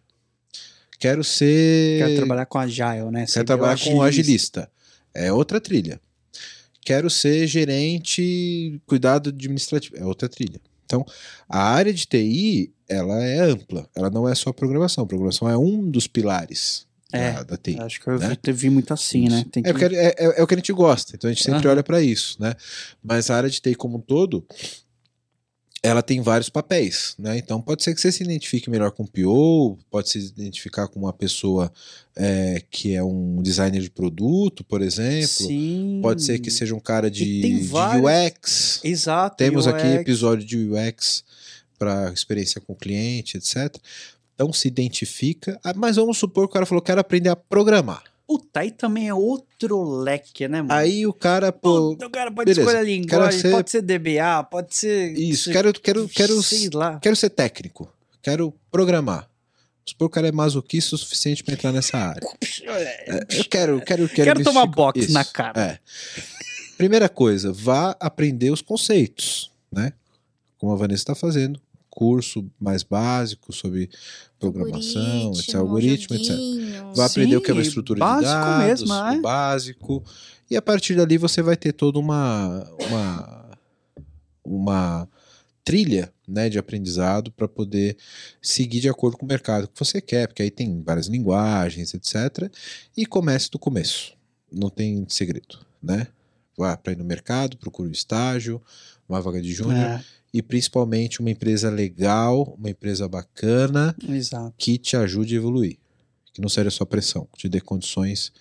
Quero 1.03 1.21
ser. 1.21 1.97
Quero 1.99 2.15
trabalhar 2.15 2.45
com 2.45 2.57
Agile, 2.57 3.11
né? 3.11 3.25
Ser 3.25 3.33
Quero 3.33 3.45
trabalhar 3.47 3.75
meio 3.75 3.91
com 3.97 4.01
agilista. 4.01 4.71
É 5.13 5.33
outra 5.33 5.59
trilha. 5.59 5.99
Quero 6.79 7.09
ser 7.09 7.45
gerente, 7.45 8.79
cuidado 8.85 9.27
administrativo. 9.29 9.97
É 9.97 10.05
outra 10.05 10.29
trilha. 10.29 10.61
Então, 10.85 11.05
a 11.49 11.59
área 11.61 11.93
de 11.93 12.05
TI, 12.05 12.71
ela 12.87 13.21
é 13.21 13.39
ampla. 13.41 13.85
Ela 13.93 14.09
não 14.09 14.29
é 14.29 14.33
só 14.33 14.53
programação. 14.53 15.05
Programação 15.05 15.49
é 15.49 15.57
um 15.57 15.91
dos 15.91 16.07
pilares 16.07 16.87
É, 17.11 17.33
da, 17.33 17.43
da 17.43 17.57
TI. 17.57 17.77
Acho 17.81 17.99
que 17.99 18.07
eu 18.09 18.17
né? 18.17 18.37
vi, 18.41 18.53
vi 18.53 18.69
muito 18.69 18.93
assim, 18.93 19.27
né? 19.27 19.43
Tem. 19.51 19.61
É, 19.65 19.69
é, 19.69 20.05
é- 20.07 20.39
é 20.39 20.41
o 20.41 20.47
que 20.47 20.53
a 20.53 20.57
gente 20.57 20.71
gosta, 20.71 21.17
então 21.17 21.29
a 21.29 21.33
gente 21.33 21.43
sempre 21.43 21.59
Aham. 21.67 21.71
olha 21.71 21.83
para 21.83 22.01
isso, 22.01 22.41
né? 22.41 22.55
Mas 23.03 23.29
a 23.29 23.35
área 23.35 23.49
de 23.49 23.59
TI 23.59 23.75
como 23.75 23.97
um 23.97 24.01
todo, 24.01 24.45
ela 25.83 26.01
tem 26.01 26.21
vários 26.21 26.47
papéis, 26.47 27.13
né? 27.19 27.37
Então 27.37 27.61
pode 27.61 27.83
ser 27.83 27.93
que 27.93 27.99
você 27.99 28.09
se 28.09 28.23
identifique 28.23 28.69
melhor 28.69 28.91
com 28.91 29.03
o 29.03 29.07
PO, 29.07 29.77
pode 29.91 30.09
se 30.09 30.17
identificar 30.17 30.87
com 30.87 30.97
uma 30.97 31.11
pessoa 31.11 31.69
é, 32.15 32.63
que 32.71 32.95
é 32.95 33.03
um 33.03 33.41
designer 33.41 33.81
de 33.81 33.89
produto, 33.89 34.63
por 34.63 34.81
exemplo. 34.81 35.27
Sim. 35.27 35.99
Pode 36.01 36.23
ser 36.23 36.39
que 36.39 36.49
seja 36.49 36.73
um 36.73 36.79
cara 36.79 37.11
de, 37.11 37.41
de 37.41 37.69
UX. 37.69 38.79
Exato. 38.81 39.35
Temos 39.35 39.67
aqui 39.67 39.85
UX. 39.85 39.95
episódio 39.95 40.45
de 40.45 40.69
UX 40.69 41.25
para 41.77 42.13
experiência 42.13 42.61
com 42.61 42.71
o 42.71 42.77
cliente, 42.77 43.35
etc. 43.35 43.75
Então 44.35 44.53
se 44.53 44.69
identifica. 44.69 45.59
Ah, 45.61 45.73
Mas 45.75 45.97
vamos 45.97 46.17
supor 46.17 46.47
que 46.47 46.51
o 46.51 46.53
cara 46.53 46.65
falou: 46.65 46.81
quero 46.81 47.01
aprender 47.01 47.29
a 47.29 47.35
programar. 47.35 48.03
Puta, 48.25 48.61
aí 48.61 48.71
também 48.71 49.09
é 49.09 49.13
outro 49.13 49.83
leque, 49.83 50.47
né, 50.47 50.61
mano? 50.61 50.73
Aí 50.73 51.05
o 51.05 51.13
cara, 51.13 51.51
pô, 51.51 51.91
o 51.91 52.09
cara 52.09 52.31
pode 52.31 52.45
beleza, 52.45 52.61
escolher 52.61 52.77
a 52.79 52.81
linguagem, 52.83 53.39
ser- 53.41 53.51
pode 53.51 53.69
ser 53.71 53.81
DBA, 53.81 54.43
pode 54.49 54.75
ser. 54.75 55.11
Isso, 55.17 55.45
ser- 55.45 55.51
quero, 55.51 55.73
quero, 55.73 56.07
quero, 56.09 56.41
Sei 56.41 56.69
lá. 56.73 56.99
quero 56.99 57.15
ser 57.15 57.29
técnico, 57.29 57.91
quero 58.21 58.53
programar. 58.71 59.29
Supor 59.85 60.07
que 60.07 60.13
o 60.13 60.15
cara 60.15 60.27
é 60.29 60.31
masoquista 60.31 60.95
o 60.95 60.97
suficiente 60.97 61.43
para 61.43 61.55
entrar 61.55 61.73
nessa 61.73 61.97
área. 61.97 62.25
É, 62.65 63.25
Eu 63.37 63.43
quero, 63.43 63.81
quero, 63.81 64.07
quero. 64.07 64.23
Quero 64.27 64.43
tomar 64.43 64.65
boxe 64.67 64.99
Isso, 65.01 65.11
na 65.11 65.25
cara. 65.25 65.61
É. 65.61 65.79
Primeira 66.77 67.09
coisa, 67.09 67.51
vá 67.51 67.93
aprender 67.99 68.49
os 68.51 68.61
conceitos, 68.61 69.51
né? 69.69 69.91
Como 70.57 70.71
a 70.71 70.75
Vanessa 70.77 71.01
está 71.03 71.15
fazendo, 71.15 71.59
curso 71.95 72.49
mais 72.59 72.81
básico 72.81 73.53
sobre 73.53 73.87
programação, 74.39 75.31
etc, 75.33 75.55
algoritmo, 75.55 76.15
etc. 76.15 76.35
Vai 76.95 77.05
aprender 77.05 77.37
o 77.37 77.41
que 77.41 77.51
é 77.51 77.53
uma 77.53 77.61
Sim, 77.61 77.67
estrutura 77.67 77.97
de 77.97 77.99
básico 77.99 78.25
dados, 78.25 78.81
mesmo, 78.81 78.93
é. 78.93 79.17
o 79.17 79.21
básico. 79.21 80.03
E 80.49 80.57
a 80.57 80.61
partir 80.61 80.95
dali 80.95 81.19
você 81.19 81.43
vai 81.43 81.55
ter 81.55 81.71
toda 81.71 81.99
uma 81.99 82.67
uma, 82.89 83.57
uma 84.43 85.09
trilha 85.63 86.11
né, 86.27 86.49
de 86.49 86.57
aprendizado 86.57 87.31
para 87.31 87.47
poder 87.47 87.95
seguir 88.41 88.79
de 88.79 88.89
acordo 88.89 89.15
com 89.15 89.25
o 89.25 89.29
mercado 89.29 89.67
que 89.67 89.77
você 89.77 90.01
quer, 90.01 90.27
porque 90.27 90.41
aí 90.41 90.49
tem 90.49 90.81
várias 90.81 91.05
linguagens, 91.05 91.93
etc. 91.93 92.51
E 92.97 93.05
comece 93.05 93.51
do 93.51 93.59
começo. 93.59 94.17
Não 94.51 94.69
tem 94.69 95.05
segredo, 95.07 95.59
né? 95.81 96.07
Vá 96.57 96.75
para 96.75 96.93
ir 96.93 96.97
no 96.97 97.05
mercado, 97.05 97.55
procure 97.57 97.87
um 97.87 97.91
estágio, 97.91 98.59
uma 99.07 99.21
vaga 99.21 99.39
de 99.39 99.53
júnior 99.53 99.77
É, 99.77 100.03
e 100.33 100.41
principalmente 100.41 101.19
uma 101.19 101.29
empresa 101.29 101.69
legal, 101.69 102.55
uma 102.57 102.69
empresa 102.69 103.07
bacana 103.07 103.95
exato. 104.09 104.53
que 104.57 104.77
te 104.77 104.97
ajude 104.97 105.35
a 105.35 105.37
evoluir. 105.37 105.77
que 106.33 106.41
não 106.41 106.49
seja 106.49 106.71
só 106.71 106.83
pressão, 106.83 107.27
te 107.37 107.47
dê 107.47 107.61
condições 107.61 108.33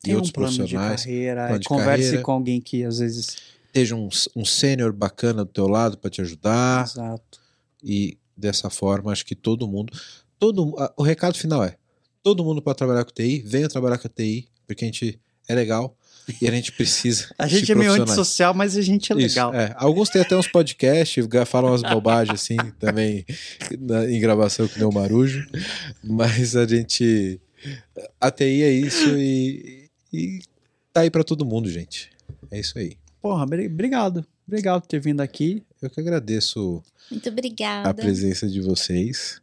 e 0.00 0.08
Tem 0.08 0.14
um 0.14 0.16
outros 0.16 0.32
plano 0.32 0.50
de 0.52 0.58
profissionais. 0.58 1.02
carreira, 1.04 1.46
plano 1.46 1.58
de 1.60 1.68
converse 1.68 2.02
carreira. 2.02 2.22
com 2.22 2.32
alguém 2.32 2.60
que 2.60 2.84
às 2.84 2.98
vezes. 2.98 3.36
Esteja 3.68 3.96
um, 3.96 4.08
um 4.36 4.44
sênior 4.44 4.92
bacana 4.92 5.44
do 5.44 5.50
teu 5.50 5.66
lado 5.66 5.96
para 5.98 6.10
te 6.10 6.20
ajudar. 6.20 6.84
Exato. 6.84 7.40
E 7.82 8.18
dessa 8.36 8.68
forma, 8.70 9.10
acho 9.12 9.24
que 9.24 9.34
todo 9.34 9.66
mundo. 9.66 9.92
Todo, 10.38 10.74
o 10.96 11.02
recado 11.02 11.36
final 11.36 11.64
é: 11.64 11.76
todo 12.22 12.44
mundo 12.44 12.60
pode 12.62 12.76
trabalhar 12.76 13.04
com 13.04 13.12
TI, 13.12 13.42
venha 13.44 13.68
trabalhar 13.68 13.98
com 13.98 14.06
a 14.06 14.10
TI, 14.10 14.48
porque 14.66 14.84
a 14.84 14.88
gente 14.88 15.18
é 15.48 15.54
legal 15.54 15.96
e 16.42 16.46
a 16.46 16.50
gente 16.50 16.72
precisa. 16.72 17.28
A 17.38 17.46
gente 17.46 17.72
é 17.72 17.74
meio 17.74 17.92
antissocial, 17.92 18.52
mas 18.52 18.76
a 18.76 18.82
gente 18.82 19.10
é 19.12 19.16
Isso, 19.16 19.28
legal. 19.28 19.54
é. 19.54 19.72
Alguns 19.76 20.10
têm 20.10 20.20
até 20.20 20.36
uns 20.36 20.46
podcasts, 20.46 21.26
falam 21.46 21.70
umas 21.70 21.82
bobagens 21.82 22.38
assim 22.42 22.56
também 22.78 23.24
na- 23.80 24.10
em 24.10 24.20
gravação 24.20 24.68
que 24.68 24.82
o 24.84 24.92
Marujo, 24.92 25.46
mas 26.04 26.54
a 26.54 26.66
gente. 26.66 27.40
A 28.20 28.30
TI 28.30 28.62
é 28.62 28.70
isso 28.70 29.08
e, 29.18 29.88
e 30.12 30.40
tá 30.92 31.00
aí 31.00 31.10
pra 31.10 31.24
todo 31.24 31.46
mundo, 31.46 31.68
gente. 31.70 32.10
É 32.50 32.60
isso 32.60 32.78
aí. 32.78 32.96
Porra, 33.22 33.46
bri- 33.46 33.66
obrigado. 33.66 34.24
Obrigado 34.46 34.82
por 34.82 34.86
ter 34.86 35.00
vindo 35.00 35.20
aqui. 35.20 35.62
Eu 35.82 35.88
que 35.90 35.98
agradeço 36.00 36.82
Muito 37.10 37.28
obrigada. 37.30 37.88
a 37.88 37.94
presença 37.94 38.46
de 38.46 38.60
vocês. 38.60 39.40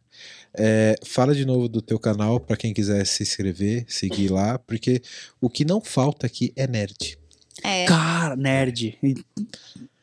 É, 0.58 0.96
fala 1.04 1.34
de 1.34 1.44
novo 1.44 1.68
do 1.68 1.82
teu 1.82 1.98
canal 1.98 2.40
pra 2.40 2.56
quem 2.56 2.72
quiser 2.72 3.06
se 3.06 3.22
inscrever, 3.22 3.84
seguir 3.88 4.30
lá, 4.30 4.58
porque 4.58 5.02
o 5.40 5.50
que 5.50 5.64
não 5.64 5.80
falta 5.80 6.26
aqui 6.26 6.52
é 6.56 6.66
nerd. 6.66 7.18
É, 7.62 7.84
Cara, 7.86 8.36
nerd. 8.36 8.98
E 9.02 9.14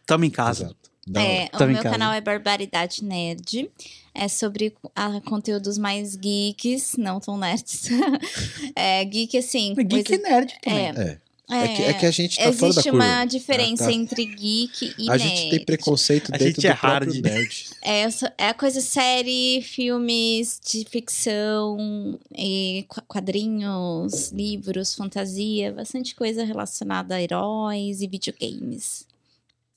Tamo 0.06 0.26
em 0.26 0.30
casa. 0.30 0.66
Exato. 0.66 0.84
É, 1.16 1.50
o 1.52 1.68
meu 1.68 1.84
canal 1.84 2.14
é 2.14 2.22
Barbaridade 2.22 3.04
Nerd. 3.04 3.70
É 4.16 4.28
sobre 4.28 4.74
ah, 4.96 5.20
conteúdos 5.26 5.78
mais 5.78 6.16
geeks, 6.16 6.96
não 6.98 7.20
tão 7.20 7.38
nerds. 7.38 7.90
é 8.76 9.04
geek 9.04 9.38
assim. 9.38 9.74
Geek 9.76 10.14
e 10.14 10.18
nerd 10.18 10.54
também. 10.62 10.86
É, 10.86 10.90
É. 10.90 11.18
É, 11.56 11.76
que, 11.76 11.82
é 11.84 11.94
que 11.94 12.06
a 12.06 12.12
gente 12.12 12.38
tá 12.38 12.44
fora 12.54 12.56
da 12.60 12.68
Existe 12.68 12.90
curva. 12.90 13.06
uma 13.06 13.26
diferença 13.26 13.84
Ah, 13.84 13.88
tá. 13.88 13.94
entre 13.94 14.26
geek 14.26 14.96
e 14.98 15.10
A 15.10 15.18
nerd. 15.18 15.24
gente 15.30 15.50
tem 15.50 15.66
preconceito 15.66 16.30
A 16.34 16.38
dentro 16.38 16.62
gente 16.62 16.68
é 16.68 16.74
do 16.74 16.80
próprio 16.80 17.12
hard. 17.14 17.24
nerd. 17.24 17.66
É, 17.86 18.04
é 18.46 18.50
a 18.50 18.54
coisa 18.54 18.80
série, 18.82 19.62
filmes 19.62 20.60
de 20.66 20.86
ficção, 20.90 22.18
e 22.36 22.86
qua- 22.88 23.04
quadrinhos, 23.08 24.32
livros, 24.32 24.94
fantasia, 24.96 25.72
bastante 25.74 26.16
coisa 26.16 26.44
relacionada 26.44 27.16
a 27.16 27.22
heróis 27.22 28.02
e 28.02 28.08
videogames. 28.08 29.06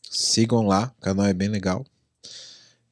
Sigam 0.08 0.66
lá, 0.66 0.94
o 0.98 1.00
canal 1.02 1.26
é 1.26 1.32
bem 1.34 1.48
legal. 1.48 1.84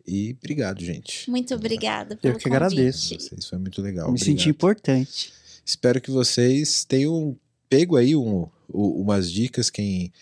E 0.07 0.37
obrigado, 0.39 0.85
gente. 0.85 1.31
Muito 1.31 1.55
obrigada 1.55 2.17
pelo 2.17 2.35
Eu 2.35 2.39
que 2.39 2.45
convite. 2.45 2.57
agradeço. 2.65 3.15
Vocês 3.19 3.47
foi 3.47 3.59
muito 3.59 3.81
legal. 3.81 4.07
Me 4.09 4.11
obrigado. 4.11 4.27
senti 4.39 4.49
importante. 4.51 5.33
Espero 5.65 6.01
que 6.01 6.11
vocês 6.11 6.85
tenham 6.85 7.35
pego 7.71 7.97
aí 7.97 8.15
um, 8.15 8.47
umas 8.69 9.31
dicas, 9.31 9.71
quem 9.71 10.13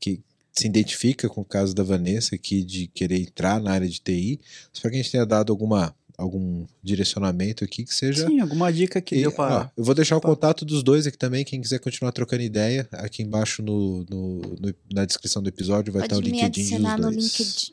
que 0.00 0.20
se 0.52 0.66
identifica 0.66 1.28
com 1.28 1.40
o 1.40 1.44
caso 1.44 1.74
da 1.74 1.82
Vanessa 1.82 2.34
aqui 2.34 2.62
de 2.62 2.86
querer 2.88 3.20
entrar 3.20 3.60
na 3.60 3.72
área 3.72 3.88
de 3.88 4.00
TI. 4.00 4.40
Espero 4.72 4.92
que 4.92 4.98
a 5.00 5.02
gente 5.02 5.10
tenha 5.10 5.26
dado 5.26 5.50
alguma, 5.52 5.92
algum 6.16 6.64
direcionamento 6.82 7.64
aqui 7.64 7.82
que 7.84 7.92
seja. 7.92 8.26
Sim, 8.28 8.38
alguma 8.38 8.72
dica 8.72 9.00
que 9.00 9.16
E, 9.16 9.20
deu 9.22 9.32
pra. 9.32 9.62
ó, 9.62 9.70
eu 9.76 9.82
vou 9.84 9.94
deixar 9.96 10.16
o 10.16 10.20
pra- 10.20 10.30
contato 10.30 10.64
dos 10.64 10.82
dois 10.84 11.06
aqui 11.08 11.18
também. 11.18 11.44
Quem 11.44 11.60
quiser 11.60 11.80
continuar 11.80 12.12
trocando 12.12 12.42
ideia, 12.42 12.86
aqui 12.92 13.22
embaixo 13.22 13.62
no, 13.62 14.04
no- 14.08 14.38
no- 14.60 14.74
na 14.92 15.04
descrição 15.04 15.42
do 15.42 15.48
episódio 15.48 15.92
vai 15.92 16.02
estar 16.04 16.16
o 16.16 16.18
Pode 16.20 16.30
LinkedIn 16.30 16.70
dos 16.78 16.80
no 16.80 16.96
dois. 17.02 17.16
LinkedIn. 17.16 17.72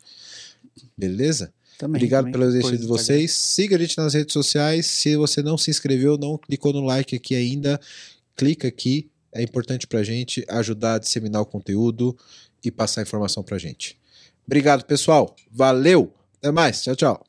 Beleza? 0.97 1.53
Também, 1.77 1.97
Obrigado 1.99 2.21
também. 2.23 2.31
pela 2.33 2.45
audiência 2.45 2.69
Coisa 2.69 2.81
de 2.83 2.87
vocês. 2.87 3.31
Siga 3.31 3.75
a 3.75 3.79
gente 3.79 3.97
nas 3.97 4.13
redes 4.15 4.33
sociais. 4.33 4.85
Se 4.87 5.15
você 5.17 5.43
não 5.43 5.57
se 5.57 5.69
inscreveu, 5.69 6.17
não 6.17 6.37
clicou 6.37 6.71
no 6.73 6.81
like 6.81 7.15
aqui 7.15 7.35
ainda, 7.35 7.79
clica 8.35 8.67
aqui. 8.67 9.09
É 9.33 9.41
importante 9.41 9.87
pra 9.87 10.03
gente 10.03 10.45
ajudar 10.49 10.95
a 10.95 10.99
disseminar 10.99 11.41
o 11.41 11.45
conteúdo 11.45 12.17
e 12.63 12.69
passar 12.69 13.01
informação 13.01 13.43
pra 13.43 13.57
gente. 13.57 13.97
Obrigado, 14.45 14.85
pessoal. 14.85 15.35
Valeu. 15.51 16.13
Até 16.37 16.51
mais. 16.51 16.83
Tchau, 16.83 16.95
tchau. 16.95 17.25